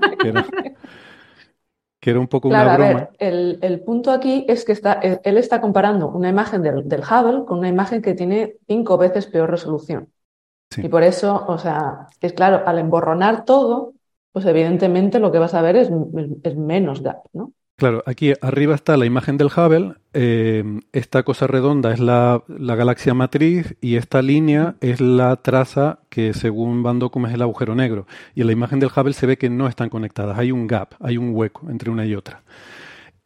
que 1.99 2.09
era, 2.09 2.19
un 2.19 2.27
poco 2.27 2.49
una 2.49 2.75
broma. 2.75 3.09
el, 3.19 3.81
punto 3.85 4.11
aquí 4.11 4.45
es 4.47 4.65
que 4.65 4.73
está, 4.73 4.99
eh, 5.01 5.21
él 5.23 5.37
está 5.37 5.61
comparando 5.61 6.09
una 6.09 6.29
imagen 6.29 6.61
del, 6.61 6.87
del, 6.87 7.01
Hubble 7.01 7.45
con 7.45 7.59
una 7.59 7.69
imagen 7.69 8.01
que 8.01 8.13
tiene 8.13 8.57
cinco 8.67 8.97
veces 8.97 9.27
peor 9.27 9.49
resolución. 9.49 10.09
Y 10.75 10.89
por 10.89 11.03
eso, 11.03 11.45
o 11.47 11.57
sea, 11.59 12.07
es 12.19 12.33
claro, 12.33 12.63
al 12.65 12.79
emborronar 12.79 13.45
todo, 13.45 13.93
pues 14.31 14.45
evidentemente 14.45 15.19
lo 15.19 15.31
que 15.31 15.37
vas 15.37 15.53
a 15.53 15.61
ver 15.61 15.75
es, 15.75 15.89
es 16.43 16.57
menos 16.57 17.03
gap, 17.03 17.23
¿no? 17.31 17.53
Claro, 17.83 18.01
aquí 18.05 18.31
arriba 18.39 18.75
está 18.75 18.95
la 18.95 19.05
imagen 19.05 19.35
del 19.35 19.47
Hubble, 19.47 19.95
eh, 20.13 20.63
esta 20.93 21.23
cosa 21.23 21.47
redonda 21.47 21.91
es 21.91 21.99
la, 21.99 22.41
galaxia 22.47 23.13
matriz 23.13 23.75
y 23.81 23.97
esta 23.97 24.21
línea 24.21 24.75
es 24.79 25.01
la 25.01 25.35
traza 25.35 25.99
que 26.07 26.33
según 26.33 26.81
Van 26.81 26.99
Docum 26.99 27.25
es 27.25 27.33
el 27.33 27.41
agujero 27.41 27.75
negro. 27.75 28.07
Y 28.35 28.39
en 28.39 28.47
la 28.47 28.53
imagen 28.53 28.79
del 28.79 28.89
Hubble 28.95 29.11
se 29.11 29.25
ve 29.25 29.37
que 29.37 29.49
no 29.49 29.67
están 29.67 29.89
conectadas, 29.89 30.39
hay 30.39 30.53
un 30.53 30.65
gap, 30.65 30.93
hay 31.01 31.17
un 31.17 31.35
hueco 31.35 31.69
entre 31.69 31.89
una 31.89 32.05
y 32.05 32.15
otra. 32.15 32.43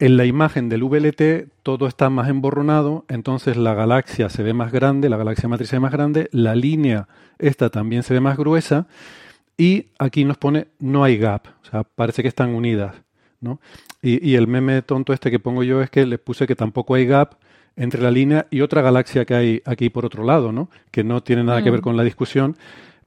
En 0.00 0.16
la 0.16 0.24
imagen 0.24 0.68
del 0.68 0.82
VLT 0.82 1.52
todo 1.62 1.86
está 1.86 2.10
más 2.10 2.28
emborronado, 2.28 3.04
entonces 3.06 3.56
la 3.56 3.74
galaxia 3.74 4.28
se 4.28 4.42
ve 4.42 4.54
más 4.54 4.72
grande, 4.72 5.08
la 5.08 5.18
galaxia 5.18 5.48
matriz 5.48 5.68
se 5.68 5.76
ve 5.76 5.80
más 5.80 5.92
grande, 5.92 6.28
la 6.32 6.56
línea 6.56 7.06
esta 7.38 7.70
también 7.70 8.02
se 8.02 8.12
ve 8.12 8.18
más 8.18 8.36
gruesa 8.36 8.88
y 9.56 9.90
aquí 10.00 10.24
nos 10.24 10.36
pone 10.36 10.66
no 10.80 11.04
hay 11.04 11.16
gap, 11.16 11.46
o 11.62 11.70
sea, 11.70 11.84
parece 11.84 12.22
que 12.22 12.28
están 12.28 12.56
unidas. 12.56 12.96
¿No? 13.40 13.60
Y, 14.02 14.26
y 14.28 14.34
el 14.36 14.46
meme 14.46 14.82
tonto 14.82 15.12
este 15.12 15.30
que 15.30 15.38
pongo 15.38 15.62
yo 15.62 15.82
es 15.82 15.90
que 15.90 16.06
le 16.06 16.18
puse 16.18 16.46
que 16.46 16.56
tampoco 16.56 16.94
hay 16.94 17.06
gap 17.06 17.34
entre 17.76 18.02
la 18.02 18.10
línea 18.10 18.46
y 18.50 18.60
otra 18.62 18.82
galaxia 18.82 19.24
que 19.24 19.34
hay 19.34 19.62
aquí 19.64 19.88
por 19.90 20.04
otro 20.04 20.24
lado, 20.24 20.50
¿no? 20.52 20.68
Que 20.90 21.04
no 21.04 21.22
tiene 21.22 21.44
nada 21.44 21.62
que 21.62 21.70
ver 21.70 21.80
Mm. 21.80 21.82
con 21.82 21.96
la 21.96 22.02
discusión, 22.04 22.56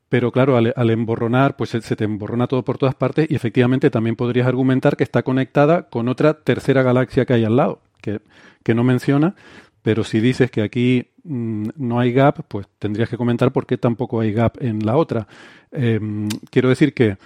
pero 0.09 0.31
claro, 0.31 0.57
al, 0.57 0.73
al 0.75 0.89
emborronar, 0.89 1.55
pues 1.57 1.69
se, 1.71 1.81
se 1.81 1.95
te 1.95 2.03
emborrona 2.05 2.47
todo 2.47 2.63
por 2.63 2.77
todas 2.77 2.95
partes 2.95 3.27
y 3.29 3.35
efectivamente 3.35 3.89
también 3.89 4.15
podrías 4.15 4.47
argumentar 4.47 4.97
que 4.97 5.03
está 5.03 5.23
conectada 5.23 5.89
con 5.89 6.07
otra 6.09 6.33
tercera 6.35 6.83
galaxia 6.83 7.25
que 7.25 7.33
hay 7.33 7.45
al 7.45 7.55
lado, 7.57 7.81
que, 8.01 8.19
que 8.63 8.73
no 8.75 8.83
menciona, 8.83 9.35
pero 9.81 10.03
si 10.03 10.19
dices 10.19 10.51
que 10.51 10.61
aquí 10.61 11.07
mm, 11.23 11.69
no 11.77 11.99
hay 11.99 12.13
gap, 12.13 12.43
pues 12.47 12.67
tendrías 12.79 13.09
que 13.09 13.17
comentar 13.17 13.51
por 13.51 13.65
qué 13.65 13.77
tampoco 13.77 14.19
hay 14.21 14.31
gap 14.33 14.57
en 14.61 14.85
la 14.85 14.95
otra. 14.97 15.27
Em, 15.71 16.27
quiero 16.49 16.69
decir 16.69 16.93
que, 16.93 17.17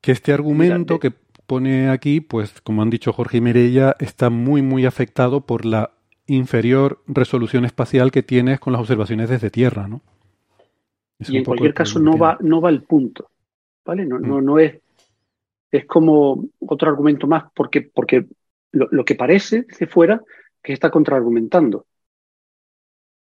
que 0.00 0.12
este 0.12 0.32
argumento 0.32 0.98
que 0.98 1.12
pone 1.48 1.88
aquí, 1.88 2.20
pues 2.20 2.60
como 2.60 2.82
han 2.82 2.90
dicho 2.90 3.12
Jorge 3.12 3.38
y 3.38 3.40
Mireia, 3.40 3.96
está 3.98 4.28
muy, 4.30 4.60
muy 4.62 4.84
afectado 4.86 5.40
por 5.40 5.64
la 5.64 5.90
inferior 6.26 7.02
resolución 7.06 7.64
espacial 7.64 8.10
que 8.12 8.22
tienes 8.22 8.60
con 8.60 8.74
las 8.74 8.80
observaciones 8.80 9.30
desde 9.30 9.50
Tierra, 9.50 9.88
¿no? 9.88 10.02
Es 11.18 11.30
y 11.30 11.38
en 11.38 11.44
cualquier 11.44 11.72
caso 11.74 11.98
no 11.98 12.18
va, 12.18 12.36
no 12.40 12.60
va 12.60 12.68
el 12.68 12.82
punto. 12.82 13.30
¿Vale? 13.84 14.04
No, 14.04 14.18
Mm. 14.18 14.28
no, 14.28 14.40
no 14.42 14.58
es. 14.58 14.78
Es 15.72 15.86
como 15.86 16.44
otro 16.60 16.90
argumento 16.90 17.26
más, 17.26 17.44
porque, 17.54 17.80
porque 17.82 18.26
lo, 18.72 18.86
lo 18.90 19.04
que 19.04 19.14
parece 19.14 19.62
desde 19.62 19.86
fuera 19.86 20.22
que 20.62 20.74
está 20.74 20.90
contraargumentando. 20.90 21.86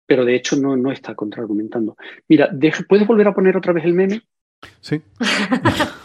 Pero 0.06 0.26
de 0.26 0.36
hecho 0.36 0.56
no, 0.58 0.78
no 0.78 0.92
está 0.92 1.16
contraargumentando. 1.16 1.98
Mira, 2.28 2.52
¿puedes 2.88 3.08
volver 3.08 3.28
a 3.28 3.34
poner 3.34 3.58
otra 3.58 3.74
vez 3.74 3.84
el 3.86 3.94
meme? 3.94 4.22
Sí. 4.80 5.02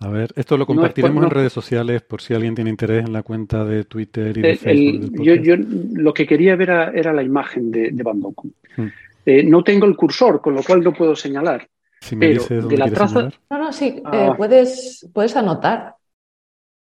A 0.00 0.08
ver, 0.10 0.30
esto 0.36 0.56
lo 0.56 0.58
No 0.58 0.62
es 0.62 0.66
por- 0.66 0.76
compartiremos 0.76 1.20
no- 1.22 1.24
en 1.28 1.30
redes 1.30 1.52
sociales 1.52 2.02
por 2.02 2.20
si 2.20 2.34
alguien 2.34 2.54
tiene 2.54 2.68
interés 2.70 3.06
en 3.06 3.12
la 3.12 3.22
cuenta 3.22 3.64
de 3.64 3.84
Twitter 3.84 4.36
y 4.36 4.42
de 4.42 4.50
El- 4.50 4.58
Facebook. 4.58 5.22
yo, 5.22 5.34
yo 5.36 5.54
lo 5.94 6.12
que 6.12 6.26
quería 6.26 6.54
ver 6.56 6.68
era, 6.70 6.90
era 6.90 7.12
la 7.14 7.22
imagen 7.22 7.70
de, 7.70 7.90
de 7.92 8.02
Van. 8.02 8.18
Mm. 8.18 8.86
Eh, 9.24 9.42
no 9.44 9.64
tengo 9.64 9.86
el 9.86 9.96
cursor, 9.96 10.40
con 10.42 10.54
lo 10.54 10.62
cual 10.62 10.82
no 10.82 10.92
puedo 10.92 11.16
señalar. 11.16 11.66
Si 12.00 12.14
me 12.14 12.26
pero 12.28 12.34
dices 12.34 12.48
de 12.50 12.60
dónde 12.60 12.76
la 12.76 12.90
traza, 12.90 13.08
señalar. 13.14 13.34
No, 13.50 13.58
no, 13.58 13.72
sí, 13.72 14.02
Ah. 14.04 14.26
eh, 14.26 14.32
puedes, 14.36 15.08
puedes 15.14 15.34
anotar. 15.36 15.94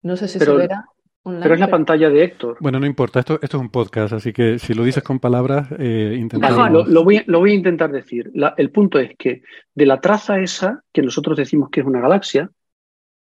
No 0.03 0.17
sé 0.17 0.27
si 0.27 0.39
Pero- 0.39 0.53
se 0.53 0.59
verá 0.59 0.85
online. 1.25 1.43
pero 1.43 1.55
es 1.55 1.61
la 1.61 1.69
pantalla 1.71 2.09
de 2.11 2.25
Héctor. 2.25 2.57
Bueno, 2.61 2.81
no 2.81 2.87
importa, 2.87 3.21
esto, 3.21 3.39
esto 3.41 3.57
es 3.59 3.61
un 3.61 3.69
podcast, 3.71 4.15
así 4.15 4.33
que 4.33 4.59
si 4.59 4.73
lo 4.75 4.83
dices 4.83 5.03
con 5.03 5.19
palabras, 5.21 5.69
eh, 5.79 6.17
intentamos. 6.19 6.57
Vale, 6.59 6.73
lo, 6.73 6.87
lo 6.87 7.05
voy, 7.05 7.23
lo 7.27 7.39
voy 7.39 7.53
a 7.53 7.55
intentar 7.55 7.93
decir. 7.93 8.31
La- 8.35 8.55
el 8.57 8.71
punto 8.71 8.99
es 8.99 9.13
que 9.19 9.43
de 9.75 9.87
la 9.87 10.01
traza 10.01 10.41
esa, 10.41 10.83
que 10.93 11.03
nosotros 11.03 11.37
decimos 11.37 11.69
que 11.71 11.81
es 11.81 11.87
una 11.87 12.01
galaxia, 12.01 12.51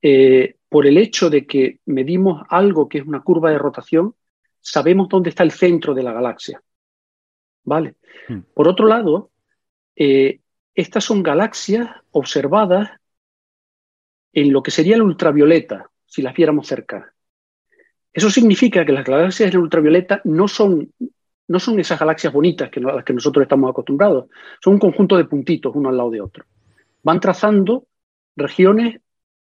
eh, 0.06 0.58
por 0.68 0.86
el 0.86 0.98
hecho 0.98 1.30
de 1.30 1.48
que 1.48 1.80
medimos 1.86 2.44
algo 2.50 2.90
que 2.90 2.98
es 2.98 3.06
una 3.06 3.22
curva 3.22 3.52
de 3.52 3.58
rotación, 3.58 4.16
sabemos 4.60 5.08
dónde 5.08 5.30
está 5.30 5.44
el 5.44 5.52
centro 5.52 5.94
de 5.94 6.04
la 6.04 6.12
galaxia. 6.12 6.62
¿Vale? 7.64 7.96
Hmm. 8.28 8.40
Por 8.54 8.68
otro 8.68 8.86
lado, 8.86 9.32
eh, 9.96 10.42
estas 10.76 11.06
son 11.06 11.24
galaxias 11.24 11.90
observadas 12.12 12.90
en 14.34 14.52
lo 14.52 14.62
que 14.62 14.72
sería 14.72 14.96
el 14.96 15.04
ultravioleta, 15.04 15.90
si 16.06 16.22
las 16.22 16.34
viéramos 16.34 16.68
cerca. 16.68 17.14
Eso 18.12 18.30
significa 18.30 18.86
que 18.86 18.92
las 18.92 19.06
galaxias 19.06 19.52
en 19.52 19.56
el 19.56 19.64
ultravioleta 19.64 20.20
no 20.26 20.50
son, 20.50 20.92
no 21.48 21.60
son 21.60 21.80
esas 21.80 21.98
galaxias 21.98 22.34
bonitas 22.34 22.70
que, 22.70 22.82
a 22.82 22.96
las 22.96 23.06
que 23.06 23.14
nosotros 23.14 23.44
estamos 23.44 23.70
acostumbrados, 23.70 24.26
son 24.62 24.74
un 24.74 24.80
conjunto 24.80 25.16
de 25.16 25.26
puntitos 25.26 25.74
uno 25.74 25.88
al 25.88 25.98
lado 25.98 26.12
de 26.12 26.20
otro. 26.20 26.44
Van 27.04 27.22
trazando 27.22 27.88
regiones 28.36 29.00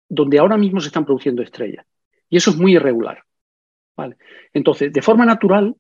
donde 0.10 0.40
ahora 0.40 0.58
mismo 0.58 0.80
se 0.80 0.88
están 0.88 1.06
produciendo 1.06 1.42
estrellas. 1.42 1.86
Y 2.30 2.38
eso 2.38 2.52
es 2.52 2.58
muy 2.58 2.76
irregular. 2.76 3.24
¿vale? 3.96 4.18
Entonces, 4.54 4.94
de 4.94 5.02
forma 5.02 5.26
natural, 5.26 5.76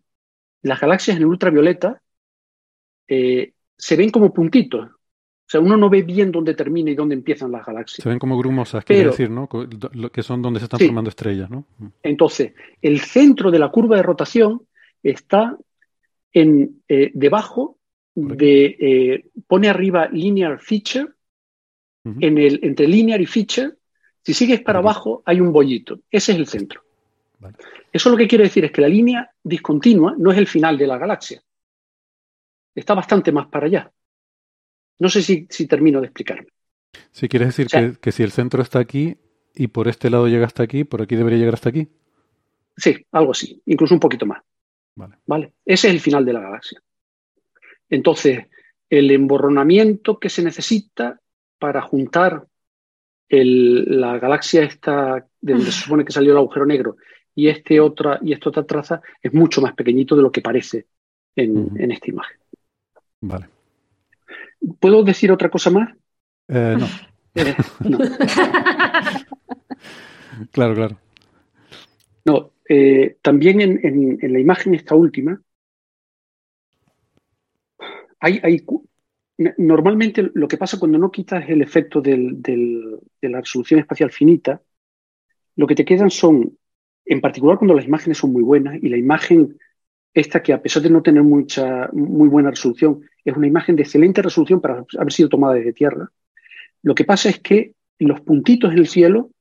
las 0.64 0.80
galaxias 0.80 1.18
en 1.18 1.24
el 1.24 1.30
ultravioleta 1.30 2.02
eh, 3.08 3.54
se 3.78 3.96
ven 3.96 4.10
como 4.10 4.34
puntitos. 4.34 4.90
O 4.90 5.50
sea, 5.50 5.62
uno 5.62 5.78
no 5.78 5.90
ve 5.90 6.02
bien 6.02 6.30
dónde 6.32 6.56
termina 6.56 6.92
y 6.92 6.96
dónde 6.96 7.16
empiezan 7.16 7.54
las 7.54 7.66
galaxias. 7.66 8.04
Se 8.04 8.10
ven 8.10 8.20
como 8.20 8.38
grumosas, 8.38 8.84
quiere 8.84 9.06
decir, 9.06 9.30
¿no? 9.30 9.48
Que 9.48 10.22
son 10.22 10.42
donde 10.42 10.60
se 10.60 10.66
están 10.66 10.80
Sí. 10.80 10.88
formando 10.88 11.10
estrellas, 11.10 11.50
¿no? 11.50 11.66
Mm. 11.78 11.88
Entonces, 12.04 12.54
el 12.82 13.00
centro 13.00 13.50
de 13.50 13.60
la 13.60 13.70
curva 13.70 13.96
de 13.96 14.04
rotación 14.04 14.64
está 15.02 15.58
en, 16.34 16.82
eh, 16.90 17.12
debajo 17.14 17.78
de, 18.14 18.66
eh, 18.80 19.30
pone 19.48 19.70
arriba 19.70 20.10
linear 20.12 20.60
feature, 20.60 21.08
en 22.04 22.38
el, 22.38 22.60
entre 22.64 22.88
linear 22.88 23.20
y 23.22 23.26
feature, 23.26 23.74
si 24.28 24.34
sigues 24.34 24.60
para 24.60 24.80
abajo 24.80 25.24
hay 25.26 25.40
un 25.40 25.54
bollito, 25.54 26.02
ese 26.12 26.34
es 26.34 26.38
el 26.38 26.48
centro. 26.48 26.84
Vale. 27.40 27.56
Eso 27.94 28.10
lo 28.10 28.18
que 28.18 28.28
quiere 28.28 28.44
decir 28.44 28.66
es 28.66 28.72
que 28.74 28.82
la 28.82 28.90
línea 28.90 29.32
discontinua 29.42 30.16
no 30.18 30.34
es 30.34 30.38
el 30.38 30.48
final 30.48 30.78
de 30.78 30.86
la 30.86 30.98
galaxia, 30.98 31.42
está 32.76 32.94
bastante 32.94 33.32
más 33.32 33.48
para 33.48 33.68
allá. 33.68 33.90
No 35.00 35.08
sé 35.08 35.22
si, 35.22 35.48
si 35.50 35.66
termino 35.66 36.02
de 36.02 36.08
explicarme. 36.08 36.48
Si 37.12 37.30
quieres 37.30 37.48
decir 37.50 37.68
O 37.68 37.70
sea- 37.70 37.82
que, 37.92 38.00
que 38.00 38.12
si 38.12 38.22
el 38.24 38.32
centro 38.32 38.62
está 38.62 38.80
aquí 38.80 39.16
y 39.56 39.68
por 39.68 39.88
este 39.88 40.10
lado 40.10 40.28
llega 40.28 40.46
hasta 40.46 40.64
aquí, 40.64 40.84
por 40.84 41.02
aquí 41.02 41.16
debería 41.16 41.40
llegar 41.40 41.54
hasta 41.54 41.70
aquí. 41.70 41.88
Sí, 42.76 43.06
algo 43.14 43.32
así, 43.32 43.62
incluso 43.66 43.94
un 43.94 44.02
poquito 44.02 44.26
más. 44.26 44.44
Vale. 45.26 45.54
Ese 45.66 45.88
es 45.88 45.94
el 45.94 46.02
final 46.02 46.26
de 46.26 46.34
la 46.34 46.42
galaxia. 46.42 46.82
Entonces, 47.90 48.46
el 48.90 49.10
emborronamiento 49.12 50.20
que 50.20 50.30
se 50.30 50.44
necesita 50.44 51.18
para 51.60 51.82
juntar 51.82 52.46
el- 53.30 54.00
la 54.00 54.18
galaxia 54.20 54.64
esta 54.64 55.26
de 55.42 55.54
donde 55.54 55.72
se 55.72 55.82
supone 55.84 56.06
que 56.06 56.12
salió 56.14 56.32
el 56.32 56.38
agujero 56.38 56.66
negro 56.66 56.98
y 57.36 57.48
este 57.50 57.80
otra 57.80 58.20
y 58.22 58.34
esta 58.34 58.50
otra 58.50 58.66
traza 58.66 59.02
es 59.22 59.34
mucho 59.34 59.62
más 59.62 59.74
pequeñito 59.74 60.16
de 60.16 60.22
lo 60.22 60.32
que 60.32 60.42
parece 60.42 60.88
en, 61.36 61.72
en 61.80 61.92
esta 61.92 62.10
imagen. 62.10 62.38
Vale. 63.22 63.48
¿Puedo 64.80 65.04
decir 65.04 65.32
otra 65.32 65.50
cosa 65.50 65.70
más? 65.70 65.94
Eh, 66.48 66.76
no, 66.80 66.88
Eh, 67.36 67.56
no. 67.82 68.00
claro, 70.52 70.74
claro. 70.74 70.98
No, 72.26 72.52
eh, 72.68 73.18
también 73.22 73.62
en, 73.62 73.80
en- 73.86 74.18
en 74.22 74.34
la 74.34 74.40
imagen 74.40 74.74
esta 74.74 74.96
última, 74.96 75.40
hay, 78.20 78.40
hay 78.44 78.60
normalmente 79.38 80.32
lo 80.34 80.48
que 80.48 80.58
pasa 80.58 80.80
cuando 80.80 80.98
no 80.98 81.12
quitas 81.12 81.48
el 81.48 81.62
efecto 81.62 82.02
de 82.02 83.00
la 83.22 83.40
resolución 83.40 83.80
espacial 83.80 84.12
finita, 84.12 84.62
lo 85.56 85.68
que 85.68 85.76
te 85.76 85.86
quedan 85.86 86.10
son, 86.10 86.58
en 87.06 87.22
particular 87.22 87.58
cuando 87.58 87.76
las 87.76 87.86
imágenes 87.86 88.18
son 88.18 88.32
muy 88.32 88.44
buenas, 88.44 88.76
y 88.82 88.90
la 88.90 88.98
imagen 88.98 89.58
esta 90.14 90.42
que 90.42 90.54
a 90.54 90.62
pesar 90.62 90.82
de 90.82 90.90
no 90.90 91.04
tener 91.04 91.22
mucha, 91.22 91.90
muy 91.94 92.28
buena 92.28 92.50
resolución, 92.50 93.02
es 93.24 93.36
una 93.36 93.48
imagen 93.48 93.76
de 93.76 93.84
excelente 93.84 94.22
resolución 94.22 94.60
para 94.60 94.84
haber 94.98 95.14
sido 95.14 95.30
tomada 95.30 95.54
desde 95.54 95.74
tierra, 95.74 96.12
lo 96.82 96.96
que 96.96 97.06
pasa 97.06 97.30
es 97.30 97.40
que 97.40 97.74
los 98.00 98.22
puntitos 98.22 98.72
en 98.72 98.80
el 98.80 98.88
cielo 98.88 99.32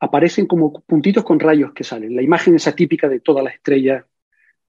aparecen 0.00 0.46
como 0.46 0.72
puntitos 0.82 1.24
con 1.24 1.40
rayos 1.40 1.72
que 1.72 1.84
salen. 1.84 2.14
La 2.14 2.22
imagen 2.22 2.54
esa 2.54 2.74
típica 2.74 3.08
de 3.08 3.20
todas 3.20 3.42
las 3.42 3.54
estrellas 3.54 4.04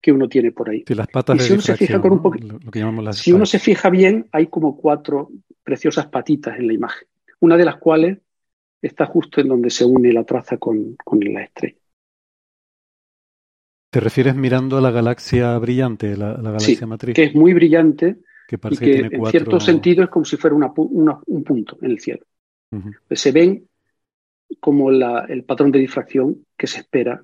que 0.02 0.12
uno 0.12 0.30
tiene 0.30 0.52
por 0.52 0.70
ahí. 0.70 0.84
Sí, 0.88 0.93
las 0.96 1.08
patas 1.08 1.38
Y 1.38 1.39
si 1.39 1.54
uno 1.54 1.62
se 1.62 1.76
fija 1.76 2.02
con 2.02 2.12
un 2.14 2.22
poquito, 2.22 2.48
lo, 2.48 2.60
lo 2.60 2.72
que 2.72 2.80
llamamos 2.80 3.04
las 3.06 3.18
si 3.18 3.32
uno 3.32 3.46
se 3.46 3.60
fija 3.60 3.89
bien, 3.89 4.28
hay 4.32 4.48
como 4.48 4.78
cuatro 4.78 5.30
preciosas 5.64 6.08
patitas 6.08 6.58
en 6.60 6.68
la 6.68 6.74
imagen. 6.74 7.08
Una 7.39 7.58
de 7.58 7.66
las 7.66 7.78
cuales 7.78 8.20
está 8.82 9.06
justo 9.06 9.41
en 9.41 9.48
donde 9.50 9.70
se 9.70 9.86
une 9.86 10.14
la 10.14 10.24
traza 10.24 10.58
con, 10.58 10.96
con 11.04 11.20
la 11.22 11.43
estrella. 11.43 11.78
¿Te 13.89 14.00
refieres 14.02 14.36
mirando 14.36 14.78
a 14.78 14.82
la 14.82 14.91
galaxia 14.91 15.58
brillante, 15.58 16.18
la, 16.18 16.34
la 16.34 16.52
galaxia 16.52 16.76
Sí, 16.76 16.86
matriz? 16.86 17.16
que 17.16 17.24
es 17.24 17.36
muy 17.36 17.54
brillante 17.54 18.18
Que 18.48 18.56
y 18.56 18.60
que, 18.60 18.76
que 18.78 18.78
tiene 18.78 19.02
en 19.08 19.20
cuatro... 19.20 19.32
cierto 19.32 19.60
sentido 19.60 20.04
es 20.04 20.10
como 20.10 20.26
si 20.26 20.38
fuera 20.38 20.56
una 20.56 20.74
pu- 20.74 20.88
una- 20.91 21.20
un 21.28 21.43
punto 21.43 21.78
en 21.82 21.91
el 21.91 22.00
cielo. 22.00 22.26
Pues 23.08 23.22
se 23.22 23.32
ven 23.32 23.68
como 24.60 24.91
la- 24.91 25.26
el 25.30 25.43
patrón 25.46 25.72
de 25.72 25.80
difracción 25.80 26.46
que 26.58 26.68
se 26.68 26.80
espera 26.80 27.24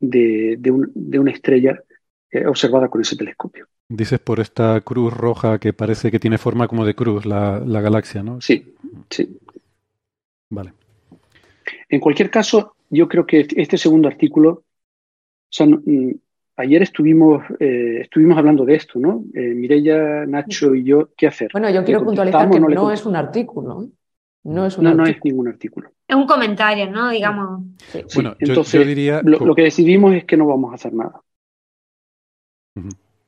de, 0.00 0.56
de 0.58 0.70
un- 0.70 0.90
de 0.94 1.18
una 1.18 1.32
estrella 1.32 1.78
eh, 2.30 2.46
observada 2.46 2.88
con 2.88 3.00
ese 3.00 3.16
telescopio. 3.16 3.66
Dices 3.88 4.20
por 4.20 4.38
esta 4.40 4.80
cruz 4.82 5.12
roja 5.12 5.58
que 5.58 5.72
parece 5.72 6.10
que 6.10 6.20
tiene 6.20 6.38
forma 6.38 6.68
como 6.68 6.84
de 6.86 6.94
cruz, 6.94 7.26
la, 7.26 7.60
la 7.60 7.80
galaxia, 7.80 8.22
¿no? 8.22 8.40
Sí, 8.40 8.74
sí. 9.10 9.36
Vale. 10.50 10.72
En 11.88 12.00
cualquier 12.00 12.30
caso, 12.30 12.74
yo 12.88 13.08
creo 13.08 13.26
que 13.26 13.46
este 13.56 13.76
segundo 13.78 14.08
artículo, 14.08 14.50
o 14.50 14.62
sea, 15.48 15.66
mm, 15.66 16.14
ayer 16.56 16.82
estuvimos, 16.82 17.42
eh, 17.58 17.98
estuvimos 18.02 18.38
hablando 18.38 18.64
de 18.64 18.74
esto, 18.76 18.98
¿no? 18.98 19.24
Eh, 19.34 19.54
Mireia, 19.54 20.24
Nacho 20.26 20.74
y 20.74 20.84
yo, 20.84 21.10
¿qué 21.16 21.26
hacer? 21.26 21.50
Bueno, 21.52 21.68
yo 21.70 21.80
¿Le 21.80 21.86
quiero 21.86 22.04
puntualizar 22.04 22.50
que 22.50 22.60
no 22.60 22.90
es 22.92 23.06
un 23.06 23.16
artículo. 23.16 23.88
No 24.42 24.66
es 24.66 24.78
un 24.78 24.84
No, 24.84 24.94
no 24.94 25.02
artículo. 25.02 25.18
es 25.18 25.24
ningún 25.24 25.48
artículo. 25.48 25.90
Es 26.08 26.16
un 26.16 26.26
comentario, 26.26 26.90
¿no? 26.90 27.10
Digamos. 27.10 27.62
Sí, 27.92 28.02
Bueno, 28.14 28.30
yo- 28.40 28.46
entonces, 28.48 28.80
yo 28.80 28.86
diría- 28.86 29.20
lo, 29.22 29.38
lo 29.40 29.54
que 29.54 29.62
decidimos 29.62 30.14
es 30.14 30.24
que 30.24 30.36
no 30.36 30.46
vamos 30.46 30.72
a 30.72 30.76
hacer 30.76 30.94
nada. 30.94 31.20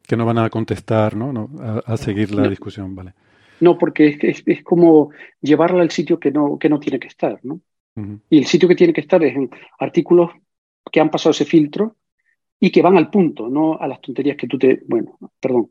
Que 0.06 0.16
no 0.16 0.24
van 0.26 0.38
a 0.38 0.50
contestar, 0.50 1.16
¿no? 1.16 1.32
No, 1.32 1.48
a, 1.60 1.92
a 1.92 1.96
seguir 1.96 2.34
la 2.34 2.42
No. 2.42 2.50
discusión, 2.50 2.94
vale. 2.94 3.14
No, 3.60 3.78
porque 3.78 4.08
es, 4.08 4.16
es, 4.24 4.42
es 4.46 4.62
como 4.64 5.10
llevarla 5.40 5.82
al 5.82 5.90
sitio 5.90 6.18
que 6.18 6.30
no, 6.32 6.58
que 6.58 6.68
no 6.68 6.80
tiene 6.80 6.98
que 6.98 7.08
estar, 7.08 7.38
¿no? 7.44 7.60
Y 8.30 8.38
el 8.38 8.46
sitio 8.46 8.68
que 8.68 8.74
tiene 8.74 8.92
que 8.92 9.02
estar 9.02 9.22
es 9.22 9.36
en 9.36 9.50
artículos 9.78 10.30
que 10.90 11.00
han 11.00 11.10
pasado 11.10 11.30
ese 11.32 11.44
filtro 11.44 11.96
y 12.60 12.70
que 12.72 12.82
van 12.82 12.96
al 12.96 13.10
punto, 13.10 13.48
no 13.48 13.78
a 13.78 13.86
las 13.86 14.00
tonterías 14.00 14.36
que 14.36 14.48
tú 14.48 14.58
te, 14.58 14.82
bueno, 14.86 15.18
perdón, 15.40 15.70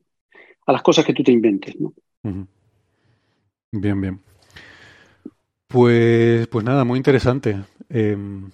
a 0.67 0.71
las 0.73 0.83
cosas 0.83 1.05
que 1.05 1.13
tú 1.13 1.23
te 1.23 1.31
inventes, 1.31 1.79
¿no? 1.79 1.93
Bien, 3.71 3.99
bien. 3.99 4.21
Pues, 5.67 6.47
pues 6.47 6.65
nada, 6.65 6.83
muy 6.83 6.97
interesante. 6.97 7.57
Em, 7.89 8.49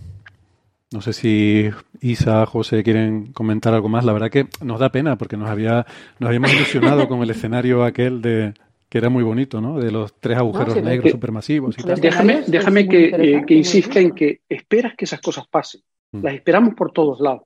no 0.91 1.01
sé 1.01 1.13
si 1.13 1.69
Isa, 2.01 2.45
José 2.45 2.83
quieren 2.83 3.33
comentar 3.33 3.73
algo 3.73 3.89
más. 3.89 4.05
La 4.05 4.13
verdad 4.13 4.29
que 4.29 4.47
nos 4.61 4.79
da 4.79 4.91
pena 4.91 5.17
porque 5.17 5.38
nos 5.38 5.49
había, 5.49 5.85
nos 6.19 6.27
habíamos 6.27 6.53
ilusionado 6.53 7.07
con 7.07 7.21
el 7.21 7.29
escenario 7.29 7.83
aquel 7.83 8.21
de 8.21 8.53
que 8.89 8.97
era 8.97 9.09
muy 9.09 9.23
bonito, 9.23 9.59
¿no? 9.59 9.79
De 9.79 9.91
los 9.91 10.17
tres 10.19 10.38
agujeros 10.38 10.81
negros 10.81 11.11
supermasivos 11.11 11.77
y 11.77 11.83
tal. 11.83 11.99
Déjame, 11.99 12.43
déjame 12.47 12.88
que, 12.88 13.07
eh, 13.07 13.43
que 13.45 13.53
insista 13.53 13.99
en 13.99 14.11
que 14.11 14.41
esperas 14.47 14.95
que 14.95 15.03
esas 15.03 15.19
cosas 15.19 15.45
pasen. 15.47 15.81
Mm. 16.13 16.23
Las 16.23 16.35
esperamos 16.35 16.73
por 16.73 16.93
todos 16.93 17.19
lados. 17.19 17.43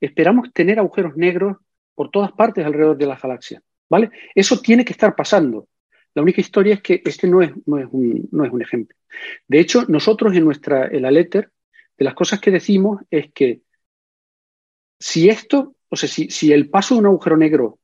Esperamos 0.00 0.52
tener 0.52 0.80
agujeros 0.80 1.16
negros 1.16 1.58
por 1.94 2.10
todas 2.10 2.32
partes 2.32 2.66
alrededor 2.66 2.96
de 2.96 3.06
la 3.06 3.16
galaxia. 3.16 3.62
¿Vale? 3.88 4.10
Eso 4.34 4.60
tiene 4.60 4.84
que 4.84 4.92
estar 4.92 5.14
pasando. 5.14 5.68
La 6.14 6.22
única 6.22 6.40
historia 6.40 6.74
es 6.74 6.82
que 6.82 7.02
este 7.04 7.28
no 7.28 7.40
es, 7.40 7.52
no 7.66 7.78
es, 7.78 7.86
un, 7.92 8.28
no 8.32 8.44
es 8.44 8.52
un 8.52 8.62
ejemplo. 8.62 8.96
De 9.46 9.60
hecho, 9.60 9.84
nosotros 9.86 10.34
en 10.34 10.44
nuestra 10.44 10.88
en 10.88 11.02
la 11.02 11.10
letter 11.12 11.50
de 12.00 12.04
las 12.06 12.14
cosas 12.14 12.40
que 12.40 12.50
decimos 12.50 13.02
es 13.10 13.30
que 13.30 13.60
si 14.98 15.28
esto, 15.28 15.76
o 15.90 15.96
sea, 15.96 16.08
si, 16.08 16.30
si 16.30 16.50
el 16.50 16.70
paso 16.70 16.94
de 16.94 17.00
un 17.00 17.06
agujero 17.06 17.36
negro 17.36 17.78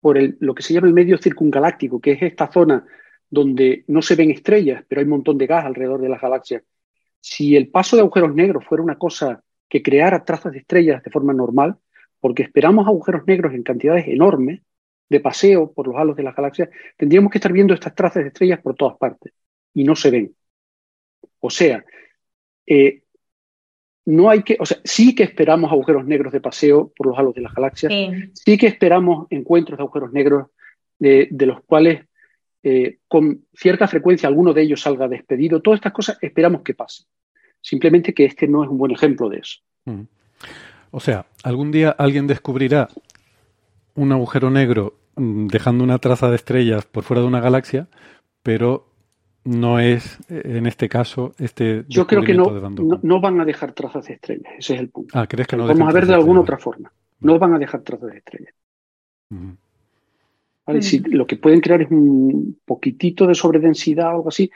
por 0.00 0.18
el, 0.18 0.36
lo 0.40 0.54
que 0.54 0.62
se 0.62 0.74
llama 0.74 0.86
el 0.86 0.92
medio 0.92 1.16
circungaláctico, 1.16 1.98
que 1.98 2.12
es 2.12 2.22
esta 2.22 2.52
zona 2.52 2.86
donde 3.30 3.84
no 3.88 4.02
se 4.02 4.16
ven 4.16 4.30
estrellas, 4.30 4.84
pero 4.86 5.00
hay 5.00 5.04
un 5.04 5.12
montón 5.12 5.38
de 5.38 5.46
gas 5.46 5.64
alrededor 5.64 6.02
de 6.02 6.10
las 6.10 6.20
galaxias, 6.20 6.62
si 7.20 7.56
el 7.56 7.70
paso 7.70 7.96
de 7.96 8.02
agujeros 8.02 8.34
negros 8.34 8.66
fuera 8.66 8.84
una 8.84 8.98
cosa 8.98 9.42
que 9.66 9.82
creara 9.82 10.26
trazas 10.26 10.52
de 10.52 10.58
estrellas 10.58 11.02
de 11.02 11.10
forma 11.10 11.32
normal, 11.32 11.78
porque 12.20 12.42
esperamos 12.42 12.86
agujeros 12.86 13.22
negros 13.26 13.54
en 13.54 13.62
cantidades 13.62 14.06
enormes 14.08 14.60
de 15.08 15.20
paseo 15.20 15.72
por 15.72 15.88
los 15.88 15.96
halos 15.96 16.16
de 16.16 16.22
las 16.22 16.36
galaxias, 16.36 16.68
tendríamos 16.98 17.32
que 17.32 17.38
estar 17.38 17.52
viendo 17.52 17.72
estas 17.72 17.94
trazas 17.94 18.24
de 18.24 18.28
estrellas 18.28 18.60
por 18.60 18.76
todas 18.76 18.98
partes 18.98 19.32
y 19.72 19.84
no 19.84 19.96
se 19.96 20.10
ven. 20.10 20.36
O 21.40 21.48
sea, 21.48 21.82
eh, 22.66 23.03
no 24.06 24.28
hay 24.28 24.42
que, 24.42 24.56
o 24.60 24.66
sea, 24.66 24.78
sí 24.84 25.14
que 25.14 25.22
esperamos 25.22 25.72
agujeros 25.72 26.04
negros 26.04 26.32
de 26.32 26.40
paseo 26.40 26.92
por 26.96 27.06
los 27.06 27.18
halos 27.18 27.34
de 27.34 27.40
las 27.40 27.54
galaxias, 27.54 27.92
sí, 28.34 28.58
que 28.58 28.66
esperamos 28.66 29.26
encuentros 29.30 29.78
de 29.78 29.82
agujeros 29.82 30.12
negros 30.12 30.48
de, 30.98 31.28
los 31.40 31.62
cuales 31.64 32.04
eh, 32.62 32.98
con 33.08 33.44
cierta 33.54 33.88
frecuencia 33.88 34.28
alguno 34.28 34.52
de 34.52 34.62
ellos 34.62 34.82
salga 34.82 35.08
despedido. 35.08 35.60
Todas 35.60 35.78
estas 35.78 35.92
cosas 35.92 36.18
esperamos 36.20 36.62
que 36.62 36.74
pasen. 36.74 37.06
Simplemente 37.60 38.12
que 38.12 38.26
este 38.26 38.46
no 38.46 38.62
es 38.62 38.70
un 38.70 38.78
buen 38.78 38.92
ejemplo 38.92 39.28
de 39.28 39.38
eso. 39.38 39.60
Mm. 39.86 40.02
O 40.90 41.00
sea, 41.00 41.26
algún 41.42 41.72
día 41.72 41.90
alguien 41.90 42.26
descubrirá 42.26 42.88
un 43.94 44.12
agujero 44.12 44.50
negro 44.50 44.94
mm, 45.16 45.46
dejando 45.46 45.82
una 45.82 45.98
traza 45.98 46.28
de 46.28 46.36
estrellas 46.36 46.84
por 46.84 47.04
fuera 47.04 47.22
de 47.22 47.28
una 47.28 47.40
galaxia, 47.40 47.88
pero 48.42 48.86
no 49.44 49.78
es, 49.78 50.18
eh, 50.30 50.42
en 50.44 50.66
este 50.66 50.88
caso, 50.88 51.34
este. 51.38 51.84
Yo 51.88 52.06
creo 52.06 52.22
que 52.22 52.34
no, 52.34 52.50
no, 53.02 53.20
van 53.20 53.40
a 53.40 53.44
dejar 53.44 53.72
trazas 53.72 54.06
de 54.06 54.14
estrellas, 54.14 54.52
ese 54.58 54.74
es 54.74 54.80
el 54.80 54.88
punto. 54.88 55.18
Ah, 55.18 55.26
¿crees 55.26 55.46
que 55.46 55.56
no 55.56 55.66
Vamos 55.66 55.88
a 55.88 55.92
ver 55.92 56.06
de 56.06 56.14
alguna 56.14 56.40
otra 56.40 56.58
forma. 56.58 56.90
No 57.20 57.38
van 57.38 57.54
a 57.54 57.58
dejar 57.58 57.82
trazas 57.82 58.10
de 58.10 58.18
estrellas. 58.18 58.54
si 60.80 60.98
lo 61.00 61.26
que 61.26 61.36
pueden 61.36 61.60
crear 61.60 61.82
es 61.82 61.90
un 61.90 62.58
poquitito 62.64 63.26
de 63.26 63.34
sobredensidad 63.34 64.08
o 64.08 64.16
algo 64.16 64.28
así. 64.30 64.50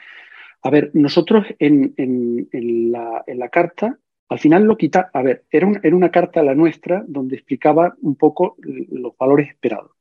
A 0.61 0.69
ver, 0.71 0.91
nosotros 0.93 1.45
en, 1.59 1.93
en, 1.97 2.91
la, 2.91 3.23
en 3.27 3.39
la, 3.39 3.49
carta, 3.49 3.97
al 4.27 4.39
final 4.39 4.63
lo 4.63 4.75
quita. 4.75 5.09
A 5.13 5.21
ver, 5.21 5.45
era, 5.51 5.71
era 5.83 5.95
una 5.95 6.11
carta 6.11 6.43
la 6.43 6.55
nuestra 6.55 7.03
donde 7.07 7.35
explicaba 7.35 7.95
un 8.01 8.15
poco 8.15 8.57
los 8.59 9.15
valores 9.17 9.49
esperados. 9.49 9.91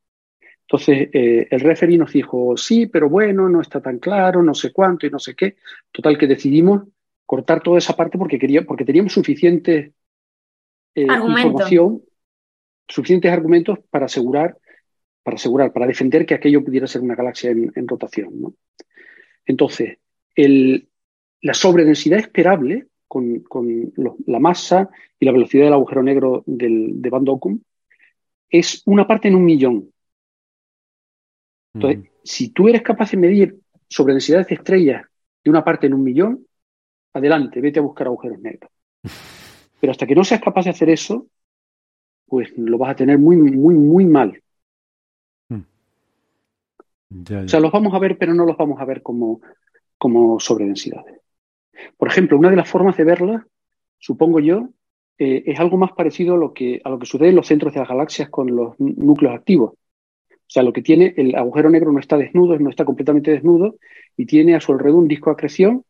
Entonces, 0.71 1.09
eh, 1.14 1.49
el 1.51 1.61
referee 1.61 1.97
nos 1.97 2.12
dijo, 2.12 2.55
sí, 2.59 2.89
pero 2.89 3.09
bueno, 3.09 3.49
no 3.49 3.62
está 3.62 3.81
tan 3.81 3.99
claro, 3.99 4.43
no 4.43 4.53
sé 4.53 4.71
cuánto 4.71 5.07
y 5.07 5.11
no 5.11 5.19
sé 5.19 5.35
qué. 5.35 5.57
Total, 5.91 6.19
que 6.19 6.27
decidimos 6.27 6.83
cortar 7.25 7.62
toda 7.62 7.79
esa 7.79 7.97
parte 7.97 8.19
porque, 8.19 8.39
quería, 8.39 8.66
porque 8.66 8.85
teníamos 8.85 9.14
suficiente 9.14 9.95
eh, 10.95 11.07
información, 11.07 12.03
suficientes 12.87 13.33
argumentos 13.33 13.79
para 13.89 14.05
asegurar, 14.05 14.59
para 15.23 15.37
asegurar, 15.37 15.73
para 15.73 15.87
defender 15.87 16.27
que 16.27 16.35
aquello 16.35 16.62
pudiera 16.62 16.87
ser 16.87 17.01
una 17.01 17.14
galaxia 17.14 17.51
en, 17.51 17.89
rotación. 17.89 18.39
¿no? 18.39 18.55
Entonces, 19.47 19.97
el, 20.35 20.87
la 21.41 21.55
sobredensidad 21.55 22.19
esperable 22.19 22.89
con, 23.07 23.41
con 23.41 23.91
la 24.27 24.39
masa 24.39 24.91
y 25.19 25.25
la 25.25 25.33
velocidad 25.33 25.64
del 25.64 25.73
agujero 25.73 26.03
negro 26.03 26.43
del, 26.45 27.01
de 27.01 27.09
Van 27.09 27.27
Ockham 27.27 27.59
es 28.51 28.83
una 28.85 29.07
parte 29.07 29.29
en 29.29 29.35
un 29.35 29.47
millón. 29.47 29.93
Entonces, 31.75 32.11
si 32.25 32.51
tú 32.51 32.69
eres 32.69 32.83
capaz 32.83 33.11
de 33.11 33.16
medir 33.16 33.59
sobre 33.89 34.14
densidades 34.14 34.49
de 34.49 34.55
estrellas 34.57 35.07
de 35.45 35.51
una 35.51 35.64
parte 35.64 35.87
en 35.87 35.95
un 35.95 36.03
millón, 36.03 36.47
adelante, 37.12 37.61
vete 37.61 37.79
a 37.79 37.83
buscar 37.83 38.07
agujeros 38.07 38.41
negros. 38.41 38.71
Pero 39.81 39.91
hasta 39.93 40.07
que 40.07 40.14
no 40.14 40.25
seas 40.25 40.41
capaz 40.41 40.64
de 40.64 40.71
hacer 40.71 40.91
eso, 40.91 41.27
pues 42.27 42.53
lo 42.57 42.79
vas 42.79 42.91
a 42.91 42.97
tener 42.97 43.19
muy, 43.19 43.37
muy, 43.37 43.75
muy 43.75 44.05
mal. 44.05 44.43
Hmm. 45.49 45.62
O 47.45 47.49
sea, 47.49 47.61
los 47.61 47.73
vamos 47.73 47.95
a 47.95 47.99
ver, 47.99 48.19
pero 48.19 48.35
no 48.35 48.45
los 48.45 48.57
vamos 48.57 48.81
a 48.81 48.85
ver 48.85 49.03
como, 49.03 49.41
como 49.97 50.39
sobredensidades. 50.39 51.21
Por 51.97 52.09
ejemplo, 52.09 52.37
una 52.37 52.51
de 52.51 52.57
las 52.57 52.69
formas 52.69 52.97
de 52.97 53.05
verlas, 53.05 53.45
supongo 53.99 54.41
yo, 54.41 54.69
eh, 55.16 55.43
es 55.47 55.59
algo 55.59 55.77
más 55.79 55.93
parecido 55.93 56.35
a 56.35 56.39
lo, 56.39 56.53
que, 56.53 56.81
a 56.85 56.91
lo 56.91 56.99
que 56.99 57.07
sucede 57.07 57.31
en 57.31 57.37
los 57.37 57.47
centros 57.47 57.73
de 57.73 57.81
las 57.81 57.89
galaxias 57.89 58.29
con 58.29 58.55
los 58.55 58.79
núcleos 58.79 59.35
activos. 59.35 59.75
O 60.49 60.51
sea, 60.51 60.62
lo 60.62 60.72
que 60.72 60.80
tiene 60.80 61.12
el 61.18 61.34
agujero 61.34 61.68
negro 61.68 61.92
no 61.92 62.01
está 62.01 62.16
desnudo, 62.16 62.59
no 62.59 62.70
está 62.70 62.86
completamente 62.86 63.30
desnudo 63.30 63.76
y 64.16 64.24
tiene 64.24 64.55
a 64.55 64.61
su 64.61 64.72
alrededor 64.72 65.01
un 65.01 65.09
disco 65.09 65.28
de 65.28 65.34
acreción 65.34 65.84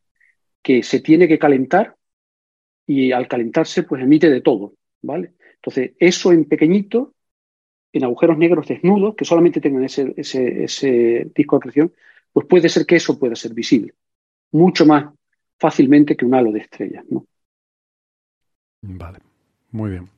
que 0.63 0.83
se 0.83 1.01
tiene 1.01 1.29
que 1.29 1.39
calentar 1.39 1.95
y 2.85 3.13
al 3.13 3.29
calentarse 3.29 3.85
pues 3.85 4.03
emite 4.03 4.29
de 4.29 4.41
todo, 4.41 4.75
¿vale? 5.01 5.35
Entonces, 5.55 5.93
eso 6.01 6.33
en 6.33 6.45
pequeñito, 6.45 7.15
en 7.93 8.03
agujeros 8.03 8.37
negros 8.37 8.67
desnudos, 8.67 9.15
que 9.15 9.25
solamente 9.25 9.61
tengan 9.61 9.85
ese, 9.85 10.13
ese, 10.17 11.31
disco 11.35 11.57
de 11.57 11.59
acreción, 11.59 11.93
pues 12.33 12.47
puede 12.47 12.69
ser 12.69 12.85
que 12.85 12.97
eso 12.97 13.17
pueda 13.17 13.37
ser 13.37 13.55
visible, 13.55 13.95
mucho 14.51 14.87
más 14.87 15.13
fácilmente 15.57 16.17
que 16.17 16.25
un 16.25 16.35
halo 16.35 16.51
de 16.51 16.61
estrellas, 16.61 17.05
¿no? 17.09 17.27
Vale, 18.83 19.19
muy 19.71 19.91
bien. 19.91 20.09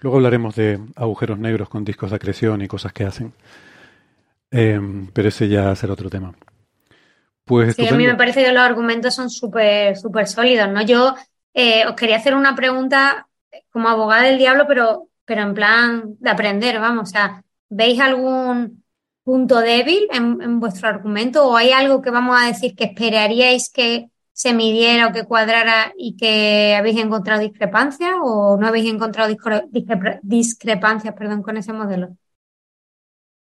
Luego 0.00 0.16
hablaremos 0.16 0.56
de 0.56 0.78
agujeros 0.96 1.38
negros 1.38 1.68
con 1.68 1.84
discos 1.84 2.10
de 2.10 2.16
acreción 2.16 2.62
y 2.62 2.68
cosas 2.68 2.92
que 2.92 3.04
hacen. 3.04 3.32
Em, 4.54 5.08
pero 5.12 5.28
ese 5.28 5.48
ya 5.48 5.74
será 5.74 5.94
otro 5.94 6.08
tema. 6.08 6.32
Pues 7.44 7.74
sí, 7.74 7.86
a 7.86 7.92
mí 7.92 8.06
me 8.06 8.14
parece 8.14 8.44
que 8.44 8.52
los 8.52 8.62
argumentos 8.62 9.14
son 9.14 9.28
súper 9.28 9.96
súper 9.96 10.26
sólidos, 10.28 10.68
¿no? 10.70 10.82
Yo 10.82 11.14
eh, 11.52 11.84
os 11.86 11.94
quería 11.94 12.16
hacer 12.16 12.34
una 12.34 12.54
pregunta 12.54 13.26
como 13.70 13.88
abogada 13.88 14.22
del 14.22 14.38
diablo, 14.38 14.64
pero, 14.66 15.08
pero 15.24 15.42
en 15.42 15.54
plan 15.54 16.16
de 16.20 16.30
aprender, 16.30 16.78
vamos. 16.78 17.08
O 17.08 17.12
sea, 17.12 17.42
¿veis 17.68 18.00
algún 18.00 18.84
punto 19.24 19.58
débil 19.60 20.06
en, 20.12 20.40
en 20.40 20.60
vuestro 20.60 20.88
argumento 20.88 21.48
o 21.48 21.56
hay 21.56 21.72
algo 21.72 22.00
que 22.00 22.10
vamos 22.10 22.40
a 22.40 22.46
decir 22.46 22.76
que 22.76 22.84
esperaríais 22.84 23.70
que 23.70 24.08
se 24.32 24.52
midiera 24.52 25.08
o 25.08 25.12
que 25.12 25.24
cuadrara 25.24 25.92
y 25.96 26.16
que 26.16 26.74
habéis 26.76 26.98
encontrado 26.98 27.40
discrepancias 27.40 28.12
o 28.22 28.56
no 28.58 28.66
habéis 28.66 28.92
encontrado 28.92 29.34
discrepancias 30.22 31.14
perdón, 31.14 31.42
con 31.42 31.56
ese 31.56 31.72
modelo? 31.72 32.16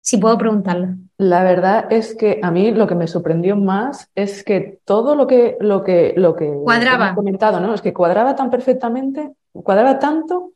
Si 0.05 0.19
puedo 0.19 0.37
preguntarlo. 0.37 0.89
La 1.17 1.43
verdad 1.45 1.87
es 1.89 2.15
que 2.15 2.39
a 2.43 2.51
mí 2.51 2.73
lo 2.73 2.87
que 2.87 2.95
me 2.95 3.07
sorprendió 3.07 3.57
más 3.57 4.11
es 4.15 4.45
que 4.45 4.81
todo 4.85 5.17
lo 5.17 5.27
que 5.27 5.57
lo 5.61 5.83
que 5.83 6.13
lo 6.15 6.37
que 6.37 6.53
cuadraba 6.63 7.15
comentado, 7.15 7.59
¿no? 7.59 7.73
Es 7.73 7.81
que 7.81 7.95
cuadraba 7.95 8.37
tan 8.37 8.51
perfectamente, 8.51 9.33
cuadraba 9.55 9.99
tanto 9.99 10.53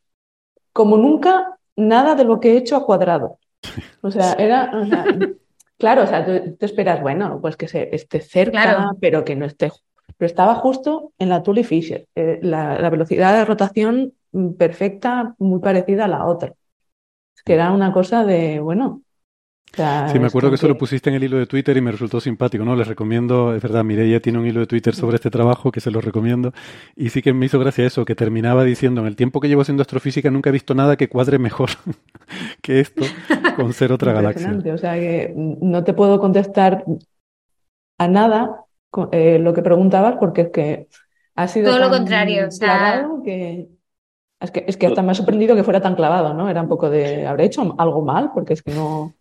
como 0.74 0.98
nunca 0.98 1.58
nada 1.76 2.14
de 2.14 2.24
lo 2.24 2.40
que 2.40 2.52
he 2.52 2.56
hecho 2.58 2.76
ha 2.76 2.84
cuadrado. 2.84 3.38
O 4.02 4.10
sea, 4.10 4.34
era 4.34 4.70
claro, 5.78 6.02
o 6.02 6.06
sea, 6.06 6.26
tú, 6.26 6.66
esperas, 6.66 7.00
bueno, 7.00 7.38
pues 7.40 7.56
que 7.56 7.68
se 7.68 7.94
esté 7.94 8.20
cerca, 8.20 8.90
pero 9.00 9.24
que 9.24 9.34
no 9.34 9.46
esté 9.46 9.72
pero 10.18 10.26
estaba 10.26 10.56
justo 10.56 11.12
en 11.18 11.30
la 11.30 11.42
Tully 11.42 11.64
Fisher, 11.64 12.06
eh, 12.16 12.38
la, 12.42 12.78
la 12.78 12.90
velocidad 12.90 13.34
de 13.38 13.44
rotación 13.44 14.12
perfecta, 14.58 15.34
muy 15.38 15.60
parecida 15.60 16.04
a 16.04 16.08
la 16.08 16.26
otra. 16.26 16.52
Que 17.44 17.54
era 17.54 17.70
una 17.70 17.92
cosa 17.92 18.24
de, 18.24 18.58
bueno, 18.58 19.02
sí, 19.74 20.18
me 20.18 20.26
acuerdo 20.26 20.48
que 20.50 20.56
eso 20.56 20.68
lo 20.68 20.78
pusiste 20.78 21.10
en 21.10 21.16
el 21.16 21.24
hilo 21.24 21.38
de 21.38 21.46
Twitter 21.46 21.76
y 21.76 21.80
me 21.80 21.92
resultó 21.92 22.20
simpático, 22.20 22.64
¿no? 22.64 22.74
Les 22.76 22.86
recomiendo, 22.86 23.54
es 23.54 23.62
verdad, 23.62 23.84
Mireia 23.84 24.20
tiene 24.20 24.38
un 24.38 24.46
hilo 24.46 24.60
de 24.60 24.66
Twitter 24.66 24.94
sobre 24.94 25.16
este 25.16 25.30
trabajo 25.30 25.70
que 25.70 25.80
se 25.80 25.90
lo 25.90 26.00
recomiendo 26.00 26.52
y 26.96 27.10
sí 27.10 27.22
que 27.22 27.32
me 27.32 27.46
hizo 27.46 27.58
gracia 27.58 27.86
eso, 27.86 28.04
que 28.04 28.14
terminaba 28.14 28.64
diciendo, 28.64 29.00
en 29.00 29.06
el 29.06 29.16
tiempo 29.16 29.40
que 29.40 29.48
llevo 29.48 29.62
haciendo 29.62 29.82
astrofísica 29.82 30.30
nunca 30.30 30.50
he 30.50 30.52
visto 30.52 30.74
nada 30.74 30.96
que 30.96 31.08
cuadre 31.08 31.38
mejor 31.38 31.70
que 32.62 32.80
esto 32.80 33.04
con 33.56 33.72
ser 33.72 33.92
otra 33.92 34.12
galaxia. 34.12 34.58
O 34.72 34.78
sea 34.78 34.94
que 34.94 35.32
no 35.36 35.84
te 35.84 35.94
puedo 35.94 36.18
contestar 36.20 36.84
a 37.98 38.08
nada 38.08 38.64
eh, 39.12 39.38
lo 39.38 39.52
que 39.52 39.62
preguntabas 39.62 40.16
porque 40.18 40.42
es 40.42 40.50
que 40.50 40.88
Ha 41.34 41.46
sido 41.48 41.70
Todo 41.70 41.78
lo 41.78 41.90
contrario, 41.90 42.48
o 42.48 42.50
sea- 42.50 43.08
que... 43.24 43.68
Es 44.40 44.52
que, 44.52 44.64
es 44.68 44.76
que 44.76 44.86
hasta 44.86 45.02
me 45.02 45.10
ha 45.10 45.14
sorprendido 45.14 45.56
que 45.56 45.64
fuera 45.64 45.80
tan 45.80 45.96
clavado, 45.96 46.32
¿no? 46.32 46.48
Era 46.48 46.62
un 46.62 46.68
poco 46.68 46.88
de... 46.90 47.26
¿Habré 47.26 47.46
hecho 47.46 47.74
algo 47.76 48.02
mal? 48.02 48.30
Porque 48.32 48.52
es 48.52 48.62
que 48.62 48.72
no... 48.72 49.12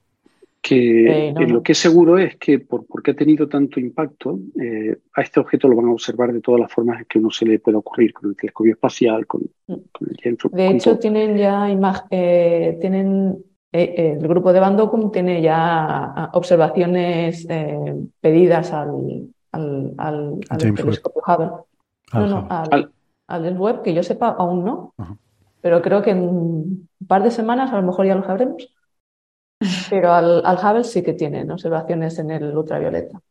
que 0.61 1.29
Eh, 1.29 1.33
no, 1.33 1.41
eh, 1.41 1.47
no. 1.47 1.53
lo 1.55 1.63
que 1.63 1.71
es 1.71 1.77
seguro 1.77 2.17
es 2.17 2.35
que 2.37 2.59
por, 2.59 2.85
porque 2.85 3.11
ha 3.11 3.15
tenido 3.15 3.47
tanto 3.47 3.79
impacto, 3.79 4.39
eh, 4.59 4.97
a 5.13 5.21
este 5.21 5.39
objeto 5.39 5.67
lo 5.67 5.75
van 5.75 5.85
a 5.87 5.91
observar 5.91 6.33
de 6.33 6.41
todas 6.41 6.59
las 6.61 6.71
formas 6.71 7.05
que 7.07 7.19
uno 7.19 7.29
se 7.31 7.45
le 7.45 7.59
pueda 7.59 7.77
ocurrir, 7.77 8.13
con 8.13 8.29
el 8.29 8.35
telescopio 8.35 8.73
espacial, 8.73 9.25
con, 9.27 9.41
con 9.65 10.09
el 10.09 10.17
James 10.21 10.39
De 10.51 10.67
hecho, 10.69 10.91
todo. 10.91 10.99
tienen 10.99 11.37
ya 11.37 11.69
imag- 11.69 12.07
eh, 12.09 12.77
tienen 12.81 13.37
eh, 13.71 13.93
eh, 13.97 14.17
el 14.19 14.27
grupo 14.27 14.51
de 14.53 14.59
Van 14.59 14.75
Dockum 14.77 15.11
tiene 15.11 15.41
ya 15.41 15.57
ah, 15.57 16.31
observaciones 16.33 17.45
eh, 17.49 17.95
pedidas 18.19 18.71
al, 18.73 19.29
al, 19.51 19.93
al, 19.97 20.39
al 20.49 20.59
James 20.59 20.63
Webb. 20.63 20.75
telescopio 20.75 21.21
Hubble. 21.27 21.49
Al 22.11 22.29
no, 22.29 22.41
no, 22.41 22.47
al, 22.49 22.67
Al- 22.71 22.91
al 23.27 23.43
del 23.43 23.57
web, 23.57 23.81
que 23.83 23.93
yo 23.93 24.03
sepa, 24.03 24.29
aún 24.29 24.63
no. 24.63 24.93
Ajá. 24.97 25.17
Pero 25.61 25.81
creo 25.81 26.01
que 26.01 26.11
en 26.11 26.19
un 26.19 26.89
par 27.07 27.23
de 27.23 27.31
semanas 27.31 27.73
a 27.73 27.81
lo 27.81 27.85
mejor 27.87 28.05
ya 28.05 28.15
lo 28.15 28.23
sabremos. 28.23 28.73
Pero 29.89 30.13
al, 30.13 30.45
al 30.45 30.57
Hubble 30.57 30.83
sí 30.83 31.03
que 31.03 31.13
tienen 31.13 31.49
observaciones 31.51 32.19
en 32.19 32.31
el 32.31 32.55
ultravioleta. 32.55 33.21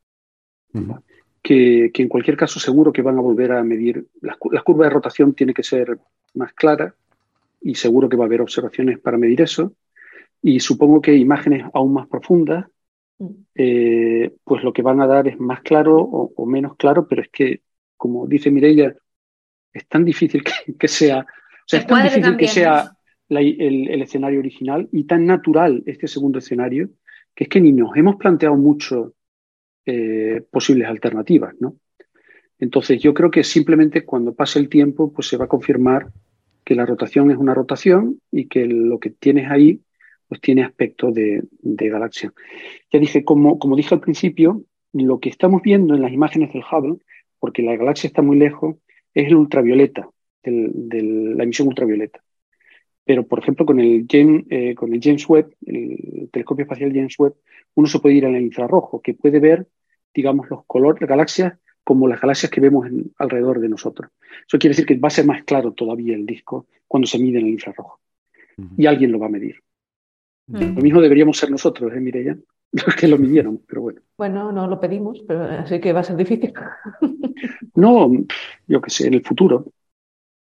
Que, 1.43 1.91
que 1.95 2.03
en 2.03 2.09
cualquier 2.09 2.37
caso 2.37 2.59
seguro 2.59 2.93
que 2.93 3.03
van 3.03 3.19
a 3.19 3.23
volver 3.23 3.53
a 3.53 3.63
medir, 3.63 4.07
las, 4.21 4.37
las 4.51 4.63
curvas 4.65 4.89
de 4.89 4.95
rotación 4.95 5.33
tiene 5.35 5.55
que 5.55 5.63
ser 5.63 5.99
más 6.35 6.53
clara 6.53 6.95
y 7.61 7.75
seguro 7.75 8.09
que 8.09 8.17
va 8.17 8.25
a 8.25 8.27
haber 8.27 8.41
observaciones 8.41 8.99
para 8.99 9.17
medir 9.17 9.41
eso. 9.41 9.73
Y 10.43 10.61
supongo 10.61 11.01
que 11.01 11.15
imágenes 11.15 11.65
aún 11.73 11.95
más 11.95 12.09
profundas, 12.09 12.67
Mm. 13.19 13.29
eh, 13.55 14.35
pues 14.45 14.63
lo 14.63 14.73
que 14.73 14.83
van 14.83 15.01
a 15.01 15.07
dar 15.07 15.27
es 15.27 15.41
más 15.41 15.63
claro 15.63 15.97
o, 15.99 16.33
o 16.37 16.47
menos 16.47 16.77
claro, 16.77 17.07
pero 17.09 17.23
es 17.23 17.29
que, 17.31 17.63
como 17.97 18.27
dice 18.27 18.51
Mireia, 18.51 18.95
es 19.73 19.89
tan 19.89 20.05
difícil 20.05 20.45
que, 20.45 20.75
que 20.75 20.89
sea, 20.89 21.21
o 21.21 21.65
sea, 21.65 21.81
es 21.81 21.87
tan 21.87 22.03
difícil 22.03 22.37
que 22.37 22.49
sea 22.49 22.96
la- 23.29 23.41
el, 23.41 23.89
el 23.89 24.03
escenario 24.03 24.39
original 24.41 24.89
y 24.93 25.05
tan 25.05 25.27
natural 25.27 25.83
este 25.87 26.07
segundo 26.09 26.39
escenario, 26.39 26.91
que 27.35 27.45
es 27.45 27.51
que 27.51 27.61
ni 27.61 27.73
nos 27.73 27.97
hemos 27.97 28.17
planteado 28.17 28.57
mucho 28.57 29.15
eh, 29.87 30.43
posibles 30.51 30.89
alternativas, 30.89 31.55
¿no? 31.61 31.77
Entonces 32.59 33.01
yo 33.01 33.13
creo 33.15 33.31
que 33.31 33.45
simplemente 33.45 34.05
cuando 34.05 34.35
pase 34.35 34.59
el 34.59 34.69
tiempo, 34.69 35.13
pues 35.13 35.29
se 35.29 35.37
va 35.37 35.45
a 35.45 35.49
confirmar 35.49 36.11
que 36.65 36.75
la 36.75 36.87
rotación 36.87 37.31
es 37.31 37.37
una 37.37 37.55
rotación 37.55 38.21
y 38.33 38.49
que 38.49 38.67
lo 38.67 38.99
que 38.99 39.11
tienes 39.11 39.51
ahí, 39.51 39.83
pues 40.29 40.41
tiene 40.41 40.65
aspecto 40.65 41.13
de, 41.13 41.45
de 41.61 41.89
galaxia. 41.89 42.33
Ya 42.93 42.99
dije, 42.99 43.25
como, 43.25 43.59
como 43.59 43.77
dije 43.77 43.95
al 43.95 44.01
principio, 44.01 44.65
lo 44.93 45.21
que 45.21 45.29
estamos 45.29 45.63
viendo 45.63 45.95
en 45.95 46.03
las 46.03 46.13
imágenes 46.13 46.53
del 46.53 46.65
Hubble, 46.71 46.97
porque 47.39 47.63
la 47.63 47.77
galaxia 47.77 48.09
está 48.09 48.23
muy 48.23 48.37
lejos, 48.39 48.77
es 49.15 49.27
el 49.29 49.37
ultravioleta, 49.37 50.09
del- 50.43 51.37
la 51.37 51.45
emisión 51.45 51.69
ultravioleta. 51.69 52.21
Pero, 53.07 53.27
por 53.27 53.39
ejemplo, 53.39 53.65
con 53.65 53.79
el, 53.81 54.05
James, 54.11 54.45
eh, 54.51 54.75
con 54.75 54.93
el 54.93 55.01
James 55.01 55.27
Webb, 55.29 55.55
el 55.65 56.29
telescopio 56.33 56.65
espacial 56.65 56.93
James 56.93 57.15
Webb, 57.19 57.35
uno 57.77 57.87
se 57.87 58.01
puede 58.01 58.17
ir 58.17 58.27
al 58.27 58.37
infrarrojo, 58.37 59.01
que 59.01 59.15
puede 59.15 59.39
ver, 59.39 59.69
digamos, 60.13 60.51
los 60.51 60.65
colores 60.67 61.01
de 61.01 61.07
galaxias 61.07 61.55
como 61.85 62.09
las 62.09 62.21
galaxias 62.21 62.51
que 62.51 62.61
vemos 62.61 62.85
en- 62.87 63.13
alrededor 63.19 63.61
de 63.61 63.69
nosotros. 63.69 64.11
Eso 64.47 64.59
quiere 64.59 64.73
decir 64.73 64.87
que 64.87 64.97
va 64.97 65.07
a 65.07 65.11
ser 65.13 65.25
más 65.25 65.45
claro 65.45 65.73
todavía 65.73 66.17
el 66.17 66.27
disco 66.27 66.67
cuando 66.89 67.07
se 67.07 67.19
mide 67.21 67.39
en 67.39 67.47
el 67.47 67.53
infrarrojo. 67.53 68.01
Y 68.77 68.87
alguien 68.87 69.13
lo 69.13 69.21
va 69.21 69.27
a 69.27 69.31
medir. 69.31 69.57
Mm. 70.49 70.75
Lo 70.77 70.83
mismo 70.83 71.01
deberíamos 71.01 71.37
ser 71.39 71.51
nosotros, 71.51 71.93
¿eh, 71.95 72.01
Mireia? 72.01 72.37
Los 72.73 72.97
que 72.97 73.07
lo 73.07 73.19
midieron, 73.19 73.63
pero 73.69 73.83
bueno. 73.83 74.01
Bueno, 74.19 74.51
no 74.51 74.67
lo 74.67 74.81
pedimos, 74.81 75.23
pero 75.29 75.45
así 75.45 75.81
que 75.81 75.93
va 75.93 76.01
a 76.01 76.05
ser 76.05 76.17
difícil. 76.17 76.53
No, 77.75 78.11
yo 78.67 78.81
qué 78.81 78.89
sé, 78.91 79.07
en 79.07 79.15
el 79.15 79.23
futuro. 79.23 79.67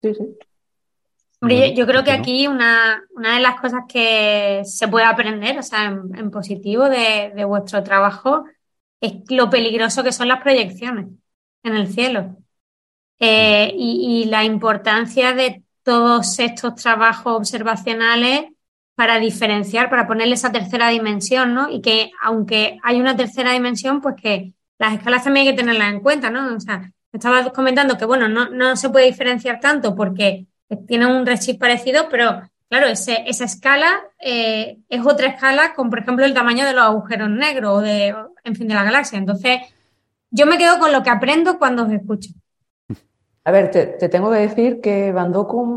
Sí, 0.01 0.15
sí. 0.15 0.37
Hombre, 1.41 1.71
yo, 1.71 1.77
yo 1.77 1.87
creo 1.87 2.01
¿por 2.01 2.05
que 2.05 2.13
aquí 2.13 2.47
una, 2.47 3.03
una 3.15 3.35
de 3.35 3.41
las 3.41 3.61
cosas 3.61 3.83
que 3.89 4.63
se 4.65 4.89
puede 4.89 5.05
aprender, 5.05 5.59
o 5.59 5.63
sea, 5.63 5.85
en, 5.85 6.17
en 6.17 6.31
positivo 6.31 6.89
de, 6.89 7.33
de 7.35 7.45
vuestro 7.45 7.83
trabajo, 7.83 8.45
es 9.01 9.15
lo 9.29 9.51
peligroso 9.51 10.03
que 10.03 10.13
son 10.13 10.29
las 10.29 10.41
proyecciones 10.41 11.07
en 11.63 11.75
el 11.77 11.89
cielo. 11.89 12.37
Eh, 13.19 13.73
y, 13.75 14.23
y 14.23 14.25
la 14.27 14.45
importancia 14.45 15.33
de 15.33 15.63
todos 15.83 16.39
estos 16.39 16.75
trabajos 16.75 17.37
observacionales 17.37 18.47
para 18.95 19.19
diferenciar, 19.19 19.91
para 19.91 20.07
ponerle 20.07 20.35
esa 20.35 20.53
tercera 20.53 20.89
dimensión, 20.89 21.55
¿no? 21.55 21.71
Y 21.71 21.81
que 21.81 22.11
aunque 22.23 22.79
hay 22.83 23.01
una 23.01 23.17
tercera 23.17 23.53
dimensión, 23.53 24.01
pues 24.01 24.17
que 24.21 24.53
las 24.79 24.95
escalas 24.95 25.25
también 25.25 25.47
hay 25.47 25.53
que 25.53 25.59
tenerlas 25.59 25.93
en 25.93 26.01
cuenta, 26.01 26.31
¿no? 26.31 26.57
O 26.57 26.61
sea, 26.61 26.93
estabas 27.13 27.51
comentando 27.53 27.97
que, 27.97 28.05
bueno, 28.05 28.29
no, 28.29 28.49
no 28.51 28.77
se 28.77 28.91
puede 28.91 29.07
diferenciar 29.07 29.61
tanto 29.61 29.95
porque 29.95 30.47
tienen 30.87 31.09
un 31.09 31.27
redshift 31.27 31.59
parecido, 31.59 32.09
pero 32.11 32.43
claro, 32.69 32.87
esa 32.89 33.45
escala 33.45 34.03
eh, 34.19 34.79
es 34.89 35.05
otra 35.05 35.29
escala 35.29 35.75
con, 35.75 35.91
por 35.91 36.01
ejemplo, 36.01 36.25
el 36.25 36.35
tamaño 36.35 36.65
de 36.65 36.73
los 36.73 36.85
agujeros 36.85 37.31
negros 37.31 37.79
o 37.79 37.81
de, 37.81 38.15
en 38.45 38.57
fin, 38.57 38.69
de 38.69 38.75
la 38.75 38.85
galaxia. 38.85 39.19
Entonces, 39.19 39.61
yo 40.31 40.47
me 40.47 40.59
quedo 40.59 40.79
con 40.79 40.93
lo 40.93 41.03
que 41.03 41.11
aprendo 41.11 41.59
cuando 41.59 41.85
os 41.85 41.93
escucho. 41.93 42.31
A 43.45 43.53
ver, 43.53 43.71
te, 43.71 43.87
te 43.87 44.09
tengo 44.09 44.31
que 44.31 44.39
decir 44.39 44.81
que 44.81 45.13
Van 45.13 45.33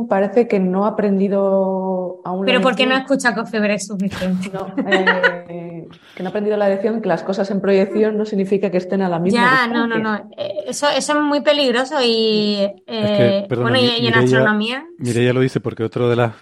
parece 0.08 0.48
que 0.48 0.60
no 0.60 0.86
ha 0.86 0.90
aprendido 0.90 1.99
aún 2.24 2.45
Pero 2.45 2.62
¿por 2.62 2.76
qué 2.76 2.86
no 2.86 2.95
escucha 2.95 3.34
Coffee 3.36 3.60
Break 3.60 3.80
suficiente? 3.80 4.49
No, 4.53 4.74
eh, 4.89 5.88
que 6.16 6.24
no 6.24 6.28
ha 6.28 6.30
aprendido 6.30 6.57
la 6.57 6.70
lección 6.70 7.01
que 7.01 7.07
las 7.07 7.24
cosas 7.24 7.49
en 7.51 7.62
proyección 7.62 8.18
no 8.18 8.26
significa 8.26 8.70
que 8.70 8.78
estén 8.78 9.01
a 9.01 9.10
la 9.10 9.20
misma 9.20 9.39
Ya, 9.41 9.68
no, 9.68 9.88
no, 9.88 9.95
distancia. 9.95 10.26
no. 10.38 10.43
Eh, 10.43 10.53
Eso, 10.68 10.88
eso 10.89 11.14
es 11.14 11.22
muy 11.24 11.41
peligroso 11.41 11.95
y, 12.03 12.57
eh, 12.88 13.45
perdona, 13.47 13.70
bueno, 13.72 13.86
y, 13.86 13.89
y 13.89 14.07
en 14.07 14.14
Mireia- 14.14 14.24
astronomía. 14.24 14.86
Mireia 14.97 15.34
lo 15.34 15.41
dice 15.41 15.60
porque 15.60 15.84
otra 15.84 16.07
de 16.07 16.16
las 16.16 16.34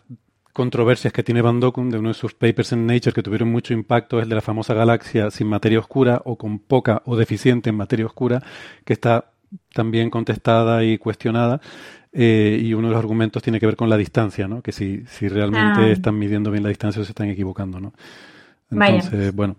controversias 0.53 1.13
que 1.13 1.21
tiene 1.23 1.41
Van 1.43 1.59
Dockum 1.59 1.89
de 1.89 1.99
uno 1.99 2.09
de 2.09 2.13
sus 2.15 2.33
papers 2.33 2.71
en 2.71 2.87
Nature 2.87 3.13
que 3.13 3.21
tuvieron 3.21 3.51
mucho 3.51 3.73
impacto 3.73 4.17
es 4.17 4.23
el 4.23 4.29
de 4.29 4.35
la 4.35 4.41
famosa 4.41 4.73
galaxia 4.73 5.29
sin 5.29 5.47
materia 5.47 5.77
oscura 5.79 6.21
o 6.25 6.35
con 6.35 6.59
poca 6.59 7.03
o 7.05 7.15
deficiente 7.15 7.69
en 7.69 7.75
materia 7.77 8.05
oscura, 8.07 8.41
que 8.83 8.93
está 8.93 9.25
también 9.73 10.09
contestada 10.09 10.83
y 10.83 10.97
cuestionada. 10.97 11.61
Eh, 12.19 12.59
y 12.61 12.73
uno 12.73 12.87
de 12.87 12.93
los 12.95 12.99
argumentos 12.99 13.43
tiene 13.43 13.59
que 13.59 13.67
ver 13.67 13.75
con 13.75 13.89
la 13.89 13.95
distancia, 13.97 14.47
¿no? 14.47 14.61
Que 14.63 14.71
si, 14.71 15.05
si 15.05 15.27
realmente 15.29 15.81
Ah. 15.81 15.91
están 15.91 16.17
midiendo 16.17 16.49
bien 16.51 16.63
la 16.63 16.69
distancia 16.69 17.01
o 17.01 17.05
se 17.05 17.11
están 17.11 17.29
equivocando, 17.29 17.79
¿no? 17.79 17.93
Vaya. 18.71 18.95
Entonces, 18.95 19.33
bueno, 19.35 19.55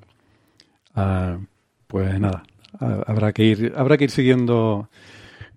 ah, 0.94 1.38
pues 1.86 2.18
nada, 2.20 2.42
ah, 2.80 3.04
habrá 3.06 3.32
que 3.32 3.44
ir, 3.44 3.72
habrá 3.76 3.96
que 3.96 4.04
ir 4.04 4.10
siguiendo 4.10 4.88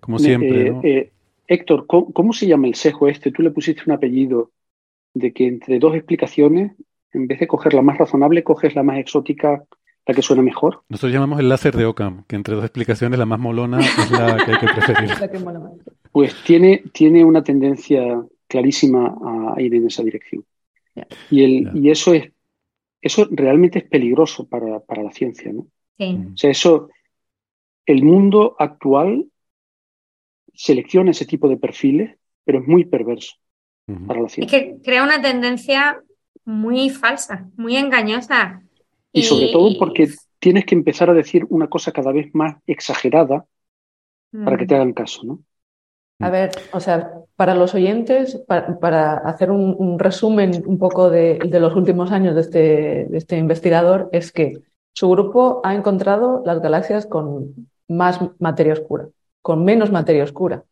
como 0.00 0.18
siempre, 0.18 0.66
Eh, 0.66 0.70
¿no? 0.70 0.80
eh, 0.84 1.10
Héctor, 1.48 1.86
¿cómo, 1.86 2.12
cómo 2.12 2.32
se 2.32 2.46
llama 2.46 2.66
el 2.68 2.74
sesgo 2.74 3.08
este? 3.08 3.30
Tú 3.32 3.42
le 3.42 3.50
pusiste 3.50 3.82
un 3.86 3.92
apellido 3.92 4.50
de 5.14 5.32
que 5.32 5.46
entre 5.46 5.78
dos 5.78 5.94
explicaciones, 5.94 6.72
en 7.12 7.26
vez 7.26 7.40
de 7.40 7.46
coger 7.46 7.74
la 7.74 7.82
más 7.82 7.98
razonable, 7.98 8.42
coges 8.42 8.74
la 8.74 8.82
más 8.82 8.98
exótica, 8.98 9.62
la 10.06 10.14
que 10.14 10.22
suena 10.22 10.42
mejor. 10.42 10.82
Nosotros 10.88 11.12
llamamos 11.12 11.40
el 11.40 11.48
láser 11.48 11.76
de 11.76 11.84
Occam, 11.84 12.24
que 12.26 12.36
entre 12.36 12.54
dos 12.54 12.64
explicaciones 12.64 13.18
la 13.18 13.26
más 13.26 13.38
molona 13.38 13.80
es 13.80 14.10
la 14.10 14.36
que 14.44 14.52
hay 14.52 14.58
que 14.58 14.66
preferir. 14.66 15.10
La 15.20 15.30
que 15.30 15.38
mola 15.38 15.58
más. 15.60 15.72
Pues 16.12 16.34
tiene, 16.44 16.84
tiene 16.92 17.24
una 17.24 17.42
tendencia 17.42 18.22
clarísima 18.46 19.16
a 19.56 19.60
ir 19.60 19.74
en 19.74 19.86
esa 19.86 20.02
dirección. 20.02 20.44
Y, 21.30 21.42
el, 21.42 21.70
y 21.74 21.90
eso 21.90 22.12
es, 22.12 22.30
eso 23.00 23.26
realmente 23.30 23.78
es 23.80 23.84
peligroso 23.88 24.46
para, 24.46 24.80
para 24.80 25.02
la 25.02 25.10
ciencia, 25.10 25.50
¿no? 25.52 25.66
Sí. 25.98 26.18
O 26.34 26.36
sea, 26.36 26.50
eso, 26.50 26.90
el 27.86 28.04
mundo 28.04 28.54
actual 28.58 29.26
selecciona 30.52 31.12
ese 31.12 31.24
tipo 31.26 31.48
de 31.48 31.56
perfiles, 31.56 32.16
pero 32.44 32.60
es 32.60 32.68
muy 32.68 32.84
perverso 32.84 33.36
para 34.06 34.20
la 34.20 34.26
Es 34.26 34.32
ciencia. 34.34 34.60
que 34.60 34.76
crea 34.82 35.02
una 35.02 35.20
tendencia 35.20 36.02
muy 36.44 36.90
falsa, 36.90 37.50
muy 37.56 37.76
engañosa. 37.76 38.62
Y 39.12 39.22
sobre 39.22 39.48
todo 39.48 39.78
porque 39.78 40.08
tienes 40.38 40.64
que 40.66 40.74
empezar 40.74 41.08
a 41.08 41.14
decir 41.14 41.46
una 41.48 41.68
cosa 41.68 41.92
cada 41.92 42.12
vez 42.12 42.34
más 42.34 42.56
exagerada 42.66 43.46
para 44.44 44.56
que 44.56 44.66
te 44.66 44.74
hagan 44.74 44.92
caso, 44.92 45.24
¿no? 45.24 45.40
A 46.22 46.30
ver, 46.30 46.50
o 46.72 46.80
sea, 46.80 47.12
para 47.36 47.54
los 47.54 47.74
oyentes, 47.74 48.36
pa- 48.46 48.78
para, 48.78 49.14
hacer 49.18 49.50
un, 49.50 49.98
resumen 49.98 50.62
un 50.66 50.78
poco 50.78 51.10
de, 51.10 51.38
los 51.60 51.74
últimos 51.74 52.12
años 52.12 52.34
de 52.34 52.40
este, 52.40 53.06
de 53.10 53.18
este 53.18 53.36
investigador, 53.36 54.08
es 54.12 54.32
que 54.32 54.62
su 54.92 55.08
grupo 55.10 55.60
ha 55.64 55.74
encontrado 55.74 56.42
las 56.44 56.60
galaxias 56.60 57.06
con 57.06 57.68
más 57.88 58.20
materia 58.38 58.74
oscura, 58.74 59.08
con 59.40 59.64
menos 59.64 59.90
materia 59.90 60.24
oscura, 60.24 60.64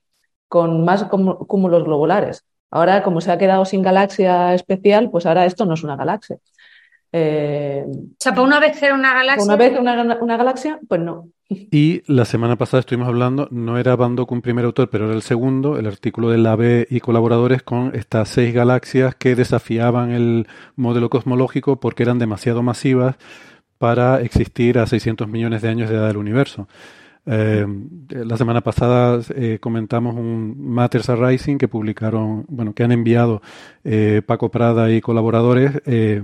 con 0.49 0.85
más 0.85 1.09
cúmu- 1.09 1.47
cúmulos 1.47 1.85
globulares. 1.85 2.45
Ahora, 2.71 3.03
como 3.03 3.21
se 3.21 3.33
ha 3.33 3.39
quedado 3.39 3.65
sin 3.65 3.83
galaxia 3.83 4.55
especial, 4.55 5.11
pues 5.11 5.27
ahora 5.27 5.45
esto 5.45 5.65
no 5.65 5.75
es 5.75 5.83
una 5.83 5.97
galaxia. 5.97 6.39
Eh, 7.13 7.85
O 7.89 8.15
sea, 8.19 8.33
para 8.33 8.43
una 8.43 8.61
vez 8.61 8.79
que 8.79 8.87
era 8.87 8.95
una 8.95 9.15
galaxia. 9.15 9.45
una 9.45 9.57
vez 9.57 9.79
una, 9.79 10.19
una 10.21 10.37
galaxia, 10.37 10.79
pues 10.89 11.01
no. 11.01 11.29
Y 11.49 12.03
la 12.07 12.25
semana 12.25 12.55
pasada 12.57 12.81
estuvimos 12.81 13.09
hablando, 13.09 13.49
no 13.51 13.77
era 13.77 13.97
Van 13.97 14.15
Dockum 14.15 14.41
primer 14.41 14.65
autor, 14.65 14.89
pero 14.89 15.07
era 15.07 15.15
el 15.15 15.23
segundo, 15.23 15.79
el 15.79 15.87
artículo 15.87 16.31
del 16.31 16.47
AB 16.47 16.87
y 16.89 17.01
colaboradores 17.01 17.63
con 17.65 17.93
estas 17.97 18.29
seis 18.29 18.55
galaxias 18.55 19.17
que 19.17 19.35
desafiaban 19.35 20.13
el 20.13 20.47
modelo 20.77 21.11
cosmológico 21.11 21.81
porque 21.81 22.05
eran 22.05 22.21
demasiado 22.21 22.63
masivas 22.63 23.17
para 23.79 24.21
existir 24.21 24.79
a 24.79 24.87
600 24.87 25.27
millones 25.27 25.63
de 25.63 25.69
años 25.71 25.91
de 25.91 25.97
edad 25.97 26.07
del 26.07 26.19
universo. 26.19 26.69
Eh, 27.27 27.67
la 28.11 28.37
semana 28.37 28.61
pasada 28.63 29.21
eh, 29.35 29.59
comentamos 29.61 30.15
un 30.15 30.55
Matters 30.73 31.09
Arising 31.11 31.59
que 31.59 31.69
publicaron, 31.69 32.45
bueno, 32.49 32.75
que 32.75 32.83
han 32.85 32.93
enviado 32.93 33.43
eh, 33.85 34.23
Paco 34.25 34.51
Prada 34.51 34.91
y 34.93 35.01
colaboradores, 35.01 35.73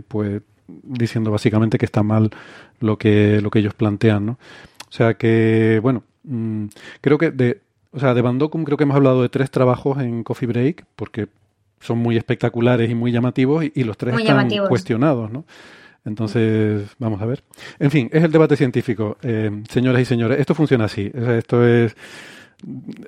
pues 0.08 0.42
diciendo 0.68 1.30
básicamente 1.30 1.78
que 1.78 1.86
está 1.86 2.02
mal 2.02 2.30
lo 2.80 2.98
que, 2.98 3.40
lo 3.40 3.50
que 3.50 3.60
ellos 3.60 3.74
plantean, 3.74 4.26
¿no? 4.26 4.32
O 4.88 4.92
sea 4.92 5.14
que, 5.14 5.80
bueno, 5.82 6.02
mm, 6.24 6.66
creo 7.00 7.18
que 7.18 7.30
de, 7.30 7.60
o 7.92 8.00
sea, 8.00 8.14
de 8.14 8.22
Bandocum 8.22 8.64
creo 8.64 8.76
que 8.76 8.84
hemos 8.84 8.96
hablado 8.96 9.22
de 9.22 9.28
tres 9.28 9.50
trabajos 9.50 9.98
en 9.98 10.22
Coffee 10.22 10.46
Break, 10.46 10.84
porque 10.96 11.28
son 11.80 11.98
muy 11.98 12.16
espectaculares 12.16 12.90
y 12.90 12.94
muy 12.94 13.12
llamativos, 13.12 13.64
y, 13.74 13.84
los 13.84 13.96
tres 13.96 14.18
están 14.18 14.48
cuestionados, 14.68 15.30
¿no? 15.30 15.44
Entonces, 16.04 16.88
vamos 16.98 17.20
a 17.20 17.26
ver. 17.26 17.42
En 17.80 17.90
fin, 17.90 18.08
es 18.12 18.22
el 18.22 18.30
debate 18.30 18.56
científico, 18.56 19.18
eh, 19.22 19.50
señoras 19.68 20.02
y 20.02 20.04
señores. 20.04 20.38
Esto 20.38 20.54
funciona 20.54 20.84
así. 20.84 21.10
Esto 21.12 21.66
es 21.66 21.96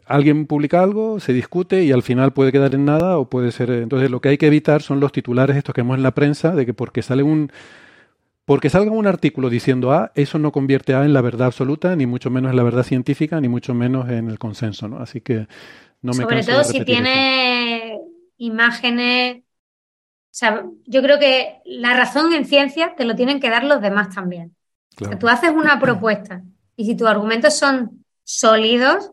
alguien 0.07 0.46
publica 0.46 0.82
algo, 0.82 1.20
se 1.20 1.32
discute 1.32 1.84
y 1.84 1.92
al 1.92 2.03
final 2.03 2.32
puede 2.32 2.53
quedar 2.53 2.74
en 2.74 2.84
nada 2.84 3.18
o 3.18 3.28
puede 3.28 3.53
ser. 3.53 3.70
Entonces, 3.70 4.11
lo 4.11 4.20
que 4.20 4.30
hay 4.30 4.38
que 4.38 4.46
evitar 4.46 4.82
son 4.82 5.01
los 5.01 5.12
titulares 5.12 5.57
estos 5.57 5.74
que 5.74 5.82
vemos 5.82 5.96
en 5.96 6.03
la 6.03 6.14
prensa 6.14 6.55
de 6.55 6.66
que 6.66 6.74
porque 6.74 7.03
sale 7.03 7.22
un 7.22 7.51
porque 8.44 8.70
salga 8.70 8.90
un 8.92 9.07
artículo 9.07 9.51
diciendo 9.51 9.92
A, 9.92 10.11
eso 10.14 10.38
no 10.38 10.53
convierte 10.53 10.94
A 10.94 11.05
en 11.05 11.12
la 11.12 11.20
verdad 11.20 11.49
absoluta, 11.49 11.94
ni 11.96 12.07
mucho 12.07 12.30
menos 12.30 12.51
en 12.51 12.57
la 12.57 12.62
verdad 12.62 12.82
científica, 12.82 13.38
ni 13.42 13.49
mucho 13.49 13.74
menos 13.74 14.09
en 14.09 14.30
el 14.30 14.38
consenso, 14.38 14.88
¿no? 14.88 15.01
Así 15.01 15.20
que 15.20 15.46
no 16.01 16.12
me 16.14 16.22
Sobre 16.22 16.42
todo 16.42 16.64
si 16.64 16.82
tiene 16.82 18.01
imágenes. 18.38 19.38
O 19.40 19.42
sea, 20.30 20.64
yo 20.86 21.03
creo 21.03 21.18
que 21.18 21.59
la 21.66 21.92
razón 21.92 22.32
en 22.32 22.46
ciencia 22.46 22.94
te 22.96 23.05
lo 23.05 23.14
tienen 23.14 23.38
que 23.38 23.51
dar 23.51 23.64
los 23.64 23.82
demás 23.82 24.14
también. 24.14 24.55
tú 25.20 25.28
haces 25.28 25.51
una 25.51 25.78
propuesta 25.80 26.42
y 26.74 26.86
si 26.86 26.96
tus 26.96 27.07
argumentos 27.07 27.55
son 27.55 28.03
sólidos, 28.24 29.12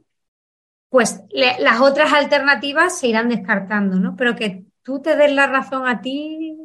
pues 0.96 1.26
las 1.60 1.82
otras 1.82 2.14
alternativas 2.14 2.98
se 2.98 3.10
irán 3.10 3.28
descartando, 3.28 4.00
¿no? 4.00 4.16
Pero 4.16 4.34
que 4.34 4.64
tú 4.82 5.02
te 5.02 5.18
des 5.18 5.30
la 5.34 5.46
razón 5.46 5.86
a 5.86 6.00
ti. 6.00 6.58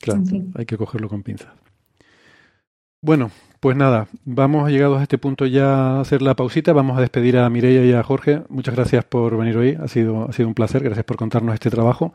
Claro, 0.00 0.20
hay 0.56 0.66
que 0.66 0.76
cogerlo 0.76 1.08
con 1.08 1.22
pinzas. 1.22 1.52
Bueno, 3.00 3.30
pues 3.60 3.76
nada, 3.76 4.08
vamos 4.24 4.68
llegados 4.68 4.98
a 4.98 5.04
este 5.04 5.16
punto 5.16 5.46
ya 5.46 5.98
a 5.98 6.00
hacer 6.00 6.22
la 6.22 6.34
pausita. 6.34 6.72
Vamos 6.72 6.98
a 6.98 7.02
despedir 7.02 7.38
a 7.38 7.48
Mireia 7.50 7.84
y 7.84 7.92
a 7.92 8.02
Jorge. 8.02 8.42
Muchas 8.48 8.74
gracias 8.74 9.04
por 9.04 9.38
venir 9.38 9.56
hoy. 9.56 9.78
Ha 9.80 9.86
sido, 9.86 10.28
ha 10.28 10.32
sido 10.32 10.48
un 10.48 10.54
placer. 10.54 10.82
Gracias 10.82 11.04
por 11.04 11.16
contarnos 11.16 11.54
este 11.54 11.70
trabajo. 11.70 12.12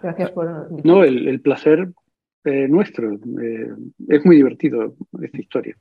Gracias 0.00 0.30
por. 0.30 0.70
No, 0.84 1.02
el, 1.02 1.40
placer 1.40 1.90
eh, 2.44 2.68
nuestro. 2.68 3.12
Eh, 3.12 3.70
es 4.06 4.24
muy 4.24 4.36
divertido 4.36 4.94
esta 5.20 5.40
historia. 5.40 5.76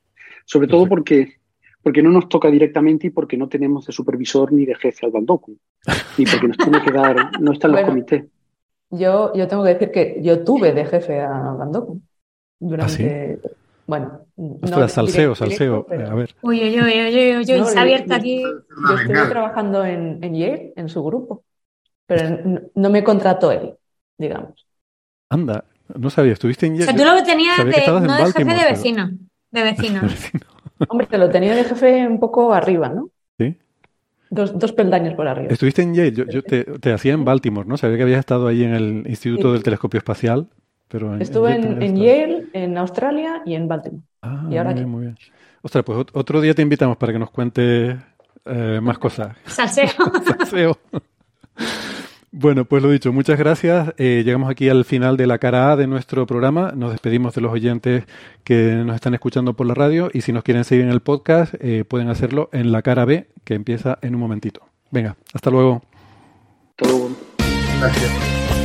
Sobre 0.45 0.67
todo 0.67 0.87
porque, 0.87 1.35
porque 1.81 2.01
no 2.01 2.09
nos 2.09 2.27
toca 2.27 2.49
directamente 2.49 3.07
y 3.07 3.09
porque 3.09 3.37
no 3.37 3.47
tenemos 3.47 3.85
de 3.85 3.93
supervisor 3.93 4.51
ni 4.51 4.65
de 4.65 4.75
jefe 4.75 5.05
al 5.05 5.11
Bandoku. 5.11 5.57
Y 6.17 6.25
porque 6.25 6.47
nos 6.47 6.57
tiene 6.57 6.81
que 6.83 6.91
dar. 6.91 7.39
No 7.39 7.53
están 7.53 7.71
los 7.71 7.81
comités. 7.81 8.25
Yo, 8.91 9.33
yo 9.33 9.47
tengo 9.47 9.63
que 9.63 9.73
decir 9.73 9.91
que 9.91 10.19
yo 10.21 10.43
tuve 10.43 10.73
de 10.73 10.85
jefe 10.85 11.21
a 11.21 11.29
Bandoku 11.29 12.01
durante. 12.59 13.39
¿Ah, 13.43 13.49
bueno, 13.87 14.21
no, 14.35 14.87
salseo, 14.87 15.33
salseo. 15.33 15.87
A 15.89 16.13
ver. 16.13 16.35
Uy, 16.43 16.61
uy, 16.61 16.79
uy, 16.79 16.91
uy, 17.01 17.37
uy, 17.37 17.59
uy, 17.59 17.65
se 17.65 17.79
ha 17.79 17.81
abierto 17.81 18.13
aquí. 18.13 18.43
Yo 18.43 18.95
estuve 18.95 19.27
trabajando 19.29 19.83
en, 19.83 20.23
en 20.23 20.35
Yale, 20.35 20.73
en 20.75 20.89
su 20.89 21.03
grupo, 21.03 21.43
pero 22.05 22.69
no 22.75 22.89
me 22.91 23.03
contrató 23.03 23.51
él, 23.51 23.73
digamos. 24.15 24.67
Anda, 25.29 25.65
no 25.95 26.09
sabía, 26.11 26.33
estuviste 26.33 26.67
en 26.67 26.75
Yale. 26.75 26.91
O 26.91 26.95
sea, 26.95 26.95
tú 26.95 27.15
lo 27.15 27.23
tenías 27.23 27.57
de, 27.57 27.63
no 27.87 28.15
de 28.15 28.31
jefe 28.31 28.43
de 28.43 28.69
vecino, 28.69 29.09
de 29.49 29.63
vecino. 29.63 30.01
Hombre, 30.87 31.07
te 31.07 31.17
lo 31.17 31.29
tenía 31.29 31.55
de 31.55 31.63
jefe 31.63 32.07
un 32.07 32.19
poco 32.19 32.53
arriba, 32.53 32.89
¿no? 32.89 33.09
Sí. 33.37 33.57
Dos, 34.29 34.57
dos 34.57 34.71
peldaños 34.71 35.15
por 35.15 35.27
arriba. 35.27 35.51
Estuviste 35.51 35.81
en 35.81 35.93
Yale, 35.93 36.11
yo, 36.11 36.43
te, 36.43 36.63
te, 36.63 36.93
hacía 36.93 37.13
en 37.13 37.25
Baltimore, 37.25 37.67
¿no? 37.67 37.77
Sabía 37.77 37.97
que 37.97 38.03
habías 38.03 38.19
estado 38.19 38.47
ahí 38.47 38.63
en 38.63 38.73
el 38.73 39.07
Instituto 39.07 39.51
del 39.53 39.63
Telescopio 39.63 39.97
Espacial. 39.97 40.47
Estuve 41.19 41.53
en, 41.55 41.95
Yale, 41.97 42.47
en 42.53 42.77
Australia 42.77 43.43
y 43.45 43.53
en 43.53 43.67
Baltimore. 43.67 44.03
Ah, 44.21 44.47
y 44.49 44.57
ahora 44.57 44.71
muy 44.71 44.79
bien, 44.79 44.89
muy 44.89 45.01
bien. 45.01 45.17
Ostras, 45.61 45.83
pues 45.83 46.05
otro 46.13 46.41
día 46.41 46.53
te 46.53 46.61
invitamos 46.61 46.97
para 46.97 47.13
que 47.13 47.19
nos 47.19 47.29
cuente 47.29 47.97
eh, 48.45 48.79
más 48.81 48.97
cosas. 48.97 49.35
Salseo. 49.45 49.89
Salseo. 50.25 50.77
Bueno, 52.31 52.65
pues 52.65 52.83
lo 52.83 52.91
dicho, 52.91 53.11
muchas 53.11 53.39
gracias. 53.39 53.93
Eh, 53.97 54.21
llegamos 54.23 54.51
aquí 54.51 54.69
al 54.69 54.85
final 54.85 55.17
de 55.17 55.25
la 55.25 55.39
cara 55.39 55.71
A 55.71 55.75
de 55.75 55.87
nuestro 55.87 56.27
programa. 56.27 56.73
Nos 56.75 56.91
despedimos 56.91 57.33
de 57.33 57.41
los 57.41 57.51
oyentes 57.51 58.03
que 58.43 58.83
nos 58.85 58.95
están 58.95 59.15
escuchando 59.15 59.55
por 59.55 59.65
la 59.65 59.73
radio 59.73 60.11
y 60.13 60.21
si 60.21 60.31
nos 60.31 60.43
quieren 60.43 60.63
seguir 60.63 60.85
en 60.85 60.91
el 60.91 60.99
podcast 60.99 61.55
eh, 61.59 61.85
pueden 61.85 62.07
hacerlo 62.09 62.49
en 62.53 62.71
la 62.71 62.83
cara 62.83 63.05
B 63.05 63.27
que 63.43 63.55
empieza 63.55 63.97
en 64.03 64.13
un 64.13 64.21
momentito. 64.21 64.61
Venga, 64.91 65.15
hasta 65.33 65.49
luego. 65.49 65.81
Hasta 66.77 66.91
luego. 66.91 67.11
Gracias. 67.79 68.58